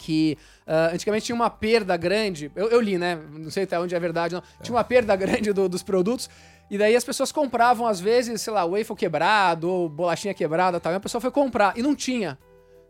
que 0.00 0.36
ah, 0.66 0.90
antigamente 0.92 1.26
tinha 1.26 1.36
uma 1.36 1.50
perda 1.50 1.96
grande, 1.96 2.50
eu, 2.56 2.68
eu 2.68 2.80
li, 2.80 2.96
né? 2.98 3.18
Não 3.32 3.50
sei 3.50 3.64
até 3.64 3.78
onde 3.78 3.94
é 3.94 4.00
verdade, 4.00 4.34
não. 4.34 4.42
Tinha 4.62 4.74
uma 4.74 4.82
perda 4.84 5.14
grande 5.14 5.52
do- 5.52 5.68
dos 5.68 5.82
produtos, 5.82 6.28
e 6.70 6.78
daí 6.78 6.96
as 6.96 7.04
pessoas 7.04 7.30
compravam, 7.30 7.86
às 7.86 8.00
vezes, 8.00 8.40
sei 8.40 8.52
lá, 8.52 8.64
waffle 8.66 8.96
quebrado, 8.96 9.68
ou 9.68 9.88
bolachinha 9.88 10.32
quebrada 10.34 10.80
tal, 10.80 10.92
e 10.92 10.96
a 10.96 11.00
pessoa 11.00 11.20
foi 11.20 11.30
comprar, 11.30 11.76
e 11.76 11.82
não 11.82 11.94
tinha. 11.94 12.38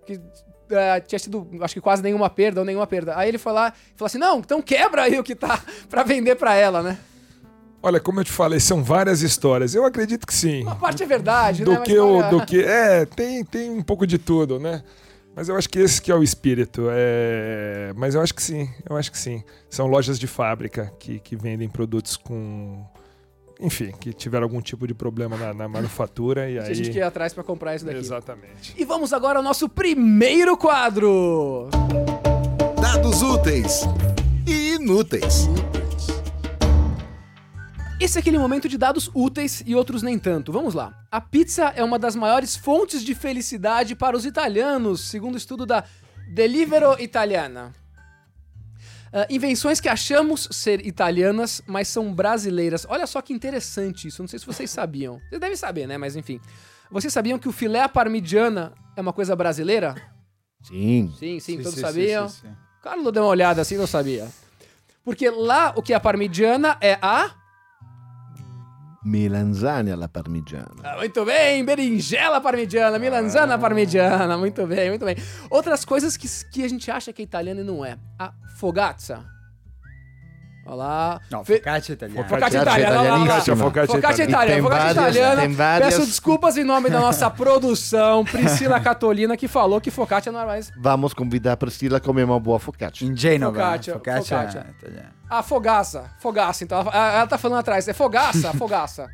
Que 0.06 0.20
ah, 0.72 1.00
tinha 1.00 1.18
sido, 1.18 1.48
acho 1.60 1.74
que 1.74 1.80
quase 1.80 2.02
nenhuma 2.02 2.30
perda, 2.30 2.60
ou 2.60 2.64
nenhuma 2.64 2.86
perda. 2.86 3.16
Aí 3.16 3.28
ele 3.28 3.38
foi 3.38 3.52
lá 3.52 3.72
e 3.94 3.98
falou 3.98 4.06
assim, 4.06 4.18
não, 4.18 4.38
então 4.38 4.62
quebra 4.62 5.02
aí 5.02 5.18
o 5.18 5.24
que 5.24 5.34
tá 5.34 5.60
pra 5.90 6.02
vender 6.04 6.36
pra 6.36 6.54
ela, 6.54 6.82
né? 6.82 6.96
Olha, 7.82 7.98
como 7.98 8.20
eu 8.20 8.24
te 8.24 8.30
falei, 8.30 8.60
são 8.60 8.84
várias 8.84 9.22
histórias. 9.22 9.74
Eu 9.74 9.86
acredito 9.86 10.26
que 10.26 10.34
sim. 10.34 10.62
Uma 10.64 10.76
parte 10.76 11.02
é 11.02 11.06
verdade, 11.06 11.60
né? 11.60 11.64
Do 11.64 11.72
Mas 11.72 11.82
que 11.88 11.98
olha- 11.98 12.28
do 12.28 12.44
que 12.44 12.62
é, 12.62 13.06
tem 13.06 13.42
tem 13.42 13.70
um 13.70 13.82
pouco 13.82 14.06
de 14.06 14.18
tudo, 14.18 14.58
né? 14.60 14.82
Mas 15.40 15.48
eu 15.48 15.56
acho 15.56 15.70
que 15.70 15.78
esse 15.78 16.02
que 16.02 16.12
é 16.12 16.14
o 16.14 16.22
espírito. 16.22 16.88
É... 16.90 17.94
Mas 17.96 18.14
eu 18.14 18.20
acho 18.20 18.34
que 18.34 18.42
sim, 18.42 18.68
eu 18.86 18.94
acho 18.94 19.10
que 19.10 19.16
sim. 19.16 19.42
São 19.70 19.86
lojas 19.86 20.18
de 20.18 20.26
fábrica 20.26 20.92
que, 20.98 21.18
que 21.18 21.34
vendem 21.34 21.66
produtos 21.66 22.14
com. 22.14 22.84
Enfim, 23.58 23.90
que 23.98 24.12
tiveram 24.12 24.44
algum 24.44 24.60
tipo 24.60 24.86
de 24.86 24.92
problema 24.92 25.38
na, 25.38 25.54
na 25.54 25.66
manufatura 25.66 26.50
e 26.50 26.58
aí. 26.58 26.74
gente 26.74 26.90
que 26.90 26.98
ia 26.98 27.06
atrás 27.06 27.32
pra 27.32 27.42
comprar 27.42 27.74
isso 27.74 27.86
daqui. 27.86 27.96
Exatamente. 27.96 28.74
E 28.76 28.84
vamos 28.84 29.14
agora 29.14 29.38
ao 29.38 29.42
nosso 29.42 29.66
primeiro 29.66 30.58
quadro. 30.58 31.70
Dados 32.78 33.22
úteis 33.22 33.88
e 34.46 34.74
inúteis. 34.74 35.48
Esse 38.00 38.16
é 38.16 38.20
aquele 38.20 38.38
momento 38.38 38.66
de 38.66 38.78
dados 38.78 39.10
úteis 39.14 39.62
e 39.66 39.74
outros 39.74 40.02
nem 40.02 40.18
tanto. 40.18 40.50
Vamos 40.50 40.72
lá. 40.72 41.04
A 41.10 41.20
pizza 41.20 41.66
é 41.76 41.84
uma 41.84 41.98
das 41.98 42.16
maiores 42.16 42.56
fontes 42.56 43.04
de 43.04 43.14
felicidade 43.14 43.94
para 43.94 44.16
os 44.16 44.24
italianos, 44.24 45.02
segundo 45.02 45.34
o 45.34 45.36
estudo 45.36 45.66
da 45.66 45.84
Delivero 46.32 46.98
Italiana. 46.98 47.74
Ah, 49.12 49.26
invenções 49.28 49.80
que 49.80 49.88
achamos 49.88 50.48
ser 50.50 50.86
italianas, 50.86 51.60
mas 51.66 51.88
são 51.88 52.14
brasileiras. 52.14 52.86
Olha 52.88 53.06
só 53.06 53.20
que 53.20 53.34
interessante 53.34 54.08
isso. 54.08 54.22
Não 54.22 54.28
sei 54.28 54.38
se 54.38 54.46
vocês 54.46 54.70
sabiam. 54.70 55.20
Vocês 55.28 55.40
devem 55.40 55.56
saber, 55.56 55.86
né? 55.86 55.98
Mas 55.98 56.16
enfim. 56.16 56.40
Vocês 56.90 57.12
sabiam 57.12 57.38
que 57.38 57.48
o 57.48 57.52
filé 57.52 57.82
à 57.82 57.88
parmigiana 57.88 58.72
é 58.96 59.00
uma 59.02 59.12
coisa 59.12 59.36
brasileira? 59.36 59.94
Sim. 60.62 61.12
Sim, 61.18 61.38
sim, 61.38 61.40
Sim, 61.40 61.56
todos 61.58 61.74
sim, 61.74 61.80
sabiam. 61.80 62.28
sim, 62.28 62.40
sim, 62.42 62.48
sim. 62.48 62.54
Carlos 62.82 63.12
deu 63.12 63.24
uma 63.24 63.28
olhada 63.28 63.60
assim, 63.60 63.76
não 63.76 63.86
sabia. 63.86 64.26
Porque 65.04 65.28
lá 65.28 65.74
o 65.76 65.82
que 65.82 65.92
é 65.92 65.96
a 65.96 66.00
parmigiana 66.00 66.78
é 66.80 66.98
a. 67.02 67.32
Melanzane 69.02 69.90
alla 69.90 70.08
parmigiana. 70.08 70.82
Ah, 70.82 70.96
muito 70.96 71.24
bem, 71.24 71.64
berinjela 71.64 72.40
parmigiana, 72.40 72.98
milanzana 72.98 73.58
parmigiana, 73.58 74.36
muito 74.36 74.66
bem, 74.66 74.90
muito 74.90 75.04
bem. 75.04 75.16
Outras 75.48 75.84
coisas 75.84 76.16
que, 76.16 76.28
que 76.50 76.62
a 76.62 76.68
gente 76.68 76.90
acha 76.90 77.12
que 77.12 77.22
é 77.22 77.24
italiano 77.24 77.60
e 77.60 77.64
não 77.64 77.84
é. 77.84 77.96
A 78.18 78.32
fogazza. 78.56 79.24
Olha 80.70 80.76
lá. 80.76 81.20
No, 81.32 81.44
Fe- 81.44 81.56
focaccia 81.56 81.92
italiana. 81.94 82.28
Focaccia 82.28 82.62
italiana, 82.62 82.94
italianissima. 83.18 83.56
Focaccia 83.56 83.94
Focaccia 83.96 84.24
italiana. 84.24 84.62
focaccia 84.62 84.90
italiana. 84.92 85.48
várias- 85.56 85.94
Peço 85.94 86.06
desculpas 86.06 86.56
em 86.56 86.62
nome 86.62 86.88
da 86.88 87.00
nossa 87.00 87.28
produção, 87.28 88.22
Priscila 88.30 88.78
Catolina, 88.78 89.36
que 89.36 89.48
falou 89.48 89.80
que 89.80 89.90
focaccia 89.90 90.30
não 90.30 90.40
é 90.40 90.46
mais. 90.46 90.70
Vamos 90.78 91.12
convidar 91.12 91.54
a 91.54 91.56
Priscila 91.56 91.96
a 91.96 92.00
comer 92.00 92.22
uma 92.22 92.38
boa 92.38 92.60
focaccia. 92.60 93.04
In 93.04 93.16
Genova. 93.16 93.56
Focaccia, 93.58 93.94
Focaccia, 93.94 94.36
focaccia. 94.38 94.66
italiana. 94.78 95.12
Ah, 95.28 95.42
fogaça. 95.42 96.04
Fogaça, 96.20 96.62
então. 96.62 96.80
Ela, 96.80 97.12
ela 97.14 97.26
tá 97.26 97.36
falando 97.36 97.58
atrás. 97.58 97.88
É 97.88 97.92
fogaça, 97.92 98.52
fogaça. 98.54 99.08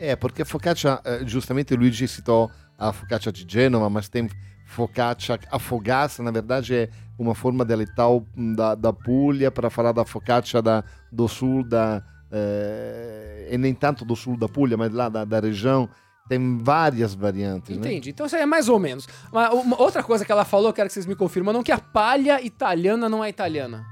É, 0.00 0.16
porque 0.16 0.42
focaccia, 0.44 1.00
eh, 1.04 1.20
giustamente 1.26 1.74
Luigi 1.76 2.08
citou 2.08 2.50
a 2.78 2.92
focaccia 2.94 3.30
de 3.30 3.44
Genova, 3.46 3.88
mas 3.90 4.08
tem 4.08 4.28
focaccia, 4.64 5.38
a 5.50 5.58
fogaça, 5.58 6.22
na 6.22 6.30
verdade, 6.30 6.74
é 6.74 6.88
uma 7.18 7.34
forma 7.34 7.64
dialetal 7.64 8.24
da, 8.56 8.74
da 8.74 8.92
Puglia 8.92 9.50
para 9.50 9.70
falar 9.70 9.92
da 9.92 10.04
focaccia 10.04 10.60
da, 10.60 10.82
do 11.12 11.28
sul 11.28 11.62
da... 11.62 12.02
eh, 12.32 13.48
e 13.52 13.58
nem 13.58 13.74
tanto 13.74 14.04
do 14.04 14.16
sul 14.16 14.36
da 14.36 14.48
Puglia, 14.48 14.76
mas 14.76 14.92
lá 14.92 15.08
da, 15.08 15.24
da 15.24 15.38
região, 15.40 15.88
tem 16.28 16.58
várias 16.62 17.14
variantes, 17.14 17.76
né? 17.76 17.86
Entendi. 17.86 18.10
Então 18.10 18.26
isso 18.26 18.34
aí 18.34 18.42
é 18.42 18.46
mais 18.46 18.68
ou 18.68 18.78
menos. 18.78 19.06
Mas 19.32 19.52
uma 19.52 19.80
outra 19.80 20.02
coisa 20.02 20.24
que 20.24 20.32
ela 20.32 20.44
falou, 20.44 20.72
quero 20.72 20.88
que 20.88 20.94
vocês 20.94 21.06
me 21.06 21.14
confirmam, 21.14 21.52
não 21.52 21.62
que 21.62 21.72
a 21.72 21.78
palha 21.78 22.40
italiana 22.42 23.08
não 23.08 23.22
é 23.22 23.28
italiana. 23.28 23.84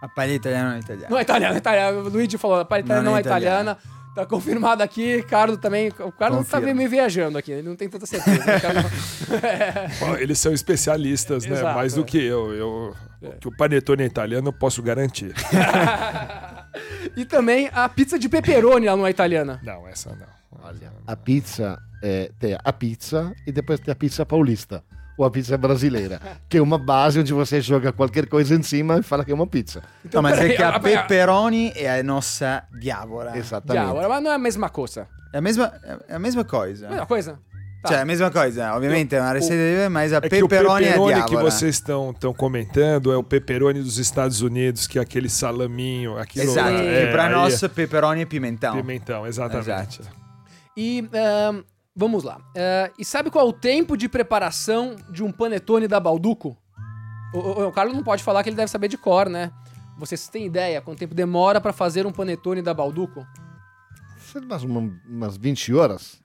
A 0.00 0.08
palha 0.08 0.34
italiana 0.34 0.76
é 0.76 0.78
italiana. 0.78 1.08
Não 1.10 1.18
é 1.18 1.22
italiana, 1.22 1.54
é 1.54 1.58
italiana. 1.58 1.98
O 1.98 2.08
Luigi 2.08 2.38
falou, 2.38 2.60
a 2.60 2.64
palha 2.64 2.80
italiana 2.80 3.02
não, 3.04 3.10
Não 3.12 3.16
é 3.16 3.20
é 3.20 3.24
italiana. 3.24 3.78
Tá 4.14 4.26
confirmado 4.26 4.82
aqui, 4.82 5.22
Carlos 5.22 5.58
também. 5.58 5.92
O 6.00 6.12
Carlos 6.12 6.48
tá 6.48 6.60
meio 6.60 6.88
viajando 6.88 7.38
aqui, 7.38 7.52
ele 7.52 7.68
não 7.68 7.76
tem 7.76 7.88
tanta 7.88 8.06
certeza. 8.06 8.44
né, 8.44 8.60
Carlos? 8.60 8.84
Bom, 10.00 10.16
Eles 10.16 10.38
são 10.38 10.52
especialistas, 10.52 11.44
né? 11.44 11.56
Exato, 11.56 11.76
Mais 11.76 11.92
é. 11.92 11.96
do 11.96 12.04
que 12.04 12.18
eu. 12.18 12.52
eu 12.52 12.96
Que 13.40 13.48
o 13.48 13.56
panetone 13.56 14.02
é 14.02 14.06
italiano 14.06 14.48
eu 14.48 14.52
posso 14.52 14.82
garantir. 14.82 15.34
e 17.16 17.24
também 17.24 17.70
a 17.72 17.88
pizza 17.88 18.18
de 18.18 18.28
pepperoni 18.28 18.86
lá 18.86 18.96
não 18.96 19.06
é 19.06 19.10
italiana. 19.10 19.60
Não, 19.62 19.86
essa 19.86 20.10
não. 20.10 20.38
Olha, 20.62 20.92
a 21.06 21.16
pizza 21.16 21.78
é, 22.02 22.30
tem 22.38 22.56
a 22.62 22.72
pizza 22.72 23.32
e 23.46 23.52
depois 23.52 23.80
tem 23.80 23.92
a 23.92 23.96
pizza 23.96 24.24
paulista. 24.24 24.82
Ou 25.18 25.24
a 25.26 25.30
pizza 25.32 25.58
brasileira, 25.58 26.20
que 26.48 26.58
é 26.58 26.62
uma 26.62 26.78
base 26.78 27.18
onde 27.18 27.32
você 27.32 27.60
joga 27.60 27.92
qualquer 27.92 28.26
coisa 28.28 28.54
em 28.54 28.62
cima 28.62 28.98
e 28.98 29.02
fala 29.02 29.24
que 29.24 29.32
é 29.32 29.34
uma 29.34 29.48
pizza. 29.48 29.82
No, 30.14 30.22
ma 30.22 30.30
peraí, 30.30 30.52
è 30.52 30.56
che 30.56 30.62
a 30.62 30.74
a- 30.76 30.78
pepperoni 30.80 31.72
è 31.74 31.88
a 31.88 32.02
nostra 32.04 32.68
diavola. 32.80 33.36
Exatamente. 33.36 33.90
Agora, 33.90 34.08
mas 34.08 34.22
não 34.22 34.30
é 34.30 34.34
a 34.34 34.38
mesma 34.38 34.70
coisa. 34.70 35.08
È 35.32 35.34
la 35.34 35.40
mesma, 35.40 35.72
è 36.06 36.12
la 36.12 36.18
mesma 36.18 36.44
cosa. 36.44 36.88
Mesma 36.88 37.04
coisa? 37.06 37.32
Tá. 37.82 37.88
Cioè, 37.88 37.96
la 37.98 38.04
mesma 38.04 38.30
cosa. 38.30 38.74
Ovviamente 38.76 39.16
è 39.16 39.20
una 39.20 39.32
receita 39.32 39.54
diversa, 39.62 39.88
ma 39.90 40.00
a 40.00 40.04
É 40.04 40.28
que 40.28 40.42
o 40.42 40.46
pepperoni 40.48 40.84
è 40.84 40.88
a 40.88 40.92
pepperoni 40.92 41.20
que 41.22 41.26
diavola. 41.30 41.42
vocês 41.50 41.74
estão 41.74 42.14
comentando 42.36 43.12
é 43.12 43.16
o 43.16 43.22
pepperoni 43.24 43.80
dos 43.82 43.98
Estados 43.98 44.40
Unidos, 44.40 44.86
que 44.86 44.98
é 44.98 45.02
aquele 45.02 45.28
salaminho, 45.28 46.16
aquilo 46.16 46.44
Esatto, 46.50 46.72
lá, 46.74 46.80
é, 46.80 47.10
pra 47.10 47.24
aí 47.26 47.32
nós 47.32 47.60
é 47.62 47.68
pepperoni 47.68 48.20
e 48.22 48.26
pimentão. 48.26 48.74
pimentão, 48.76 49.26
exatamente. 49.26 50.00
Exato. 50.00 50.08
E 50.76 51.08
ahn, 51.12 51.62
vamos 51.98 52.22
lá. 52.24 52.40
Ah, 52.56 52.90
e 52.98 53.04
sabe 53.04 53.30
qual 53.30 53.44
é 53.44 53.48
o 53.48 53.52
tempo 53.52 53.96
de 53.96 54.08
preparação 54.08 54.94
de 55.10 55.22
um 55.22 55.32
panetone 55.32 55.86
da 55.88 55.98
Balduco? 56.00 56.56
O, 57.34 57.38
o- 57.38 57.66
o 57.68 57.72
Carlos 57.72 57.94
não 57.94 58.02
pode 58.04 58.22
falar 58.22 58.42
que 58.42 58.48
ele 58.48 58.56
deve 58.56 58.70
saber 58.70 58.88
de 58.88 58.96
cor, 58.96 59.28
né? 59.28 59.50
Vocês 59.98 60.28
têm 60.28 60.46
ideia 60.46 60.80
quanto 60.80 60.98
tempo 61.00 61.14
demora 61.14 61.60
pra 61.60 61.72
fazer 61.72 62.06
um 62.06 62.12
panetone 62.12 62.62
da 62.62 62.72
Balduco? 62.72 63.26
Sei 64.18 64.40
lá, 64.40 64.56
uma- 64.58 64.92
umas 65.08 65.36
20 65.36 65.74
horas. 65.74 66.20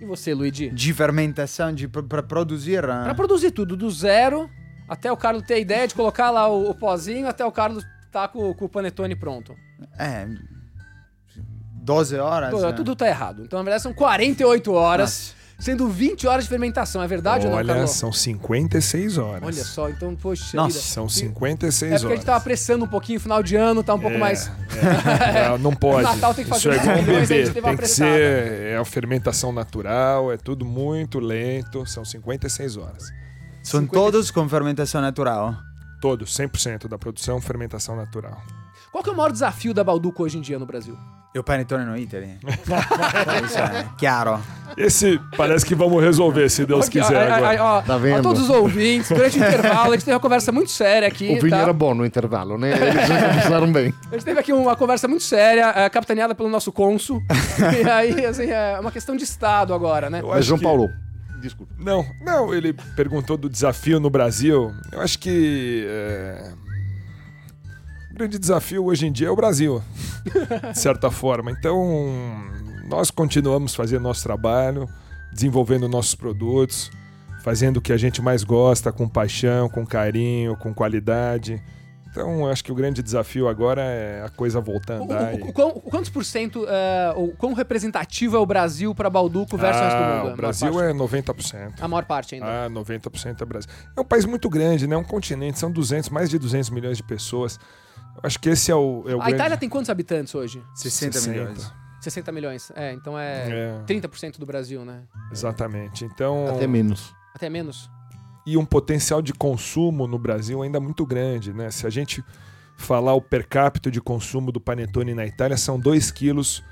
E 0.00 0.04
você, 0.06 0.34
Luigi? 0.34 0.70
De 0.70 0.92
fermentação, 0.92 1.72
de, 1.72 1.86
para 1.88 2.22
produzir. 2.22 2.84
eh, 2.84 3.04
Pra 3.04 3.14
produzir 3.14 3.50
tudo, 3.50 3.76
do 3.76 3.90
zero 3.90 4.48
até 4.88 5.10
o 5.12 5.16
Carlos 5.16 5.42
ter 5.42 5.54
a 5.54 5.58
ideia 5.58 5.86
de 5.86 5.94
colocar 5.94 6.30
lá 6.30 6.48
o, 6.48 6.70
o 6.70 6.74
pozinho, 6.74 7.26
até 7.28 7.44
o 7.44 7.52
Carlos 7.52 7.84
tá 8.12 8.26
com, 8.28 8.52
com 8.54 8.64
o 8.64 8.68
panetone 8.68 9.14
pronto. 9.16 9.54
Eh, 9.98 10.26
12 11.86 12.16
horas. 12.18 12.50
Tudo, 12.50 12.66
eh. 12.66 12.72
tudo 12.72 12.96
tá 12.96 13.06
errado. 13.06 13.42
Então, 13.44 13.58
na 13.58 13.62
verdade, 13.62 13.82
são 13.82 13.94
48 13.94 14.72
horas, 14.72 15.34
sendo 15.58 15.88
20 15.88 16.26
horas 16.26 16.44
de 16.44 16.50
fermentação. 16.50 17.00
É 17.02 17.06
verdade 17.06 17.46
ou 17.46 17.52
não, 17.52 17.58
Olha, 17.58 17.86
são 17.86 18.12
56 18.12 19.16
horas. 19.18 19.42
Olha 19.44 19.64
só, 19.64 19.88
então, 19.88 20.14
poxa 20.16 20.56
Nossa, 20.56 20.78
vida. 20.78 20.80
São 20.80 21.06
E- 21.06 21.10
56 21.10 21.92
É 21.92 21.94
porque 21.94 22.04
a 22.04 22.08
horas. 22.08 22.18
gente 22.18 22.26
tava 22.26 22.38
apressando 22.38 22.84
um 22.84 22.88
pouquinho, 22.88 23.20
final 23.20 23.42
de 23.42 23.54
ano, 23.56 23.82
tá 23.84 23.94
um 23.94 24.00
pouco 24.00 24.16
É, 24.16 24.18
mais... 24.18 24.50
é. 25.32 25.48
Não, 25.50 25.58
não 25.58 25.72
pode. 25.76 26.02
No 26.06 26.12
Natal 26.14 26.34
tem 26.34 26.44
que 26.44 26.50
fazer 26.50 26.70
Isso 26.74 26.80
é 26.80 26.82
igual 26.82 26.96
um 26.96 27.00
a 27.00 27.02
bebê. 27.20 27.50
Tem 27.50 27.76
que 27.76 27.86
ser 27.86 28.72
é 28.72 28.76
a 28.76 28.84
fermentação 28.84 29.52
natural, 29.52 30.32
é 30.32 30.36
tudo 30.36 30.64
muito 30.64 31.18
lento. 31.20 31.86
São 31.86 32.04
56 32.04 32.76
horas. 32.76 33.04
São 33.62 33.80
50 33.80 33.92
todos 33.92 34.30
com 34.30 34.48
fermentação 34.48 35.00
natural. 35.00 35.54
Todos, 36.00 36.36
100% 36.36 36.88
da 36.88 36.98
produção, 36.98 37.40
fermentação 37.40 37.96
natural. 37.96 38.42
Qual 38.92 39.02
que 39.02 39.10
é 39.10 39.12
o 39.12 39.16
maior 39.16 39.32
desafio 39.32 39.72
da 39.72 39.82
Balduco 39.82 40.22
hoje 40.24 40.36
em 40.38 40.40
dia 40.40 40.58
no 40.58 40.66
Brasil? 40.66 40.96
E 41.36 41.38
o 41.38 41.44
panetone 41.44 41.84
no 41.84 41.94
Italy. 41.98 42.38
Isso 43.44 43.58
é 43.58 43.86
chiaro. 44.00 44.40
Esse 44.74 45.20
parece 45.36 45.66
que 45.66 45.74
vamos 45.74 46.02
resolver, 46.02 46.48
se 46.48 46.64
Deus 46.64 46.88
quiser. 46.88 47.30
ó, 47.30 47.34
agora. 47.34 47.62
ó, 47.62 47.78
ó, 47.78 47.82
Tá 47.82 47.98
vendo? 47.98 48.20
A 48.20 48.22
todos 48.22 48.44
os 48.44 48.48
ouvintes, 48.48 49.10
durante 49.10 49.38
o 49.38 49.46
intervalo, 49.46 49.90
a 49.90 49.96
gente 49.96 50.06
teve 50.06 50.14
uma 50.14 50.20
conversa 50.20 50.50
muito 50.50 50.70
séria 50.70 51.06
aqui, 51.06 51.26
o 51.26 51.38
vinho 51.38 51.50
tá? 51.50 51.58
era 51.58 51.74
bom 51.74 51.92
no 51.94 52.06
intervalo, 52.06 52.56
né? 52.56 52.70
Eles 52.72 53.06
já 53.06 53.28
começaram 53.28 53.70
bem. 53.70 53.92
A 54.10 54.14
gente 54.14 54.24
teve 54.24 54.40
aqui 54.40 54.50
uma 54.50 54.74
conversa 54.76 55.06
muito 55.06 55.24
séria, 55.24 55.74
eh, 55.76 55.90
capitaneada 55.90 56.34
pelo 56.34 56.48
nosso 56.48 56.72
cônsul. 56.72 57.22
e 57.84 57.86
aí, 57.86 58.24
assim, 58.24 58.50
é 58.50 58.78
uma 58.80 58.90
questão 58.90 59.14
de 59.14 59.24
Estado 59.24 59.74
agora, 59.74 60.08
né? 60.08 60.22
Mas 60.26 60.46
João 60.46 60.56
que- 60.58 60.64
Paulo, 60.64 60.88
desculpa. 61.42 61.74
Não, 61.78 62.02
não, 62.22 62.54
ele 62.54 62.72
perguntou 62.96 63.36
do 63.36 63.50
desafio 63.50 64.00
no 64.00 64.08
Brasil. 64.08 64.72
Eu 64.90 65.02
acho 65.02 65.18
que 65.18 65.86
é, 65.86 66.52
grande 68.16 68.38
desafio 68.38 68.84
hoje 68.86 69.06
em 69.06 69.12
dia 69.12 69.28
é 69.28 69.30
o 69.30 69.36
Brasil, 69.36 69.82
de 70.72 70.78
certa 70.78 71.10
forma. 71.10 71.50
Então, 71.50 71.84
nós 72.88 73.10
continuamos 73.10 73.74
fazendo 73.74 74.02
nosso 74.02 74.22
trabalho, 74.22 74.88
desenvolvendo 75.32 75.88
nossos 75.88 76.14
produtos, 76.14 76.90
fazendo 77.42 77.76
o 77.76 77.80
que 77.80 77.92
a 77.92 77.96
gente 77.96 78.22
mais 78.22 78.42
gosta, 78.42 78.90
com 78.90 79.08
paixão, 79.08 79.68
com 79.68 79.84
carinho, 79.86 80.56
com 80.56 80.72
qualidade. 80.72 81.62
Então, 82.10 82.48
acho 82.48 82.64
que 82.64 82.72
o 82.72 82.74
grande 82.74 83.02
desafio 83.02 83.46
agora 83.46 83.82
é 83.82 84.22
a 84.24 84.30
coisa 84.30 84.58
voltar 84.58 84.94
a 84.96 85.00
O, 85.00 85.04
andar. 85.04 85.34
o- 85.34 85.48
o- 85.48 85.52
quão- 85.52 85.72
quantos 85.72 86.08
por 86.08 86.24
cento, 86.24 86.64
eh, 86.66 87.12
o 87.14 87.28
quão 87.36 87.52
representativo 87.52 88.34
é 88.34 88.40
o 88.40 88.46
Brasil 88.46 88.94
para 88.94 89.10
Balduco 89.10 89.54
versus 89.58 89.82
o 89.82 89.84
do 89.88 89.94
Ah, 90.02 90.20
mundo? 90.24 90.32
O 90.32 90.36
Brasil 90.36 90.80
é 90.80 90.94
90%. 90.94 91.74
A 91.82 91.86
maior 91.86 92.06
parte 92.06 92.34
ainda. 92.34 92.46
Ah, 92.64 92.70
90% 92.70 93.42
é 93.42 93.44
Brasil. 93.44 93.68
É 93.94 94.00
um 94.00 94.04
país 94.04 94.24
muito 94.24 94.48
grande, 94.48 94.86
né? 94.86 94.94
É 94.94 94.98
um 94.98 95.04
continente, 95.04 95.58
são 95.58 95.70
200, 95.70 96.08
mais 96.08 96.30
de 96.30 96.38
200 96.38 96.70
milhões 96.70 96.96
de 96.96 97.02
pessoas. 97.02 97.60
Acho 98.22 98.38
que 98.38 98.48
esse 98.50 98.70
é 98.70 98.74
o, 98.74 99.04
é 99.06 99.14
o 99.14 99.20
a 99.20 99.24
grande... 99.24 99.34
Itália 99.34 99.56
tem 99.56 99.68
quantos 99.68 99.90
habitantes 99.90 100.34
hoje? 100.34 100.62
60, 100.74 101.18
60. 101.20 101.30
milhões. 101.30 101.72
60 102.00 102.32
milhões. 102.32 102.72
É, 102.74 102.92
então 102.92 103.18
é, 103.18 103.80
É. 103.80 103.84
30% 103.86 104.38
do 104.38 104.46
Brasil, 104.46 104.84
né? 104.84 105.02
Exatamente. 105.32 106.04
Então, 106.04 106.48
Até 106.54 106.66
menos. 106.66 107.14
Até 107.34 107.50
menos. 107.50 107.90
e 108.46 108.56
um 108.56 108.64
potencial 108.64 109.20
de 109.20 109.32
consumo 109.32 110.06
no 110.06 110.18
Brasil 110.18 110.62
ainda 110.62 110.78
muito 110.80 111.04
grande, 111.04 111.52
né? 111.52 111.70
Se 111.70 111.86
a 111.86 111.90
gente 111.90 112.24
falar 112.76 113.14
o 113.14 113.20
per 113.20 113.46
capita 113.48 113.90
de 113.90 114.00
consumo 114.00 114.52
do 114.52 114.60
panetone 114.60 115.14
na 115.14 115.26
Itália, 115.26 115.56
são 115.56 115.78
2 115.80 116.10
quilos 116.12 116.62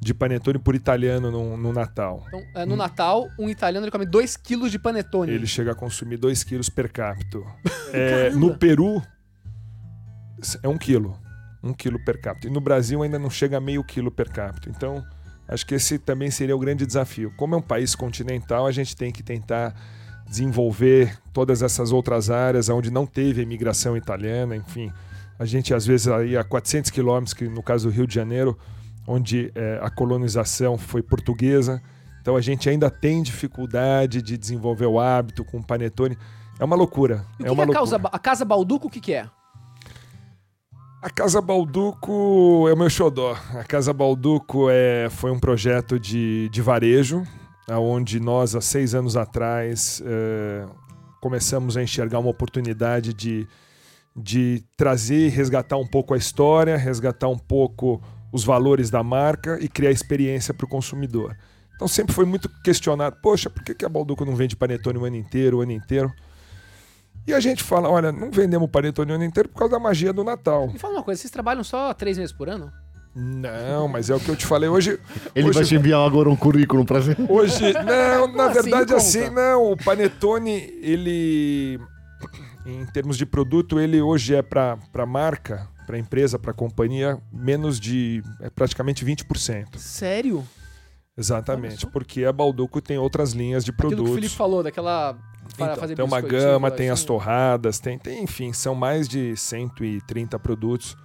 de 0.00 0.12
panetone 0.12 0.58
por 0.58 0.74
italiano 0.74 1.30
no, 1.30 1.56
no 1.56 1.72
Natal. 1.72 2.22
Então, 2.28 2.42
eh, 2.54 2.66
no 2.66 2.76
Natal, 2.76 3.28
um 3.38 3.48
italiano 3.48 3.84
ele 3.86 3.90
come 3.92 4.04
2 4.04 4.36
quilos 4.36 4.70
de 4.72 4.78
panetone. 4.78 5.32
Ele 5.32 5.46
chega 5.46 5.72
a 5.72 5.74
consumir 5.74 6.16
2 6.16 6.42
quilos 6.44 6.68
per 6.68 6.90
capita. 6.90 7.38
É, 7.96 8.28
no 8.30 8.58
Peru, 8.58 9.00
é 10.62 10.68
1 10.68 10.70
um 10.70 10.78
quilo. 10.78 11.18
1 11.62 11.68
um 11.70 11.72
quilo 11.72 12.02
per 12.04 12.20
capita. 12.20 12.46
E 12.46 12.50
no 12.50 12.60
Brasil 12.60 13.02
ainda 13.02 13.18
não 13.18 13.30
chega 13.30 13.58
a 13.58 13.60
meio 13.60 13.82
quilo 13.84 14.10
per 14.10 14.30
capita. 14.30 14.68
Então, 14.68 15.04
acho 15.48 15.66
que 15.66 15.74
esse 15.74 15.98
também 15.98 16.30
seria 16.30 16.54
o 16.54 16.58
grande 16.58 16.86
desafio. 16.86 17.32
Como 17.36 17.54
é 17.54 17.58
um 17.58 17.62
país 17.62 17.94
continental, 17.94 18.66
a 18.66 18.72
gente 18.72 18.96
tem 18.96 19.10
que 19.10 19.22
tentar 19.22 19.74
desenvolver 20.26 21.18
todas 21.32 21.62
essas 21.62 21.92
outras 21.92 22.30
áreas 22.30 22.68
onde 22.68 22.90
não 22.90 23.06
teve 23.06 23.40
a 23.40 23.44
imigração 23.44 23.96
italiana, 23.96 24.56
enfim. 24.56 24.92
A 25.38 25.44
gente, 25.44 25.74
às 25.74 25.86
vezes, 25.86 26.08
aí 26.08 26.36
a 26.36 26.44
400 26.44 26.90
quilômetros, 26.90 27.34
que 27.34 27.48
no 27.48 27.62
caso 27.62 27.88
do 27.88 27.94
Rio 27.94 28.06
de 28.06 28.14
Janeiro, 28.14 28.58
onde 29.06 29.52
eh, 29.54 29.78
a 29.82 29.90
colonização 29.90 30.78
foi 30.78 31.02
portuguesa. 31.02 31.82
Então 32.20 32.36
a 32.36 32.40
gente 32.40 32.68
ainda 32.68 32.90
tem 32.90 33.22
dificuldade 33.22 34.22
de 34.22 34.38
desenvolver 34.38 34.86
o 34.86 34.98
hábito 34.98 35.44
com 35.44 35.58
o 35.58 35.62
panetone. 35.62 36.16
É 36.58 36.64
uma 36.64 36.76
loucura. 36.76 37.24
E 37.38 37.42
o 37.42 37.46
é 37.48 37.50
uma 37.50 37.64
que 37.64 37.70
é 37.70 37.74
a, 37.74 37.76
causa, 37.76 37.96
a 37.96 38.18
Casa 38.18 38.44
Balduco, 38.44 38.86
o 38.86 38.90
que, 38.90 39.00
que 39.00 39.12
é? 39.12 39.28
A 41.04 41.10
Casa 41.10 41.38
Balduco 41.38 42.66
é 42.66 42.72
o 42.72 42.76
meu 42.78 42.88
xodó. 42.88 43.36
A 43.52 43.62
Casa 43.62 43.92
Balduco 43.92 44.70
é, 44.70 45.10
foi 45.10 45.30
um 45.30 45.38
projeto 45.38 46.00
de, 46.00 46.48
de 46.48 46.62
varejo, 46.62 47.22
onde 47.68 48.18
nós, 48.18 48.56
há 48.56 48.62
seis 48.62 48.94
anos 48.94 49.14
atrás, 49.14 50.02
eh, 50.02 50.64
começamos 51.20 51.76
a 51.76 51.82
enxergar 51.82 52.20
uma 52.20 52.30
oportunidade 52.30 53.12
de, 53.12 53.46
de 54.16 54.64
trazer 54.78 55.26
e 55.26 55.28
resgatar 55.28 55.76
um 55.76 55.86
pouco 55.86 56.14
a 56.14 56.16
história, 56.16 56.74
resgatar 56.74 57.28
um 57.28 57.38
pouco 57.38 58.02
os 58.32 58.42
valores 58.42 58.88
da 58.88 59.02
marca 59.02 59.58
e 59.60 59.68
criar 59.68 59.90
experiência 59.90 60.54
para 60.54 60.64
o 60.64 60.68
consumidor. 60.68 61.36
Então 61.74 61.86
sempre 61.86 62.14
foi 62.14 62.24
muito 62.24 62.48
questionado, 62.62 63.18
poxa, 63.22 63.50
por 63.50 63.62
que, 63.62 63.74
que 63.74 63.84
a 63.84 63.90
Balduco 63.90 64.24
não 64.24 64.34
vende 64.34 64.56
panetone 64.56 64.96
o 64.96 65.04
ano 65.04 65.16
inteiro, 65.16 65.58
o 65.58 65.60
ano 65.60 65.72
inteiro? 65.72 66.10
E 67.26 67.32
a 67.32 67.40
gente 67.40 67.62
fala, 67.62 67.88
olha, 67.88 68.12
não 68.12 68.30
vendemos 68.30 68.68
panetone 68.70 69.12
o 69.12 69.14
ano 69.14 69.24
inteiro 69.24 69.48
por 69.48 69.58
causa 69.58 69.72
da 69.72 69.78
magia 69.80 70.12
do 70.12 70.22
Natal. 70.22 70.68
Me 70.68 70.78
fala 70.78 70.94
uma 70.94 71.02
coisa, 71.02 71.20
vocês 71.20 71.30
trabalham 71.30 71.64
só 71.64 71.92
três 71.94 72.18
meses 72.18 72.32
por 72.32 72.48
ano? 72.48 72.70
Não, 73.16 73.86
mas 73.86 74.10
é 74.10 74.14
o 74.14 74.20
que 74.20 74.28
eu 74.28 74.36
te 74.36 74.44
falei 74.44 74.68
hoje. 74.68 74.98
Ele 75.34 75.48
hoje, 75.48 75.58
vai 75.58 75.64
te 75.64 75.74
enviar 75.76 76.04
agora 76.04 76.28
um 76.28 76.36
currículo 76.36 76.84
pra 76.84 77.00
você. 77.00 77.16
Hoje, 77.28 77.72
não, 77.84 78.26
na 78.26 78.46
Assim 78.46 78.54
verdade, 78.62 78.86
conta. 78.86 78.96
assim, 78.96 79.30
não. 79.30 79.72
O 79.72 79.76
panetone, 79.76 80.50
ele, 80.82 81.78
em 82.66 82.84
termos 82.86 83.16
de 83.16 83.24
produto, 83.24 83.78
ele 83.78 84.02
hoje 84.02 84.34
é 84.34 84.42
para 84.42 84.76
para 84.92 85.06
marca, 85.06 85.68
para 85.86 85.96
empresa, 85.96 86.40
para 86.40 86.52
companhia, 86.52 87.16
menos 87.32 87.78
de 87.78 88.20
é 88.40 88.50
praticamente 88.50 89.04
20%. 89.04 89.76
Sério? 89.78 90.44
Exatamente, 91.16 91.86
porque 91.86 92.24
a 92.24 92.32
Balduco 92.32 92.80
tem 92.80 92.98
outras 92.98 93.32
linhas 93.32 93.64
de 93.64 93.70
Aquilo 93.70 93.88
que 93.90 93.94
o 93.94 93.96
produtos. 93.98 94.14
Felipe 94.16 94.34
falou, 94.34 94.62
daquela... 94.64 95.16
para 95.56 95.74
Então, 95.74 95.94
tem 95.94 96.04
uma 96.04 96.20
gama, 96.20 96.70
tem 96.70 96.90
as 96.90 97.00
assim. 97.00 97.06
torradas, 97.06 97.78
tem, 97.78 97.98
tem, 97.98 98.22
enfim, 98.24 98.52
são 98.52 98.74
mais 98.74 99.08
de 99.08 99.36
130 99.36 100.38
produtos 100.38 100.96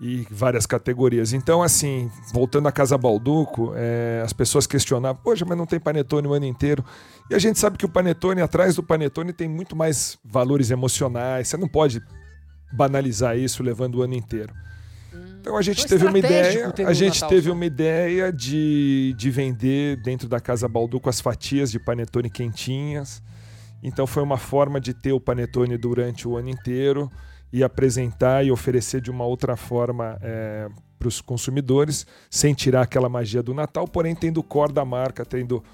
e 0.00 0.26
várias 0.30 0.64
categorias. 0.64 1.32
Então, 1.32 1.62
assim, 1.62 2.10
voltando 2.32 2.66
à 2.66 2.72
Casa 2.72 2.96
Balduco, 2.96 3.72
é, 3.76 4.22
as 4.24 4.32
pessoas 4.32 4.66
questionavam, 4.66 5.20
poxa, 5.22 5.44
mas 5.44 5.58
não 5.58 5.66
tem 5.66 5.78
panetone 5.78 6.26
o 6.26 6.32
ano 6.32 6.46
inteiro. 6.46 6.82
E 7.30 7.34
a 7.34 7.38
gente 7.38 7.58
sabe 7.58 7.76
que 7.76 7.84
o 7.84 7.88
panetone, 7.88 8.40
atrás 8.40 8.76
do 8.76 8.82
panetone, 8.82 9.32
tem 9.32 9.46
muito 9.46 9.76
mais 9.76 10.18
valores 10.24 10.70
emocionais. 10.70 11.48
Você 11.48 11.56
não 11.58 11.68
pode 11.68 12.00
banalizar 12.72 13.36
isso 13.36 13.62
levando 13.62 13.96
o 13.96 14.02
ano 14.02 14.14
inteiro. 14.14 14.54
Então 15.40 15.56
a 15.56 15.62
gente 15.62 15.86
teve 15.86 16.06
uma 16.06 16.18
ideia, 16.18 16.72
a 16.86 16.92
gente 16.92 17.14
Natal 17.14 17.28
teve 17.30 17.48
só. 17.48 17.52
uma 17.52 17.64
ideia 17.64 18.32
de, 18.32 19.14
de 19.16 19.30
vender 19.30 19.96
dentro 19.96 20.28
da 20.28 20.38
Casa 20.38 20.68
Balduco 20.68 21.08
as 21.08 21.20
fatias 21.20 21.70
de 21.70 21.78
panetone 21.78 22.28
quentinhas. 22.28 23.22
Então 23.82 24.06
foi 24.06 24.22
uma 24.22 24.36
forma 24.36 24.80
de 24.80 24.92
ter 24.92 25.12
o 25.12 25.20
panetone 25.20 25.76
durante 25.76 26.28
o 26.28 26.36
ano 26.36 26.48
inteiro 26.48 27.10
e 27.52 27.64
apresentar 27.64 28.44
e 28.44 28.50
oferecer 28.50 29.00
de 29.00 29.10
uma 29.10 29.24
outra 29.24 29.56
forma 29.56 30.18
para 31.00 31.08
os 31.08 31.22
consumidores, 31.22 32.06
sem 32.28 32.52
tirar 32.52 32.82
aquela 32.82 33.08
magia 33.08 33.42
do 33.42 33.54
Natal, 33.54 33.88
porém 33.88 34.14
tendo 34.14 34.38
o 34.38 34.42
core 34.42 34.72
da 34.72 34.84
marca, 34.84 35.24
tendo 35.24 35.64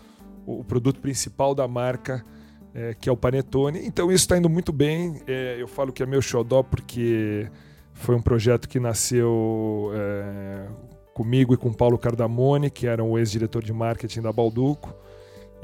o, 0.46 0.60
o 0.60 0.64
produto 0.64 1.00
principal 1.00 1.52
da 1.52 1.66
marca, 1.66 2.24
é, 2.72 2.94
que 2.94 3.08
é 3.08 3.12
o 3.12 3.16
panetone. 3.16 3.80
Então 3.84 4.06
isso 4.06 4.22
está 4.24 4.38
indo 4.38 4.48
muito 4.48 4.72
bem. 4.72 5.20
É, 5.26 5.56
eu 5.58 5.66
falo 5.66 5.92
que 5.92 6.02
é 6.02 6.06
meu 6.06 6.22
xodó 6.22 6.62
porque 6.62 7.50
foi 7.92 8.14
um 8.14 8.22
projeto 8.22 8.68
que 8.68 8.78
nasceu 8.78 9.90
é, 9.94 10.68
comigo 11.12 11.52
e 11.52 11.56
com 11.56 11.72
Paulo 11.72 11.98
Cardamone, 11.98 12.70
que 12.70 12.86
era 12.86 13.02
o 13.02 13.18
ex-diretor 13.18 13.64
de 13.64 13.72
marketing 13.72 14.20
da 14.20 14.32
Balduco. 14.32 14.94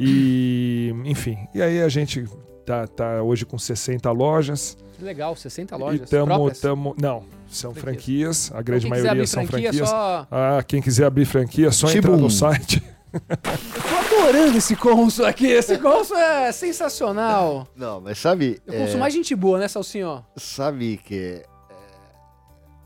E, 0.05 0.93
enfim, 1.05 1.39
e 1.55 1.63
aí 1.63 1.81
a 1.81 1.89
gente 1.89 2.25
tá, 2.67 2.87
tá 2.89 3.23
hoje 3.23 3.47
com 3.47 3.57
60 3.57 4.11
lojas. 4.11 4.77
Que 4.97 5.05
legal, 5.05 5.37
60 5.37 5.75
e 5.75 5.79
lojas 5.79 6.11
tamo, 6.11 6.27
próprias? 6.27 6.61
tamo, 6.61 6.95
não, 7.01 7.23
são 7.49 7.73
Franquias. 7.73 8.49
franquias, 8.49 8.53
a 8.53 8.63
grande 8.63 8.89
maioria 8.89 9.13
abrir 9.13 9.27
são 9.29 9.47
franquia, 9.47 9.69
franquias. 9.69 9.89
só... 9.89 10.27
Ah, 10.31 10.63
quem 10.67 10.83
quiser 10.83 11.05
abrir 11.07 11.25
franquia, 11.25 11.69
é 11.69 11.71
só 11.71 11.87
entrar 11.87 12.01
Tibum. 12.01 12.17
no 12.17 12.31
site. 12.31 12.83
Eu 13.13 13.21
tô 13.39 14.17
adorando 14.17 14.59
esse 14.59 14.75
Consul 14.75 15.27
aqui. 15.27 15.47
Esse 15.47 15.79
Consul 15.79 16.17
é 16.17 16.51
sensacional. 16.51 17.69
Não, 17.77 18.01
mas 18.01 18.19
sabe... 18.19 18.61
Eu 18.67 18.75
consumo 18.75 18.97
é, 18.97 19.01
mais 19.01 19.15
gente 19.15 19.37
boa, 19.37 19.59
né, 19.59 19.69
Salsinho? 19.69 20.25
sabe 20.37 20.97
que 20.97 21.45
eh, 21.45 21.47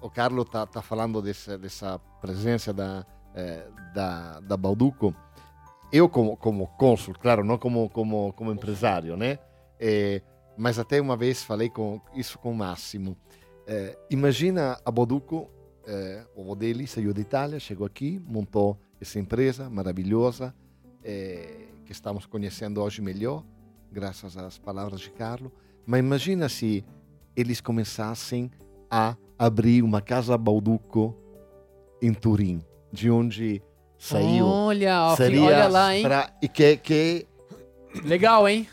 o 0.02 0.10
Carlo 0.10 0.44
tá, 0.44 0.66
tá 0.66 0.82
falando 0.82 1.22
dessa, 1.22 1.56
dessa 1.56 1.98
presença 2.20 2.72
da, 2.72 3.06
eh, 3.34 3.62
da, 3.94 4.40
da 4.40 4.56
Balduco. 4.56 5.14
Eu, 5.96 6.10
como, 6.10 6.36
como 6.36 6.66
cônsul, 6.66 7.14
claro, 7.14 7.42
não 7.42 7.56
como, 7.56 7.88
como, 7.88 8.30
como 8.34 8.52
empresário, 8.52 9.16
né? 9.16 9.38
Eh, 9.80 10.20
mas 10.54 10.78
até 10.78 11.00
uma 11.00 11.16
vez 11.16 11.42
falei 11.42 11.70
com 11.70 12.02
isso 12.14 12.38
com 12.38 12.52
o 12.52 12.54
Máximo. 12.54 13.16
Eh, 13.66 13.96
imagina 14.10 14.78
a 14.84 14.90
Balduco, 14.90 15.50
eh, 15.86 16.22
o 16.36 16.42
avô 16.42 16.54
dele 16.54 16.86
saiu 16.86 17.14
da 17.14 17.20
Itália, 17.22 17.58
chegou 17.58 17.86
aqui, 17.86 18.20
montou 18.26 18.78
essa 19.00 19.18
empresa 19.18 19.70
maravilhosa 19.70 20.54
eh, 21.02 21.68
que 21.86 21.92
estamos 21.92 22.26
conhecendo 22.26 22.82
hoje 22.82 23.00
melhor, 23.00 23.42
graças 23.90 24.36
às 24.36 24.58
palavras 24.58 25.00
de 25.00 25.10
Carlo. 25.10 25.50
Mas 25.86 26.00
imagina 26.00 26.46
se 26.50 26.84
eles 27.34 27.58
começassem 27.58 28.50
a 28.90 29.16
abrir 29.38 29.82
uma 29.82 30.02
casa 30.02 30.36
Balduco 30.36 31.16
em 32.02 32.12
Turim, 32.12 32.62
de 32.92 33.10
onde 33.10 33.62
saiu. 33.98 34.46
Olha, 34.46 35.02
ó, 35.12 35.16
seria 35.16 35.42
olha 35.42 35.68
lá, 35.68 35.94
hein? 35.94 36.02
pra- 36.02 36.30
e 36.42 36.48
que, 36.48 36.76
que 36.76 37.26
Legal, 38.04 38.48
hein? 38.48 38.66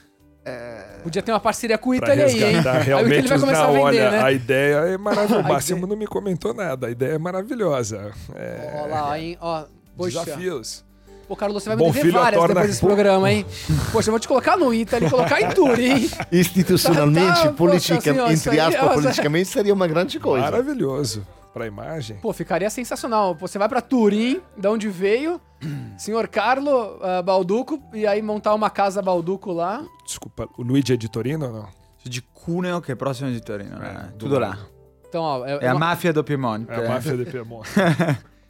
Podia 1.03 1.21
ter 1.21 1.31
uma 1.31 1.39
parceria 1.39 1.77
com 1.77 1.91
o 1.91 1.95
Italy 1.95 2.21
aí, 2.21 2.31
hein? 2.43 2.51
resgatar 2.55 2.71
Aí 2.75 2.81
o 2.81 2.83
realmente 2.83 3.11
Italy 3.25 3.27
vai 3.29 3.39
começar 3.39 3.63
não, 3.63 3.69
a 3.69 3.71
vender, 3.71 3.81
olha, 3.83 4.11
né? 4.11 4.21
a 4.23 4.31
ideia 4.31 4.75
é 4.75 4.97
maravilhosa. 4.97 5.39
O 5.47 5.47
Máximo 5.53 5.87
não 5.87 5.95
me 5.95 6.05
comentou 6.07 6.53
nada. 6.53 6.87
A 6.87 6.91
ideia 6.91 7.13
é 7.13 7.17
maravilhosa. 7.17 8.11
É, 8.35 8.81
Ó 8.83 8.87
lá, 8.87 9.19
hein? 9.19 9.37
Ó, 9.39 9.63
poxa. 9.95 10.23
Desafios. 10.25 10.83
Pô, 11.27 11.37
Carlos, 11.37 11.63
você 11.63 11.69
vai 11.69 11.77
me 11.77 11.83
Bom 11.83 11.89
dever 11.91 12.01
filho 12.01 12.19
várias 12.19 12.37
torna- 12.39 12.53
depois 12.55 12.67
desse 12.71 12.81
programa, 12.85 13.31
hein? 13.31 13.45
Poxa, 13.93 14.09
eu 14.09 14.11
vou 14.11 14.19
te 14.19 14.27
colocar 14.27 14.57
no 14.57 14.73
Italy, 14.73 15.09
colocar 15.09 15.41
em 15.41 15.49
Turim. 15.49 16.09
institucionalmente, 16.31 17.27
Tá, 17.41 17.47
tá, 17.47 17.53
politica, 17.53 17.95
poxa, 17.95 18.11
assim, 18.11 18.19
ó, 18.19 18.29
entre 18.31 18.49
aí, 18.51 18.59
aspas, 18.59 18.83
ó, 18.89 18.93
politicamente, 18.93 19.47
seria 19.47 19.73
uma 19.73 19.87
grande 19.87 20.19
coisa. 20.19 20.43
Maravilhoso. 20.43 21.25
Pra 21.53 21.67
imagem. 21.67 22.17
Pô, 22.17 22.33
ficaria 22.33 22.69
sensacional. 22.69 23.35
Você 23.35 23.59
vai 23.59 23.69
pra 23.69 23.79
Turim, 23.79 24.41
da 24.57 24.71
onde 24.71 24.89
veio, 24.89 25.39
senhor 25.97 26.27
Carlo 26.27 26.97
ah, 27.01 27.21
Balduco, 27.21 27.79
e 27.93 28.07
aí 28.07 28.21
montar 28.21 28.55
uma 28.55 28.69
casa 28.71 29.01
Balduco 29.01 29.51
lá. 29.51 29.85
Desculpa, 30.03 30.49
o 30.57 30.63
Luigi 30.63 30.93
é 30.93 30.97
de 30.97 31.07
Torino 31.09 31.45
ou 31.45 31.53
não? 31.53 31.67
De 32.03 32.21
Cuneo, 32.21 32.81
che 32.81 32.93
è 32.93 32.95
prossimo 32.95 33.29
di 33.29 33.39
Torino. 33.41 33.81
Eh, 33.81 33.87
eh, 33.87 34.07
do 34.11 34.17
tutto 34.17 34.39
là. 34.39 34.47
lado. 34.49 34.67
Então, 35.07 35.21
ó, 35.21 35.45
é, 35.45 35.67
a 35.67 35.73
uma- 35.73 35.79
mafia 35.79 36.11
do 36.11 36.23
Piemonte. 36.23 36.69
É 36.71 36.85
a 36.85 36.89
máfia 36.89 37.15
de 37.15 37.23
Piemonte. 37.31 37.69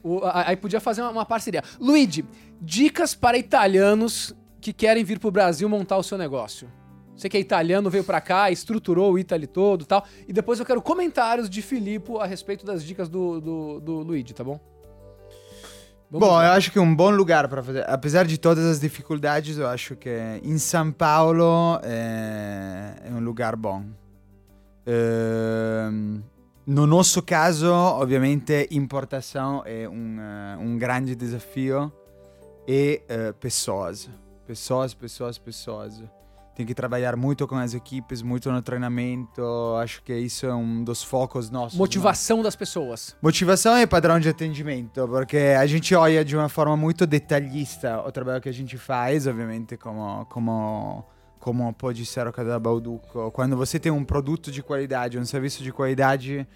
o- 0.02 0.24
a- 0.24 0.48
aí 0.48 0.56
podia 0.56 0.80
fazer 0.80 1.02
uma, 1.02 1.10
uma 1.10 1.24
parceria. 1.26 1.62
Luigi, 1.78 2.24
dicas 2.60 3.14
para 3.14 3.36
italianos 3.38 4.34
que 4.60 4.72
querem 4.72 5.04
vir 5.04 5.18
pro 5.20 5.30
Brasil 5.30 5.68
montar 5.68 5.98
o 5.98 6.02
seu 6.02 6.16
negócio. 6.16 6.68
Você 7.16 7.28
que 7.28 7.36
é 7.36 7.40
italiano, 7.40 7.88
veio 7.88 8.04
pra 8.04 8.20
cá, 8.20 8.50
estruturou 8.50 9.12
o 9.12 9.18
Italy 9.18 9.46
todo 9.46 9.82
e 9.82 9.86
tal. 9.86 10.04
E 10.26 10.32
depois 10.32 10.58
eu 10.58 10.66
quero 10.66 10.82
comentários 10.82 11.48
de 11.48 11.62
Filippo 11.62 12.18
a 12.18 12.26
respeito 12.26 12.66
das 12.66 12.84
dicas 12.84 13.08
do, 13.08 13.40
do, 13.40 13.80
do 13.80 13.92
Luigi, 14.00 14.34
tá 14.34 14.42
bom? 14.42 14.60
Vamos 16.10 16.28
Bom, 16.28 16.34
lá. 16.34 16.46
eu 16.46 16.52
acho 16.52 16.70
que 16.70 16.78
é 16.78 16.80
um 16.80 16.94
bom 16.94 17.10
lugar 17.10 17.48
para 17.48 17.62
fazer. 17.62 17.88
Apesar 17.88 18.24
de 18.24 18.38
todas 18.38 18.64
as 18.64 18.78
dificuldades, 18.78 19.58
eu 19.58 19.66
acho 19.66 19.96
que 19.96 20.10
em 20.42 20.58
São 20.58 20.92
Paulo 20.92 21.80
é, 21.82 22.94
é 23.04 23.10
um 23.10 23.20
lugar 23.20 23.56
bom. 23.56 23.84
Ehm, 24.86 26.22
no 26.66 26.86
nosso 26.86 27.20
caso, 27.22 27.70
ovviamente, 27.70 28.68
importação 28.70 29.62
é 29.66 29.88
um, 29.88 30.20
eh, 30.20 30.56
um 30.60 30.78
grande 30.78 31.14
desafio 31.14 31.92
e 32.66 33.02
eh, 33.08 33.32
pessoas. 33.32 34.08
Pessoas, 34.46 34.94
pessoas, 34.94 35.38
pessoas. 35.38 36.02
Tem 36.54 36.64
que 36.64 36.74
trabalhar 36.74 37.16
muito 37.16 37.48
com 37.48 37.56
as 37.56 37.74
equipes, 37.74 38.22
muito 38.22 38.50
no 38.52 38.62
treinamento. 38.62 39.42
Acho 39.82 40.00
que 40.02 40.14
isso 40.16 40.46
é 40.46 40.54
um 40.54 40.84
dos 40.84 41.02
focos 41.02 41.50
nossos. 41.50 41.74
né? 41.76 41.78
Motivação 41.78 42.42
das 42.42 42.54
pessoas. 42.54 43.16
Motivação 43.20 43.76
e 43.76 43.86
padrão 43.86 44.20
de 44.20 44.28
atendimento, 44.28 45.06
porque 45.08 45.36
a 45.58 45.66
gente 45.66 45.94
olha 45.96 46.24
de 46.24 46.36
uma 46.36 46.48
forma 46.48 46.76
muito 46.76 47.06
detalhista 47.06 48.00
o 48.06 48.12
trabalho 48.12 48.40
que 48.40 48.48
a 48.48 48.52
gente 48.52 48.78
faz, 48.78 49.26
obviamente, 49.26 49.76
como, 49.76 50.24
como, 50.26 51.04
como 51.40 51.72
pode 51.72 52.06
ser 52.06 52.26
o 52.28 52.32
caso 52.32 52.48
da 52.48 52.58
Balduco. 52.58 53.32
Quando 53.32 53.56
você 53.56 53.80
tem 53.80 53.90
um 53.90 54.04
produto 54.04 54.52
de 54.52 54.62
qualidade, 54.62 55.18
um 55.18 55.24
serviço 55.24 55.60
de 55.60 55.72
qualidade, 55.72 56.46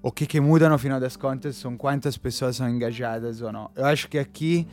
o 0.00 0.10
que, 0.10 0.26
que 0.26 0.40
muda 0.40 0.66
no 0.68 0.78
final 0.78 0.98
das 0.98 1.14
contas 1.14 1.56
são 1.56 1.76
quantas 1.76 2.16
pessoas 2.16 2.56
são 2.56 2.68
engajadas 2.70 3.42
ou 3.42 3.52
não. 3.52 3.70
Eu 3.76 3.84
acho 3.84 4.08
que 4.08 4.18
aqui 4.18 4.66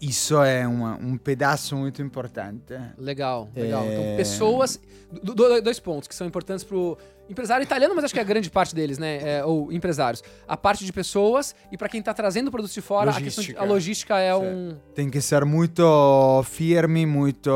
isso 0.00 0.40
é 0.42 0.66
uma, 0.66 0.96
um 0.96 1.16
pedaço 1.16 1.76
muito 1.76 2.00
importante. 2.02 2.74
Legal, 2.98 3.48
legal. 3.54 3.84
É. 3.84 3.92
Então, 3.92 4.16
pessoas. 4.16 4.80
do- 5.22 5.34
do- 5.34 5.62
dois 5.62 5.78
pontos 5.78 6.08
que 6.08 6.14
são 6.14 6.26
importantes 6.26 6.64
pro 6.64 6.98
empresário 7.30 7.62
italiano, 7.62 7.94
mas 7.94 8.04
acho 8.04 8.12
que 8.14 8.18
é 8.18 8.22
a 8.22 8.26
grande 8.26 8.50
parte 8.50 8.74
deles, 8.74 8.98
né? 8.98 9.18
é, 9.38 9.44
ou 9.44 9.72
empresários. 9.72 10.22
A 10.48 10.56
parte 10.56 10.84
de 10.84 10.92
pessoas 10.92 11.54
e 11.72 11.76
para 11.78 11.88
quem 11.88 12.02
tá 12.02 12.12
trazendo 12.12 12.50
produtos 12.50 12.74
de 12.74 12.80
fora, 12.80 13.10
a, 13.12 13.20
questão 13.20 13.42
de- 13.42 13.50
Logística. 13.52 13.60
a 13.60 13.64
logística 13.64 14.18
é 14.18 14.32
Certo. 14.32 14.44
um. 14.56 14.76
Tem 14.94 15.08
que 15.10 15.20
ser 15.20 15.44
muito 15.44 16.42
firme, 16.44 17.06
muito 17.06 17.50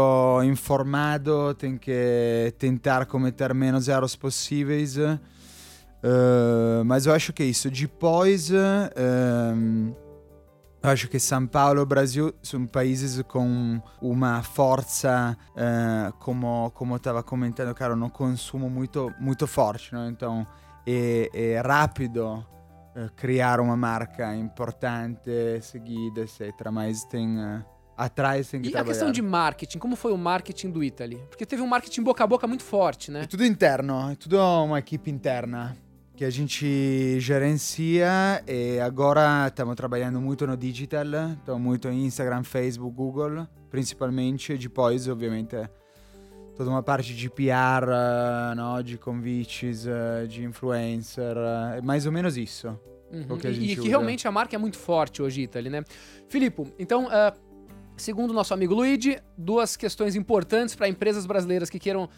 informado, 0.45 1.53
tem 1.55 1.77
que 1.77 2.55
tentar 2.59 3.05
cometer 3.07 3.53
menos 3.53 3.89
erros 3.89 4.15
possíveis. 4.17 4.97
Eh, 4.99 5.19
mas 6.87 7.05
eu 7.07 7.13
acho 7.13 7.33
que 7.33 7.43
é 7.43 7.47
isso. 7.47 7.69
Depois, 7.71 8.51
eu 8.51 8.59
acho 10.83 11.09
que 11.09 11.19
São 11.19 11.47
Paulo 11.47 11.83
e 11.83 11.85
Brasil 11.85 12.33
são 12.43 12.67
países 12.67 13.21
com 13.23 13.81
uma 14.01 14.43
força, 14.43 15.37
eh, 15.57 16.13
como 16.19 16.71
como 16.73 16.97
estava 16.97 17.23
comentando, 17.23 17.75
cara, 17.75 17.95
no 17.97 18.11
consumo 18.11 18.69
muito 18.71 19.13
muito 19.19 19.47
forte, 19.47 19.93
não? 19.93 20.09
Então 20.09 20.47
é, 20.87 21.31
é 21.33 21.61
rápido 21.61 22.45
eh, 22.97 23.09
criar 23.17 23.61
uma 23.61 23.77
marca 23.77 24.35
importante, 24.35 25.31
seguida, 25.63 26.23
etc. 26.23 26.71
Mas 26.73 27.05
tem 27.05 27.39
eh, 27.41 27.63
atrás 27.97 28.49
tem 28.49 28.61
que 28.63 28.69
E 28.69 28.71
a 28.71 28.73
trabalhar. 28.73 28.93
questão 28.93 29.13
de 29.13 29.21
marketing, 29.23 29.79
como 29.79 29.95
foi 29.97 30.13
o 30.13 30.19
marketing 30.19 30.71
do 30.71 30.83
Italy? 30.83 31.23
Porque 31.29 31.45
teve 31.45 31.61
um 31.63 31.67
marketing 31.67 32.03
boca 32.03 32.25
a 32.25 32.27
boca 32.27 32.47
muito 32.47 32.65
forte, 32.65 33.11
né? 33.11 33.23
É 33.23 33.27
tudo 33.27 33.45
interno, 33.45 34.11
é 34.11 34.15
tudo 34.15 34.39
uma 34.39 34.79
equipe 34.79 35.11
interna 35.11 35.77
que 36.21 36.25
a 36.27 36.29
gente 36.29 37.19
gerencia 37.19 38.45
e 38.47 38.79
agora 38.79 39.49
stiamo 39.49 39.75
trabalhando 39.75 40.21
muito 40.21 40.47
no 40.47 40.55
digital, 40.55 41.07
então 41.43 41.59
muito 41.59 41.89
em 41.89 42.05
Instagram, 42.05 42.43
Facebook, 42.43 42.95
Google, 42.95 43.47
principalmente, 43.71 44.53
e 44.53 44.59
depois 44.59 45.09
ovviamente 45.09 45.57
toda 46.55 46.69
uma 46.69 46.83
parte 46.83 47.15
de 47.17 47.31
PR, 47.31 47.87
no? 48.55 48.83
de 48.83 48.99
convites, 48.99 49.87
eh, 49.87 50.27
de 50.27 50.45
influencer, 50.45 51.35
é 51.79 51.81
mais 51.81 52.05
ou 52.05 52.13
menos 52.13 52.37
isso. 52.37 52.79
Uhum. 53.11 53.39
que 53.39 53.49
E- 53.49 53.73
e 53.73 53.77
que 53.77 53.89
realmente 53.89 54.29
a 54.29 54.31
marca 54.31 54.55
é 54.55 54.59
muito 54.59 54.77
forte 54.77 55.23
hoje, 55.23 55.41
Italy, 55.41 55.71
né? 55.71 55.83
Filipe, 56.29 56.71
então, 56.79 57.09
ah, 57.11 57.35
segundo 58.01 58.33
nosso 58.33 58.53
amigo 58.55 58.75
Luigi, 58.75 59.21
duas 59.37 59.77
questões 59.77 60.17
importantes 60.17 60.75
para 60.75 60.89
empresas 60.89 61.27
brasileiras 61.27 61.69
que 61.71 61.79
queiram, 61.79 62.09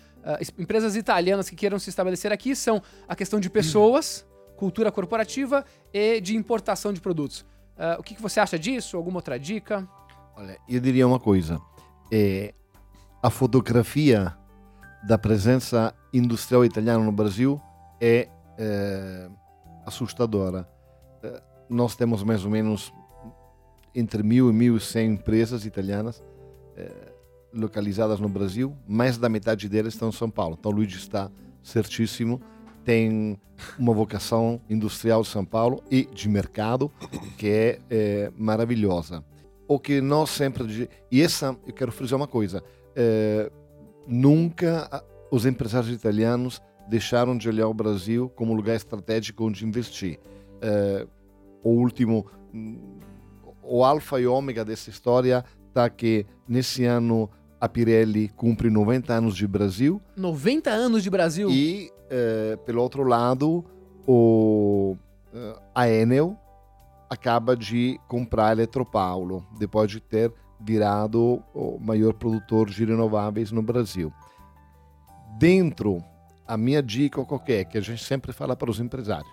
es- 0.40 0.52
empresas 0.58 0.96
italianas 0.96 1.50
que 1.50 1.56
queiram 1.56 1.78
se 1.78 1.90
estabelecer 1.90 2.32
aqui 2.32 2.54
são 2.56 2.80
a 3.08 3.14
questão 3.16 3.40
de 3.40 3.50
pessoas, 3.50 4.26
cultura 4.56 4.92
corporativa 4.92 5.64
e 5.92 6.20
de 6.20 6.36
importação 6.36 6.92
de 6.92 7.00
produtos. 7.00 7.44
Ah, 7.76 7.96
o 7.98 8.02
que, 8.02 8.14
que 8.14 8.22
você 8.22 8.38
acha 8.40 8.58
disso? 8.58 8.96
Alguma 8.96 9.18
outra 9.18 9.38
dica? 9.38 9.86
Olha, 10.36 10.56
eu 10.68 10.80
diria 10.80 11.06
uma 11.06 11.18
coisa. 11.20 11.60
É, 12.12 12.54
a 13.22 13.28
fotografia 13.30 14.36
da 15.04 15.18
presença 15.18 15.94
industrial 16.12 16.64
italiana 16.64 17.02
no 17.04 17.10
Brasil 17.12 17.60
é, 18.00 18.28
é, 18.56 19.28
assustadora. 19.84 20.68
É, 21.22 21.42
nós 21.68 21.96
temos 21.96 22.22
mais 22.22 22.44
ou 22.44 22.50
menos 22.50 22.92
entre 23.94 24.22
mil 24.22 24.50
e 24.50 24.52
mil 24.52 24.76
e 24.76 24.80
cem 24.80 25.12
empresas 25.12 25.64
italianas 25.64 26.22
é, 26.76 27.12
localizadas 27.52 28.20
no 28.20 28.28
Brasil. 28.28 28.76
Mais 28.86 29.18
da 29.18 29.28
metade 29.28 29.68
delas 29.68 29.94
estão 29.94 30.08
em 30.08 30.12
São 30.12 30.30
Paulo. 30.30 30.56
Então, 30.58 30.72
o 30.72 30.74
Luigi 30.74 30.96
está 30.96 31.30
certíssimo. 31.62 32.40
Tem 32.84 33.38
uma 33.78 33.92
vocação 33.92 34.60
industrial 34.68 35.22
de 35.22 35.28
São 35.28 35.44
Paulo 35.44 35.82
e 35.90 36.04
de 36.06 36.28
mercado 36.28 36.90
que 37.38 37.48
é, 37.48 37.80
é 37.88 38.32
maravilhosa 38.36 39.24
o 39.68 39.78
que 39.78 40.00
nós 40.00 40.30
sempre 40.30 40.90
e 41.10 41.22
essa 41.22 41.56
eu 41.64 41.72
quero 41.72 41.92
frisar 41.92 42.16
uma 42.18 42.26
coisa 42.26 42.60
eh, 42.96 43.50
nunca 44.04 45.02
os 45.30 45.46
empresários 45.46 45.92
italianos 45.94 46.60
deixaram 46.88 47.38
de 47.38 47.48
olhar 47.48 47.68
o 47.68 47.72
Brasil 47.72 48.28
como 48.30 48.52
lugar 48.52 48.74
estratégico 48.74 49.44
onde 49.44 49.64
investir 49.64 50.18
Eh, 50.62 51.06
o 51.64 51.70
último 51.70 52.24
hum, 52.54 53.00
o 53.62 53.84
alfa 53.84 54.20
e 54.20 54.26
ômega 54.26 54.64
dessa 54.64 54.90
história 54.90 55.44
tá 55.72 55.88
que 55.88 56.26
nesse 56.46 56.84
ano 56.84 57.30
a 57.60 57.68
Pirelli 57.68 58.28
cumpre 58.30 58.68
90 58.68 59.12
anos 59.12 59.36
de 59.36 59.46
Brasil 59.46 60.00
90 60.16 60.70
anos 60.70 61.02
de 61.02 61.10
Brasil. 61.10 61.48
e, 61.50 61.90
eh, 62.10 62.58
pelo 62.66 62.82
outro 62.82 63.04
lado, 63.04 63.64
o, 64.06 64.96
eh, 65.32 65.56
a 65.74 65.88
Enel 65.88 66.36
acaba 67.08 67.56
de 67.56 68.00
comprar 68.08 68.48
a 68.48 68.52
Eletropaulo, 68.52 69.46
depois 69.58 69.90
de 69.90 70.00
ter 70.00 70.32
virado 70.60 71.42
o 71.54 71.78
maior 71.78 72.14
produtor 72.14 72.70
de 72.70 72.84
renováveis 72.84 73.52
no 73.52 73.62
Brasil. 73.62 74.12
Dentro, 75.38 76.02
a 76.46 76.56
minha 76.56 76.82
dica 76.82 77.24
qualquer, 77.24 77.64
que 77.64 77.76
a 77.76 77.80
gente 77.80 78.02
sempre 78.02 78.32
fala 78.32 78.56
para 78.56 78.70
os 78.70 78.80
empresários, 78.80 79.30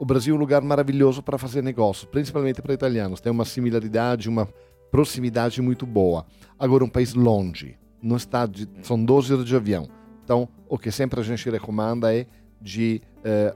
o 0.00 0.04
Brasil 0.06 0.34
é 0.34 0.38
um 0.38 0.40
lugar 0.40 0.62
maravilhoso 0.62 1.22
para 1.22 1.36
fazer 1.36 1.62
negócios, 1.62 2.06
principalmente 2.06 2.62
para 2.62 2.72
italianos. 2.72 3.20
Tem 3.20 3.30
uma 3.30 3.44
similaridade, 3.44 4.30
uma 4.30 4.48
proximidade 4.90 5.60
muito 5.60 5.84
boa. 5.84 6.24
Agora, 6.58 6.82
um 6.82 6.88
país 6.88 7.12
longe, 7.12 7.78
não 8.02 8.16
está 8.16 8.46
de, 8.46 8.66
são 8.82 9.04
12 9.04 9.34
horas 9.34 9.44
de 9.44 9.54
avião. 9.54 9.90
Então, 10.24 10.48
o 10.66 10.78
que 10.78 10.90
sempre 10.90 11.20
a 11.20 11.22
gente 11.22 11.50
recomenda 11.50 12.14
é 12.16 12.24
de 12.58 13.02
eh, 13.22 13.54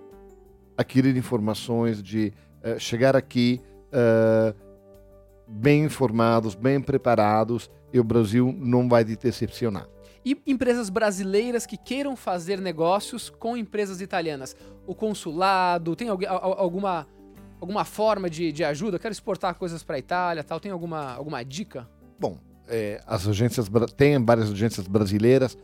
adquirir 0.76 1.16
informações, 1.16 2.02
de 2.02 2.30
eh, 2.62 2.78
chegar 2.78 3.16
aqui 3.16 3.58
eh, 3.90 4.54
bem 5.48 5.84
informados, 5.84 6.54
bem 6.54 6.78
preparados, 6.78 7.70
e 7.90 7.98
o 7.98 8.04
Brasil 8.04 8.54
não 8.58 8.86
vai 8.86 9.02
te 9.02 9.16
decepcionar. 9.16 9.88
E 10.24 10.40
empresas 10.46 10.88
brasileiras 10.88 11.66
que 11.66 11.76
queiram 11.76 12.16
fazer 12.16 12.60
negócios 12.60 13.28
com 13.28 13.56
empresas 13.56 14.00
italianas. 14.00 14.56
O 14.86 14.94
consulado, 14.94 15.94
tem 15.94 16.08
algu- 16.08 16.26
al- 16.26 16.58
alguma, 16.58 17.06
alguma 17.60 17.84
forma 17.84 18.30
de, 18.30 18.50
de 18.50 18.64
ajuda? 18.64 18.98
Quero 18.98 19.12
exportar 19.12 19.54
coisas 19.56 19.82
para 19.82 19.96
a 19.96 19.98
Itália 19.98 20.42
tal. 20.42 20.58
Tem 20.58 20.72
alguma, 20.72 21.12
alguma 21.14 21.44
dica? 21.44 21.88
Bom, 22.18 22.38
eh, 22.68 23.00
as 23.06 23.26
agências 23.28 23.68
tem 23.96 24.22
várias 24.24 24.50
agências 24.50 24.86
brasileiras, 24.86 25.58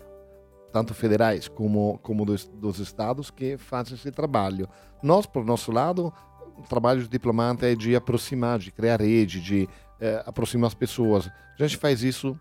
tanto 0.72 0.92
federais 0.94 1.48
como 1.48 1.98
como 2.02 2.24
dos, 2.26 2.46
dos 2.46 2.78
estados, 2.78 3.30
que 3.30 3.56
fazem 3.56 3.94
esse 3.94 4.10
trabalho. 4.10 4.68
Nós, 5.02 5.24
por 5.24 5.44
nosso 5.44 5.72
lado, 5.72 6.12
o 6.58 6.62
trabalho 6.68 7.02
de 7.02 7.08
diplomata 7.08 7.66
é 7.66 7.74
de 7.74 7.96
aproximar, 7.96 8.58
de 8.58 8.70
criar 8.70 9.00
rede, 9.00 9.40
de 9.40 9.66
eh, 9.98 10.22
aproximar 10.26 10.68
as 10.68 10.74
pessoas. 10.74 11.28
A 11.58 11.62
gente 11.62 11.78
faz 11.78 12.02
isso 12.02 12.38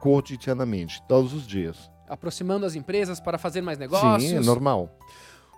cotidianamente, 0.00 1.02
todos 1.08 1.32
os 1.32 1.46
dias. 1.46 1.90
Aproximando 2.08 2.64
as 2.64 2.74
empresas 2.74 3.20
para 3.20 3.36
fazer 3.38 3.60
mais 3.60 3.78
negócios? 3.78 4.22
Sim, 4.22 4.36
é 4.36 4.40
normal. 4.40 4.90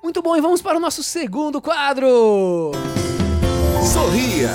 Muito 0.02 0.20
bom, 0.22 0.36
e 0.36 0.40
vamos 0.40 0.60
para 0.62 0.76
o 0.78 0.80
nosso 0.80 1.02
segundo 1.02 1.60
quadro! 1.60 2.72
Sorria 3.92 4.50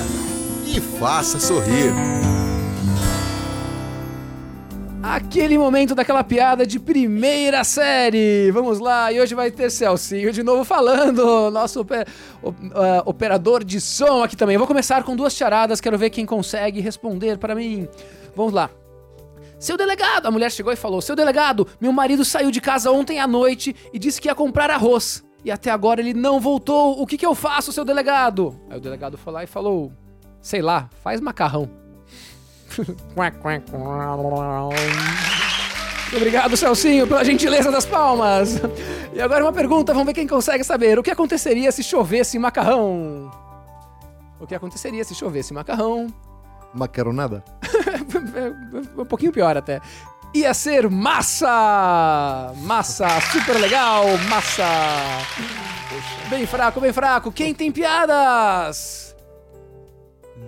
e 0.67 0.79
faça 0.79 1.39
sorrir. 1.39 1.93
Aquele 5.01 5.55
momento 5.55 5.93
daquela 5.93 6.23
piada 6.23 6.65
de 6.65 6.79
primeira 6.79 7.63
série. 7.63 8.49
Vamos 8.51 8.79
lá, 8.79 9.11
e 9.13 9.19
hoje 9.21 9.35
vai 9.35 9.51
ter 9.51 9.69
Celcinho 9.69 10.31
de 10.33 10.41
novo 10.41 10.63
falando, 10.65 11.51
nosso 11.51 11.81
o- 11.81 12.55
ah, 12.73 13.03
operador 13.05 13.63
de 13.63 13.79
som 13.79 14.23
aqui 14.23 14.35
também. 14.35 14.55
Eu 14.55 14.59
vou 14.59 14.67
começar 14.67 15.03
com 15.03 15.15
duas 15.15 15.33
charadas, 15.33 15.79
quero 15.79 15.95
ver 15.97 16.09
quem 16.09 16.25
consegue 16.25 16.81
responder 16.81 17.37
para 17.37 17.53
mim. 17.53 17.87
Vamos 18.35 18.51
lá. 18.51 18.69
Seu 19.59 19.77
delegado, 19.77 20.27
a 20.27 20.31
mulher 20.31 20.51
chegou 20.51 20.71
e 20.71 20.75
falou: 20.75 21.01
Seu 21.01 21.15
delegado, 21.15 21.67
meu 21.79 21.91
marido 21.91 22.25
saiu 22.25 22.51
de 22.51 22.61
casa 22.61 22.91
ontem 22.91 23.19
à 23.19 23.27
noite 23.27 23.75
e 23.93 23.99
disse 23.99 24.21
que 24.21 24.27
ia 24.27 24.35
comprar 24.35 24.69
arroz. 24.69 25.23
E 25.43 25.51
até 25.51 25.69
agora 25.69 26.01
ele 26.01 26.13
não 26.13 26.39
voltou. 26.39 27.01
O 27.01 27.05
que, 27.05 27.17
que 27.17 27.25
eu 27.25 27.35
faço, 27.35 27.71
seu 27.71 27.85
delegado? 27.85 28.59
Aí 28.69 28.77
o 28.77 28.81
delegado 28.81 29.17
foi 29.17 29.31
lá 29.31 29.43
e 29.43 29.47
falou: 29.47 29.91
Sei 30.41 30.61
lá, 30.61 30.89
faz 31.03 31.21
macarrão. 31.21 31.69
Obrigado, 36.15 36.55
Celcinho, 36.55 37.07
pela 37.07 37.23
gentileza 37.23 37.71
das 37.71 37.85
palmas. 37.85 38.61
E 39.13 39.21
agora 39.21 39.43
uma 39.43 39.53
pergunta, 39.53 39.93
vamos 39.93 40.07
ver 40.07 40.13
quem 40.13 40.27
consegue 40.27 40.63
saber. 40.63 40.99
O 40.99 41.03
que 41.03 41.11
aconteceria 41.11 41.71
se 41.71 41.83
chovesse 41.83 42.37
macarrão? 42.37 43.31
O 44.39 44.45
que 44.45 44.53
aconteceria 44.53 45.03
se 45.03 45.15
chovesse 45.15 45.53
macarrão? 45.53 46.07
Macaronada? 46.73 47.43
um 48.97 49.05
pouquinho 49.05 49.31
pior 49.31 49.55
até. 49.57 49.81
Ia 50.33 50.53
ser 50.53 50.89
massa! 50.89 52.51
Massa, 52.57 53.07
super 53.31 53.57
legal, 53.57 54.05
massa! 54.29 54.65
Bem 56.29 56.45
fraco, 56.45 56.81
bem 56.81 56.91
fraco. 56.91 57.31
Quem 57.31 57.53
tem 57.53 57.71
piadas? 57.71 59.15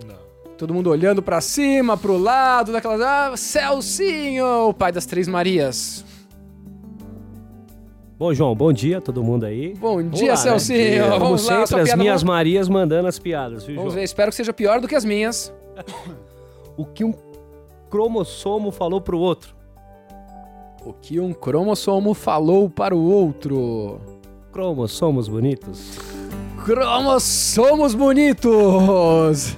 Não. 0.06 0.16
Todo 0.58 0.74
mundo 0.74 0.90
olhando 0.90 1.22
pra 1.22 1.40
cima, 1.40 1.96
pro 1.96 2.18
lado, 2.18 2.72
daquelas. 2.72 3.00
Ah, 3.00 3.32
Celcinho, 3.36 4.68
o 4.68 4.74
pai 4.74 4.92
das 4.92 5.06
Três 5.06 5.26
Marias. 5.26 6.04
Bom, 8.18 8.34
João, 8.34 8.54
bom 8.54 8.72
dia 8.72 8.98
a 8.98 9.00
todo 9.00 9.22
mundo 9.22 9.46
aí. 9.46 9.74
Bom 9.74 10.02
dia, 10.02 10.30
lá, 10.32 10.34
né? 10.34 10.36
Celcinho. 10.36 11.04
Como 11.04 11.18
Vamos 11.20 11.46
lá, 11.46 11.52
sempre, 11.52 11.66
sua 11.68 11.78
as 11.78 11.84
piada, 11.84 12.02
minhas 12.02 12.22
Marias 12.24 12.68
mandando 12.68 13.06
as 13.08 13.18
piadas, 13.18 13.64
viu, 13.64 13.76
Vamos 13.76 13.92
João? 13.92 14.00
ver, 14.00 14.04
espero 14.04 14.30
que 14.30 14.36
seja 14.36 14.52
pior 14.52 14.80
do 14.80 14.88
que 14.88 14.96
as 14.96 15.04
minhas. 15.04 15.54
O 16.76 16.84
que 16.84 17.04
um 17.04 17.14
cromossomo 17.88 18.70
falou 18.70 19.00
pro 19.00 19.18
outro? 19.18 19.56
O 20.84 20.92
que 20.92 21.18
um 21.18 21.32
cromossomo 21.32 22.14
falou 22.14 22.70
para 22.70 22.94
o 22.94 23.02
outro. 23.02 24.00
Cromossomos 24.52 25.28
bonitos. 25.28 25.98
Cromossomos 26.64 27.94
bonitos! 27.94 29.56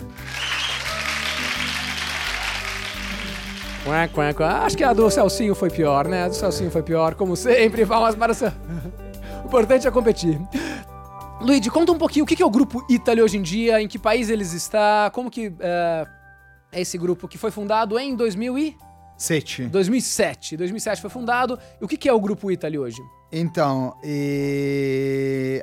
Quá, 3.85 4.09
quá, 4.09 4.35
quá. 4.35 4.64
Acho 4.64 4.76
que 4.76 4.85
a 4.85 4.93
do 4.93 5.11
Celcinho 5.11 5.55
foi 5.55 5.70
pior, 5.70 6.07
né? 6.07 6.24
A 6.24 6.28
do 6.28 6.35
Celcinho 6.35 6.70
foi 6.70 6.83
pior, 6.83 7.14
como 7.14 7.35
sempre. 7.35 7.85
Palmas 7.87 8.14
para 8.14 8.33
o 8.33 8.37
O 9.43 9.47
importante 9.47 9.89
é 9.89 9.91
competir. 9.91 10.41
Luigi, 11.41 11.70
conta 11.70 11.91
um 11.91 11.99
pouquinho 11.99 12.24
o 12.24 12.28
que 12.28 12.41
é 12.41 12.47
o 12.47 12.51
grupo 12.51 12.85
Italy 12.89 13.22
hoje 13.22 13.39
em 13.39 13.43
dia, 13.43 13.81
em 13.81 13.89
que 13.89 13.99
país 13.99 14.28
eles 14.28 14.53
estão, 14.53 15.11
como 15.12 15.31
que 15.31 15.53
é, 15.59 16.07
é 16.73 16.81
esse 16.81 16.97
grupo 16.97 17.27
que 17.29 17.39
foi 17.39 17.51
fundado 17.51 17.99
em 17.99 18.14
2000 18.14 18.59
e... 18.59 18.77
Sete. 19.16 19.66
2007. 19.66 20.57
2007 20.57 21.01
foi 21.03 21.11
fundado. 21.11 21.59
E 21.79 21.85
o 21.85 21.89
que 21.89 21.99
que 21.99 22.09
é 22.09 22.12
o 22.12 22.18
grupo 22.18 22.51
Italy 22.51 22.79
hoje? 22.79 23.03
Então, 23.31 23.95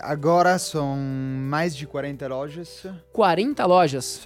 agora 0.01 0.59
são 0.59 0.95
mais 0.95 1.75
de 1.75 1.87
40 1.87 2.27
lojas. 2.27 2.85
40 3.11 3.65
lojas. 3.65 4.23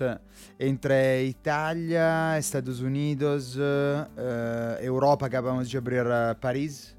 Entre 0.59 1.25
Itália, 1.25 2.38
Estados 2.38 2.82
Unidos, 2.82 3.57
eh, 3.57 4.86
Europa, 4.86 5.25
acabamos 5.25 5.67
de 5.67 5.75
abrir 5.75 6.05
eh, 6.05 6.36
Paris, 6.39 6.95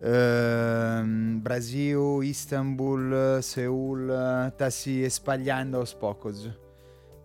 eh, 0.00 1.02
Brasil, 1.38 2.22
Istanbul, 2.22 3.42
Seul, 3.42 4.10
está 4.46 4.70
se 4.70 5.00
espalhando 5.00 5.76
aos 5.76 5.92
poucos. 5.92 6.48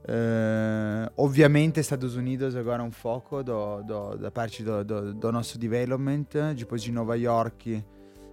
Eh, 0.10 1.12
ovviamente 1.18 1.80
Estados 1.82 2.16
Unidos 2.16 2.56
agora 2.56 2.82
é 2.82 2.86
um 2.86 2.92
foco 2.92 3.44
do, 3.44 3.84
do- 3.84 4.18
da 4.18 4.32
parte 4.32 4.64
do, 4.64 4.84
do- 4.84 5.14
do 5.14 5.32
nosso 5.34 5.58
development, 5.60 6.26
depois 6.56 6.82
de 6.82 6.92
Nova 6.94 7.18
York 7.18 7.84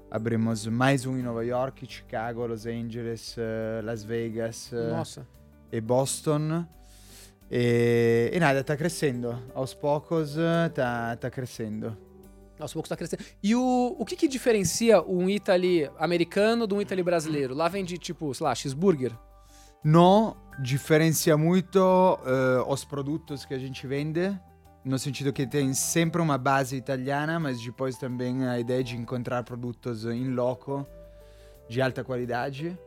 abrimos 0.08 0.68
mais 0.68 1.04
um 1.04 1.18
em 1.18 1.22
Nova 1.22 1.44
York, 1.44 1.84
Chicago, 1.88 2.46
Los 2.46 2.64
Angeles, 2.66 3.34
eh, 3.36 3.80
Las 3.82 4.04
Vegas 4.04 4.70
eh, 4.72 4.90
Nossa. 4.90 5.26
e 5.72 5.80
Boston. 5.80 6.64
E, 7.50 8.30
e 8.32 8.38
nada, 8.38 8.62
tá 8.62 8.76
crescendo. 8.76 9.36
Aos 9.52 9.74
poucos 9.74 10.36
eh, 10.38 10.68
tá, 10.68 11.28
crescendo. 11.30 11.96
Nossa, 12.56 12.72
o 12.72 12.74
pouco 12.74 12.86
está 12.86 12.96
crescendo. 12.96 13.24
E 13.42 13.56
o, 13.56 13.96
o 13.98 14.04
que, 14.04 14.14
que 14.14 14.28
diferencia 14.28 15.02
um 15.02 15.28
Italy 15.28 15.90
americano 15.98 16.68
de 16.68 16.74
um 16.74 16.80
Italy 16.80 17.02
brasileiro? 17.02 17.52
Lá 17.52 17.66
vem 17.68 17.84
de 17.84 17.98
tipo, 17.98 18.32
sei 18.32 18.44
lá, 18.44 18.54
cheeseburger? 18.54 19.10
Não 19.84 20.34
diferencia 20.58 21.36
muito 21.36 21.78
eh, 22.24 22.64
os 22.66 22.86
produtos 22.86 23.44
que 23.44 23.52
a 23.52 23.58
gente 23.58 23.86
vende, 23.86 24.34
no 24.82 24.98
sentido 24.98 25.30
que 25.30 25.46
tem 25.46 25.74
sempre 25.74 26.22
uma 26.22 26.38
base 26.38 26.74
italiana, 26.74 27.38
mas 27.38 27.60
depois 27.60 27.98
também 27.98 28.46
a 28.46 28.58
ideia 28.58 28.82
de 28.82 28.96
encontrar 28.96 29.42
produtos 29.42 30.06
em 30.06 30.30
loco 30.30 30.86
de 31.68 31.82
alta 31.82 32.02
qualidade. 32.02 32.78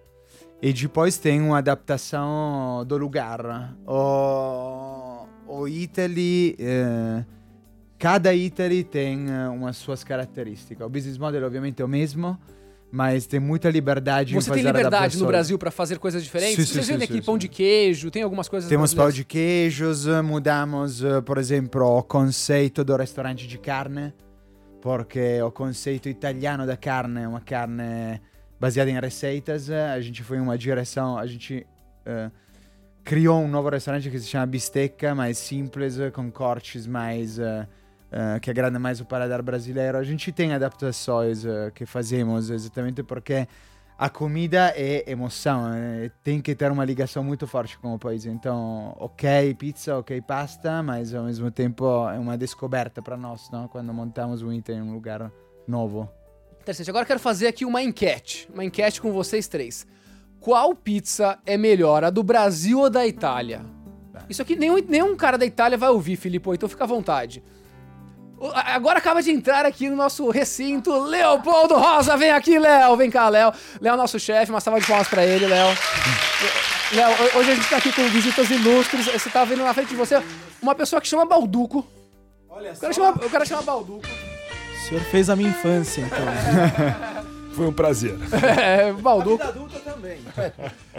E 0.60 0.74
depois 0.74 1.20
tem 1.20 1.40
uma 1.40 1.60
adaptação 1.60 2.84
do 2.84 2.98
lugar. 2.98 3.76
O, 3.86 5.28
o 5.46 5.68
Italy, 5.68 6.56
eh, 6.58 7.24
cada 8.00 8.34
Italy 8.34 8.84
tem 8.84 9.30
eh, 9.30 9.48
umas 9.50 9.78
suas 9.78 10.04
características. 10.04 10.88
O 10.88 10.90
business 10.90 11.20
model 11.20 11.46
obviamente 11.46 11.80
é 11.80 11.86
o 11.86 11.88
mesmo, 11.88 12.40
mas 12.92 13.26
tem 13.26 13.40
muita 13.40 13.70
liberdade 13.70 14.34
Você 14.34 14.52
tem 14.52 14.64
liberdade 14.64 15.18
no. 15.18 15.28
Brasil 15.28 15.58
para 15.58 15.70
fazer 15.70 16.00
coisas 16.00 16.24
diferentes? 16.24 16.56
Sim, 16.56 16.66
sim, 16.66 16.74
Vocês 16.74 16.86
sim, 16.86 16.92
vendem 16.94 17.08
sim, 17.08 17.14
aqui 17.14 17.22
sim. 17.22 17.26
pão 17.26 17.38
de 17.38 17.48
queijo, 17.48 18.10
tem 18.10 18.24
algumas 18.24 18.48
coisas 18.48 18.70
Temos 18.70 18.94
pão 18.94 19.12
de 19.12 19.24
queijos, 19.24 20.06
mudamos, 20.24 21.04
eh, 21.04 21.22
por 21.22 21.38
exemplo, 21.38 21.84
o 21.84 22.04
conceito 22.04 22.84
do 22.84 22.96
restaurante 22.96 23.46
de 23.46 23.58
carne, 23.58 24.14
porque 24.82 25.42
o 25.42 25.52
conceito 25.52 26.08
italiano 26.08 26.66
da 26.66 26.78
carne 26.78 27.22
é 27.24 27.28
uma 27.28 27.42
carne 27.42 28.22
baseada 28.60 28.90
em 28.90 29.00
receitas. 29.00 29.70
A 29.70 30.00
gente 30.00 30.24
foi 30.24 30.40
uma 30.40 30.58
direção, 30.58 31.18
a 31.18 31.28
gente 31.28 31.68
eh, 32.06 32.32
criou 33.04 33.42
um 33.42 33.48
novo 33.48 33.70
restaurante 33.70 34.10
que 34.10 34.20
se 34.20 34.28
chama 34.28 34.46
Bistecca, 34.46 35.14
mais 35.14 35.38
simples, 35.38 35.98
com 36.14 36.32
cortes 36.32 36.88
mais 36.88 37.38
eh, 37.38 37.68
eh, 38.12 38.40
que 38.40 38.50
agradam 38.50 38.80
mais 38.80 39.02
o 39.02 39.06
paladar 39.06 39.42
brasileiro. 39.42 39.98
A 39.98 40.04
gente 40.04 40.32
tem 40.32 40.54
adaptações 40.54 41.46
eh, 41.46 41.72
que 41.76 41.86
fazemos 41.86 42.50
exatamente 42.50 43.04
porque 43.04 43.48
a 43.98 44.10
comida 44.10 44.72
é 44.76 45.10
emoção, 45.12 45.74
eh, 45.74 46.10
tem 46.24 46.40
que 46.40 46.56
ter 46.56 46.72
uma 46.72 46.86
ligação 46.86 47.24
muito 47.24 47.46
forte 47.46 47.78
com 47.78 47.94
o 47.94 48.00
país. 48.00 48.26
Então, 48.26 48.96
ok 48.98 49.54
pizza, 49.56 49.98
ok 49.98 50.22
pasta, 50.22 50.82
mas 50.82 51.14
ao 51.14 51.26
mesmo 51.26 51.52
tempo 51.52 52.08
é 52.08 52.18
uma 52.18 52.38
descoberta 52.38 53.02
para 53.02 53.18
nós, 53.18 53.50
não? 53.52 53.68
quando 53.68 53.94
montamos 53.94 54.42
um 54.42 54.54
item 54.54 54.78
em 54.78 54.82
um 54.82 54.94
lugar 54.94 55.30
novo. 55.68 56.10
Interessante. 56.62 56.90
Agora 56.90 57.06
quero 57.06 57.20
fazer 57.20 57.48
aqui 57.48 57.66
uma 57.66 57.82
enquete. 57.82 58.48
Uma 58.54 58.64
enquete 58.64 59.02
com 59.02 59.12
vocês 59.12 59.48
três. 59.48 59.86
Qual 60.40 60.74
pizza 60.76 61.40
é 61.46 61.58
melhor, 61.58 62.04
a 62.04 62.10
do 62.10 62.24
Brasil 62.24 62.80
ou 62.80 62.90
da 62.90 63.06
Itália? 63.06 63.66
Isso 64.30 64.42
aqui 64.42 64.56
nenhum, 64.56 64.78
nenhum 64.88 65.16
cara 65.16 65.38
da 65.38 65.46
Itália 65.46 65.78
vai 65.78 65.90
ouvir, 65.90 66.16
Filippo, 66.16 66.54
então 66.54 66.70
fica 66.70 66.84
à 66.84 66.88
vontade. 66.88 67.44
A- 68.54 68.76
Agora 68.76 69.00
acaba 69.00 69.22
de 69.22 69.32
entrar 69.32 69.66
aqui 69.66 69.90
no 69.90 69.96
nosso 69.96 70.30
recinto, 70.30 70.92
Leopoldo 71.00 71.76
Rosa. 71.76 72.16
Vem 72.18 72.32
aqui, 72.32 72.60
Léo. 72.60 72.96
Vem 72.96 73.10
cá, 73.10 73.30
Léo. 73.30 73.52
Léo 73.82 73.94
é 73.94 73.98
nosso 73.98 74.20
chefe. 74.20 74.52
Uma 74.52 74.60
salva 74.62 74.80
de 74.80 74.86
palmas 74.88 75.08
pra 75.08 75.26
ele, 75.26 75.48
Léo. 75.48 75.68
Léo, 76.94 77.10
ho- 77.12 77.40
hoje 77.40 77.52
a 77.52 77.56
gente 77.56 77.70
tá 77.70 77.78
aqui 77.78 77.92
com 77.92 78.04
visitas 78.10 78.50
ilustres. 78.50 79.06
Você 79.08 79.30
tá 79.30 79.44
vendo 79.44 79.64
na 79.64 79.74
frente 79.74 79.90
de 79.90 79.96
você 79.96 80.22
uma 80.62 80.76
pessoa 80.76 81.02
que 81.02 81.08
chama 81.08 81.26
Balduco. 81.26 81.86
Olha 82.50 82.72
O 82.74 82.78
cara 82.80 82.94
chama, 82.94 83.12
o 83.12 83.30
cara 83.30 83.46
chama 83.46 83.62
Balduco. 83.64 84.08
O 84.08 84.88
senhor 84.90 85.02
fez 85.06 85.30
a 85.30 85.36
minha 85.36 85.50
infância, 85.50 86.02
então. 86.02 86.18
Foi 87.54 87.66
um 87.68 87.74
prazer. 87.74 88.16
É, 88.60 88.94
Balduco. 88.94 89.44
adulta 89.44 89.80
também. 89.80 90.20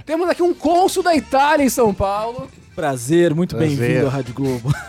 Temos 0.05 0.29
aqui 0.29 0.43
um 0.43 0.53
cônsul 0.53 1.05
da 1.05 1.15
Itália 1.15 1.65
em 1.65 1.69
São 1.71 1.95
Paulo. 1.95 2.51
Prazer, 2.79 3.35
muito 3.35 3.57
bem-vindo 3.57 4.07
à 4.07 4.11
Rádio 4.11 4.33
Globo. 4.33 4.73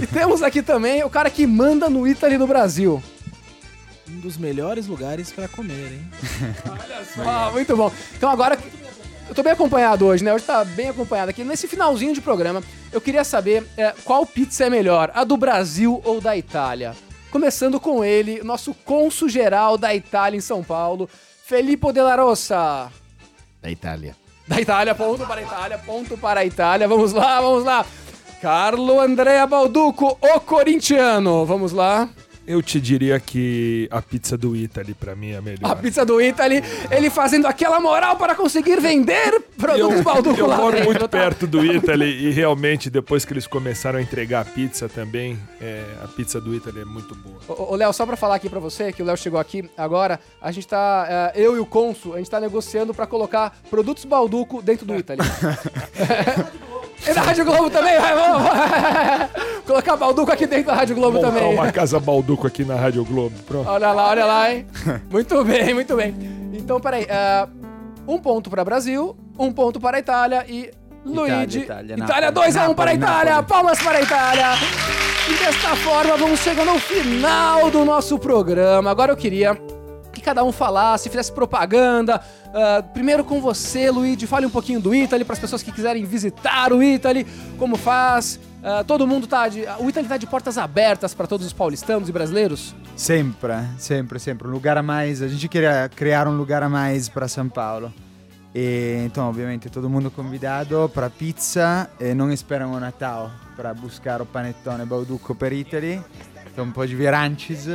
E 0.00 0.06
temos 0.06 0.42
aqui 0.42 0.62
também 0.62 1.04
o 1.04 1.10
cara 1.10 1.28
que 1.28 1.46
manda 1.46 1.90
no 1.90 2.08
Italy 2.08 2.38
do 2.38 2.46
Brasil. 2.46 3.02
Um 4.08 4.18
dos 4.20 4.38
melhores 4.38 4.86
lugares 4.86 5.30
pra 5.30 5.46
comer, 5.46 5.92
hein? 5.92 6.10
Ah, 7.18 7.50
muito 7.52 7.76
bom. 7.76 7.92
Então 8.16 8.30
agora. 8.30 8.58
Eu 9.28 9.34
tô 9.34 9.42
bem 9.42 9.52
acompanhado 9.52 10.06
hoje, 10.06 10.24
né? 10.24 10.32
Hoje 10.32 10.44
tá 10.44 10.64
bem 10.64 10.88
acompanhado 10.88 11.30
aqui. 11.30 11.44
Nesse 11.44 11.68
finalzinho 11.68 12.14
de 12.14 12.22
programa, 12.22 12.62
eu 12.90 13.00
queria 13.00 13.24
saber 13.24 13.66
é, 13.76 13.92
qual 14.04 14.24
pizza 14.24 14.64
é 14.64 14.70
melhor, 14.70 15.10
a 15.14 15.22
do 15.22 15.36
Brasil 15.36 16.00
ou 16.02 16.18
da 16.18 16.34
Itália? 16.34 16.94
Começando 17.30 17.78
com 17.78 18.02
ele, 18.02 18.42
nosso 18.42 18.72
cônsul 18.72 19.28
geral 19.28 19.76
da 19.76 19.94
Itália 19.94 20.38
em 20.38 20.42
São 20.42 20.64
Paulo, 20.64 21.10
Filippo 21.44 21.92
Della 21.92 22.16
Rossa. 22.16 22.90
Da 23.62 23.70
Itália. 23.70 24.23
Da 24.46 24.60
Itália, 24.60 24.94
ponto 24.94 25.26
para 25.26 25.40
a 25.40 25.42
Itália, 25.42 25.78
ponto 25.78 26.18
para 26.18 26.40
a 26.40 26.44
Itália. 26.44 26.86
Vamos 26.86 27.12
lá, 27.12 27.40
vamos 27.40 27.64
lá. 27.64 27.86
Carlo 28.42 29.00
Andrea 29.00 29.46
Balduco, 29.46 30.18
o 30.20 30.40
corintiano. 30.40 31.46
Vamos 31.46 31.72
lá. 31.72 32.08
Eu 32.46 32.62
te 32.62 32.80
diria 32.80 33.18
que 33.18 33.88
a 33.90 34.02
pizza 34.02 34.36
do 34.36 34.54
Italy 34.54 34.94
pra 34.94 35.14
mim 35.16 35.30
é 35.30 35.36
a 35.36 35.42
melhor. 35.42 35.70
A 35.70 35.76
pizza 35.76 36.04
do 36.04 36.20
Italy, 36.20 36.62
ele 36.90 37.08
fazendo 37.08 37.46
aquela 37.46 37.80
moral 37.80 38.16
para 38.16 38.34
conseguir 38.34 38.80
vender 38.80 39.40
produtos 39.56 40.02
Balduco 40.02 40.38
eu 40.38 40.48
moro 40.48 40.84
muito 40.84 41.08
perto 41.08 41.46
do 41.46 41.64
Italy 41.64 42.26
e 42.26 42.30
realmente 42.30 42.90
depois 42.90 43.24
que 43.24 43.32
eles 43.32 43.46
começaram 43.46 43.98
a 43.98 44.02
entregar 44.02 44.40
a 44.40 44.44
pizza 44.44 44.88
também, 44.88 45.38
é, 45.60 45.82
a 46.02 46.08
pizza 46.08 46.40
do 46.40 46.54
Italy 46.54 46.80
é 46.80 46.84
muito 46.84 47.14
boa. 47.14 47.38
Ô, 47.48 47.72
ô, 47.72 47.76
Léo, 47.76 47.92
só 47.92 48.04
pra 48.04 48.16
falar 48.16 48.34
aqui 48.34 48.50
pra 48.50 48.60
você, 48.60 48.92
que 48.92 49.02
o 49.02 49.06
Léo 49.06 49.16
chegou 49.16 49.40
aqui 49.40 49.68
agora, 49.76 50.20
a 50.40 50.52
gente 50.52 50.68
tá, 50.68 51.32
é, 51.34 51.40
eu 51.40 51.56
e 51.56 51.60
o 51.60 51.66
Consul, 51.66 52.14
a 52.14 52.18
gente 52.18 52.30
tá 52.30 52.40
negociando 52.40 52.92
pra 52.92 53.06
colocar 53.06 53.56
produtos 53.70 54.04
Balduco 54.04 54.60
dentro 54.60 54.84
do 54.84 54.94
Italy. 54.94 55.20
e 57.06 57.14
da 57.14 57.22
Rádio 57.22 57.44
Globo 57.44 57.70
também, 57.70 57.98
vai, 57.98 58.14
vamos! 58.14 58.48
colocar 59.66 59.96
Balduco 59.96 60.32
aqui 60.32 60.46
dentro 60.46 60.66
da 60.66 60.74
Rádio 60.74 60.94
Globo 60.94 61.16
Montar 61.16 61.32
também. 61.32 61.54
uma 61.54 61.72
casa 61.72 61.98
Balduco 61.98 62.46
aqui 62.46 62.64
na 62.64 62.74
Rádio 62.74 63.04
Globo, 63.04 63.34
pronto. 63.46 63.68
Olha 63.68 63.92
lá, 63.92 64.08
olha 64.08 64.24
lá, 64.24 64.52
hein? 64.52 64.66
muito 65.10 65.42
bem, 65.44 65.74
muito 65.74 65.96
bem. 65.96 66.14
Então, 66.52 66.80
peraí, 66.80 67.06
é, 67.08 67.46
um 68.06 68.18
ponto 68.18 68.50
pra 68.50 68.64
Brasil, 68.64 69.16
um 69.38 69.52
ponto 69.52 69.80
para 69.80 69.96
a 69.96 70.00
Itália 70.00 70.44
e 70.48 70.70
Luigi. 71.04 71.60
Itália, 71.60 71.94
Itália 71.94 72.30
Napoli. 72.30 72.52
2 72.52 72.56
a 72.56 72.68
1 72.70 72.74
para 72.74 72.90
a 72.90 72.94
Itália. 72.94 73.34
Napoli. 73.36 73.48
Palmas 73.48 73.82
para 73.82 73.98
a 73.98 74.02
Itália. 74.02 74.46
E 75.28 75.34
desta 75.44 75.76
forma 75.76 76.16
vamos 76.16 76.40
chegando 76.40 76.70
ao 76.70 76.78
final 76.78 77.70
do 77.70 77.84
nosso 77.84 78.18
programa. 78.18 78.90
Agora 78.90 79.12
eu 79.12 79.16
queria 79.16 79.58
que 80.14 80.22
cada 80.22 80.42
um 80.44 80.52
falasse, 80.52 81.10
fizesse 81.10 81.32
propaganda. 81.32 82.20
Ah, 82.54 82.82
primeiro 82.82 83.24
com 83.24 83.40
você, 83.40 83.90
Luigi, 83.90 84.26
fale 84.26 84.46
um 84.46 84.50
pouquinho 84.50 84.80
do 84.80 84.94
Italy 84.94 85.24
para 85.24 85.34
as 85.34 85.40
pessoas 85.40 85.62
que 85.62 85.72
quiserem 85.72 86.04
visitar 86.04 86.72
o 86.72 86.82
Italy, 86.82 87.26
como 87.58 87.76
faz. 87.76 88.38
Ah, 88.62 88.82
todo 88.82 89.06
mundo 89.06 89.26
tá 89.26 89.48
de. 89.48 89.64
O 89.80 89.88
Italy 89.88 90.08
tá 90.08 90.16
de 90.16 90.26
portas 90.26 90.56
abertas 90.56 91.12
para 91.12 91.26
todos 91.26 91.46
os 91.46 91.52
paulistanos 91.52 92.08
e 92.08 92.12
brasileiros? 92.12 92.74
Sempre, 92.96 93.54
sempre, 93.76 94.18
sempre. 94.18 94.48
Um 94.48 94.52
lugar 94.52 94.78
a 94.78 94.82
mais. 94.82 95.20
A 95.20 95.28
gente 95.28 95.48
queria 95.48 95.90
criar 95.94 96.28
um 96.28 96.36
lugar 96.36 96.62
a 96.62 96.68
mais 96.68 97.08
para 97.08 97.26
São 97.28 97.48
Paulo. 97.48 97.92
E, 98.54 99.02
então, 99.04 99.28
obviamente, 99.28 99.68
todo 99.68 99.90
mundo 99.90 100.12
convidado 100.12 100.88
para 100.94 101.10
pizza 101.10 101.90
e 101.98 102.14
não 102.14 102.32
esperam 102.32 102.72
o 102.72 102.78
Natal 102.78 103.32
para 103.56 103.74
buscar 103.74 104.22
o 104.22 104.26
panettone 104.26 104.86
Bauducco 104.86 105.34
per 105.34 105.52
Italy. 105.52 106.00
Então, 106.52 106.70
pode 106.70 106.94
vir 106.94 107.12
antes. 107.12 107.66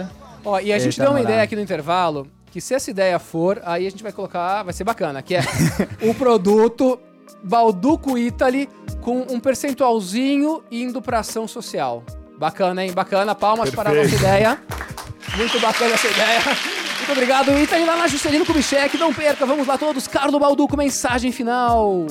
Ó, 0.44 0.60
e 0.60 0.72
a 0.72 0.80
gente 0.80 0.98
tá 0.98 1.04
deu 1.04 1.12
uma 1.12 1.22
ideia 1.22 1.42
aqui 1.42 1.56
no 1.56 1.62
intervalo 1.62 2.28
que 2.52 2.60
se 2.60 2.74
essa 2.74 2.90
ideia 2.90 3.20
for, 3.20 3.62
aí 3.64 3.86
a 3.86 3.90
gente 3.90 4.02
vai 4.02 4.12
colocar, 4.12 4.64
vai 4.64 4.74
ser 4.74 4.84
bacana, 4.84 5.22
que 5.22 5.36
é 5.36 5.42
o 6.02 6.14
produto 6.14 7.00
Balduco 7.44 8.18
Italy 8.18 8.70
com 9.02 9.22
um 9.30 9.40
percentualzinho 9.40 10.64
indo 10.72 11.02
pra 11.02 11.20
ação 11.20 11.48
social. 11.48 12.04
Bacana, 12.38 12.84
hein? 12.84 12.92
Bacana. 12.92 13.36
Palmas 13.36 13.70
para 13.70 13.90
a 13.90 13.94
nossa 13.94 14.10
Perfeito. 14.10 14.24
ideia. 14.24 14.62
Muito 15.36 15.60
bacana 15.60 15.94
essa 15.94 16.08
ideia. 16.08 16.40
Muito 16.98 17.12
obrigado, 17.12 17.58
Italy, 17.58 17.86
lá 17.86 17.98
na 17.98 18.08
Juscelino 18.08 18.46
Kubitschek. 18.46 18.98
Não 18.98 19.14
perca, 19.14 19.46
vamos 19.46 19.68
lá 19.68 19.78
todos. 19.78 20.08
Carlos 20.08 20.40
Balduco, 20.40 20.78
mensagem 20.78 21.32
final. 21.32 22.06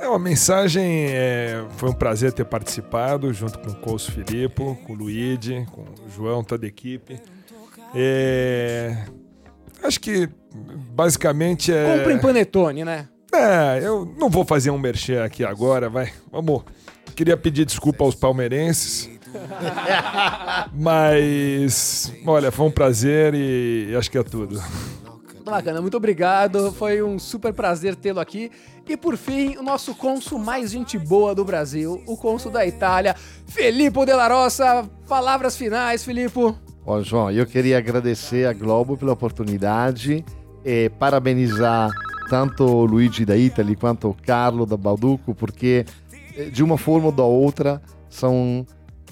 É 0.00 0.08
uma 0.08 0.18
mensagem, 0.18 1.06
é, 1.08 1.64
foi 1.76 1.90
um 1.90 1.94
prazer 1.94 2.32
ter 2.32 2.44
participado 2.44 3.32
junto 3.32 3.58
com 3.58 3.70
o 3.70 3.74
Couso 3.74 4.12
Filippo, 4.12 4.78
com 4.86 4.92
o 4.92 4.96
Luigi, 4.96 5.66
com 5.72 5.82
o 5.82 6.10
João, 6.14 6.44
toda 6.44 6.66
a 6.66 6.68
equipe. 6.68 7.20
É, 7.94 9.06
Acho 9.82 10.00
que 10.00 10.28
basicamente 10.92 11.72
é. 11.72 11.96
Compre 11.98 12.14
em 12.14 12.18
Panetone, 12.18 12.84
né? 12.84 13.08
É, 13.32 13.80
eu 13.82 14.12
não 14.18 14.28
vou 14.28 14.44
fazer 14.44 14.70
um 14.70 14.78
merchan 14.78 15.22
aqui 15.24 15.44
agora, 15.44 15.88
vai. 15.88 16.12
Vamos. 16.32 16.62
Queria 17.14 17.36
pedir 17.36 17.64
desculpa 17.64 18.04
aos 18.04 18.14
palmeirenses. 18.14 19.10
Mas, 20.72 22.12
olha, 22.24 22.50
foi 22.50 22.66
um 22.66 22.70
prazer 22.70 23.34
e 23.34 23.94
acho 23.96 24.10
que 24.10 24.18
é 24.18 24.22
tudo. 24.22 24.62
Bacana, 25.50 25.80
muito 25.80 25.96
obrigado. 25.96 26.72
Foi 26.72 27.02
um 27.02 27.18
super 27.18 27.52
prazer 27.52 27.96
tê-lo 27.96 28.20
aqui. 28.20 28.50
E 28.88 28.96
por 28.96 29.16
fim, 29.16 29.56
o 29.56 29.62
nosso 29.62 29.94
cônsul 29.94 30.38
mais 30.38 30.70
gente 30.70 30.98
boa 30.98 31.34
do 31.34 31.44
Brasil, 31.44 32.02
o 32.06 32.16
cônsul 32.16 32.50
da 32.50 32.66
Itália, 32.66 33.14
Filippo 33.46 34.04
Della 34.04 34.28
Roça. 34.28 34.88
Palavras 35.08 35.56
finais, 35.56 36.04
Filippo. 36.04 36.56
Ó, 36.86 37.02
João, 37.02 37.30
eu 37.30 37.46
queria 37.46 37.78
agradecer 37.78 38.46
a 38.46 38.52
Globo 38.52 38.96
pela 38.96 39.12
oportunidade 39.12 40.24
e 40.64 40.90
parabenizar 40.98 41.90
tanto 42.28 42.64
o 42.64 42.84
Luigi 42.84 43.24
da 43.24 43.36
Italy 43.36 43.74
quanto 43.74 44.08
o 44.08 44.14
Carlo 44.14 44.66
da 44.66 44.76
Balduco, 44.76 45.34
porque 45.34 45.84
eh, 46.36 46.44
de 46.44 46.62
uma 46.62 46.76
forma 46.78 47.06
ou 47.06 47.12
da 47.12 47.24
outra 47.24 47.80
são 48.08 48.66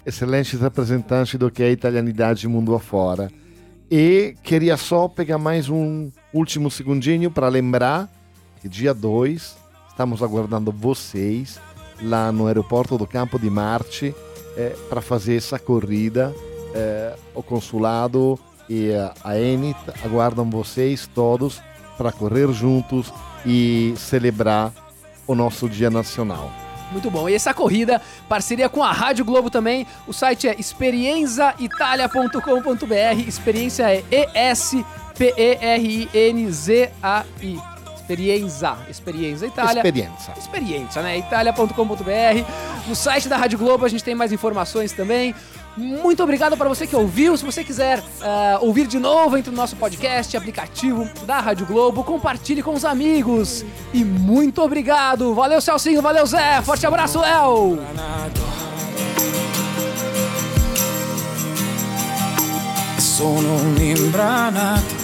excelentes 0.04 0.60
representantes 0.60 1.38
do 1.38 1.50
que 1.50 1.62
é 1.62 1.66
a 1.66 1.70
italianidade 1.70 2.46
mundo 2.46 2.74
afora. 2.74 3.30
E 3.90 4.34
queria 4.42 4.76
só 4.76 5.06
pegar 5.06 5.38
mais 5.38 5.68
um 5.68 6.10
último 6.36 6.70
segundinho 6.70 7.30
para 7.30 7.48
lembrar 7.48 8.08
que 8.60 8.68
dia 8.68 8.92
2 8.94 9.56
estamos 9.88 10.22
aguardando 10.22 10.70
vocês 10.72 11.58
lá 12.02 12.30
no 12.30 12.46
aeroporto 12.46 12.98
do 12.98 13.06
Campo 13.06 13.38
de 13.38 13.48
Marte 13.48 14.14
eh, 14.56 14.76
para 14.88 15.00
fazer 15.00 15.36
essa 15.36 15.58
corrida. 15.58 16.34
Eh, 16.74 17.16
o 17.34 17.42
consulado 17.42 18.38
e 18.68 18.90
a- 19.24 19.38
Enit 19.38 19.78
aguardam 20.04 20.48
vocês 20.50 21.08
todos 21.14 21.62
para 21.96 22.12
correr 22.12 22.52
juntos 22.52 23.12
e 23.46 23.94
celebrar 23.96 24.70
o 25.26 25.34
nosso 25.34 25.66
Dia 25.68 25.88
Nacional. 25.88 26.50
Muito 26.92 27.10
bom. 27.10 27.28
E 27.28 27.34
essa 27.34 27.52
corrida, 27.54 28.00
parceria 28.28 28.68
com 28.68 28.82
a 28.84 28.92
Rádio 28.92 29.24
Globo 29.24 29.48
também. 29.50 29.86
O 30.06 30.12
site 30.12 30.46
é 30.48 30.54
experienzaitalia.com.br. 30.58 33.20
Experiência 33.26 34.04
é 34.10 34.28
E-S-P-E-R-I-N-Z-A-I. 35.18 36.56
Experienza. 37.96 38.76
Experienza 38.88 39.46
Itália. 39.46 39.80
Experiência. 39.80 40.34
Experiência, 40.38 41.02
né? 41.02 41.18
Italia.com.br. 41.18 42.44
No 42.86 42.94
site 42.94 43.28
da 43.28 43.36
Rádio 43.36 43.58
Globo 43.58 43.84
a 43.84 43.88
gente 43.88 44.04
tem 44.04 44.14
mais 44.14 44.32
informações 44.32 44.92
também. 44.92 45.34
Muito 45.76 46.22
obrigado 46.22 46.56
para 46.56 46.68
você 46.68 46.86
que 46.86 46.94
ouviu. 46.96 47.36
Se 47.36 47.44
você 47.44 47.62
quiser 47.62 48.02
ah, 48.22 48.58
ouvir 48.62 48.86
de 48.86 48.98
novo, 48.98 49.36
entre 49.36 49.50
no 49.50 49.56
nosso 49.56 49.76
podcast, 49.76 50.34
aplicativo 50.36 51.06
da 51.26 51.40
Rádio 51.40 51.66
Globo. 51.66 52.02
Compartilhe 52.04 52.62
com 52.62 52.72
os 52.72 52.84
amigos. 52.84 53.64
E 53.92 54.04
muito 54.04 54.62
obrigado. 54.62 55.34
Valeu, 55.34 55.60
Celcinho. 55.60 56.00
Valeu, 56.00 56.24
Zé. 56.24 56.62
Forte 56.62 56.86
abraço, 56.86 57.18
Léo. 57.20 57.78
Sono 62.98 63.56
un 63.56 63.76
imbranato. 63.76 64.94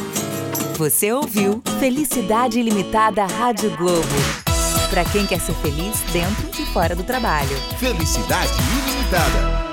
Você 0.79 1.13
ouviu 1.13 1.63
Felicidade 1.79 2.59
Ilimitada 2.59 3.27
Rádio 3.27 3.71
Globo. 3.77 4.07
Para 4.91 5.05
quem 5.05 5.27
quer 5.27 5.41
ser 5.41 5.55
feliz 5.55 6.01
dentro 6.13 6.63
e 6.63 6.67
fora 6.67 6.95
do 6.97 7.03
trabalho. 7.03 7.57
Felicidade 7.79 8.53
ilimitada. 8.87 9.72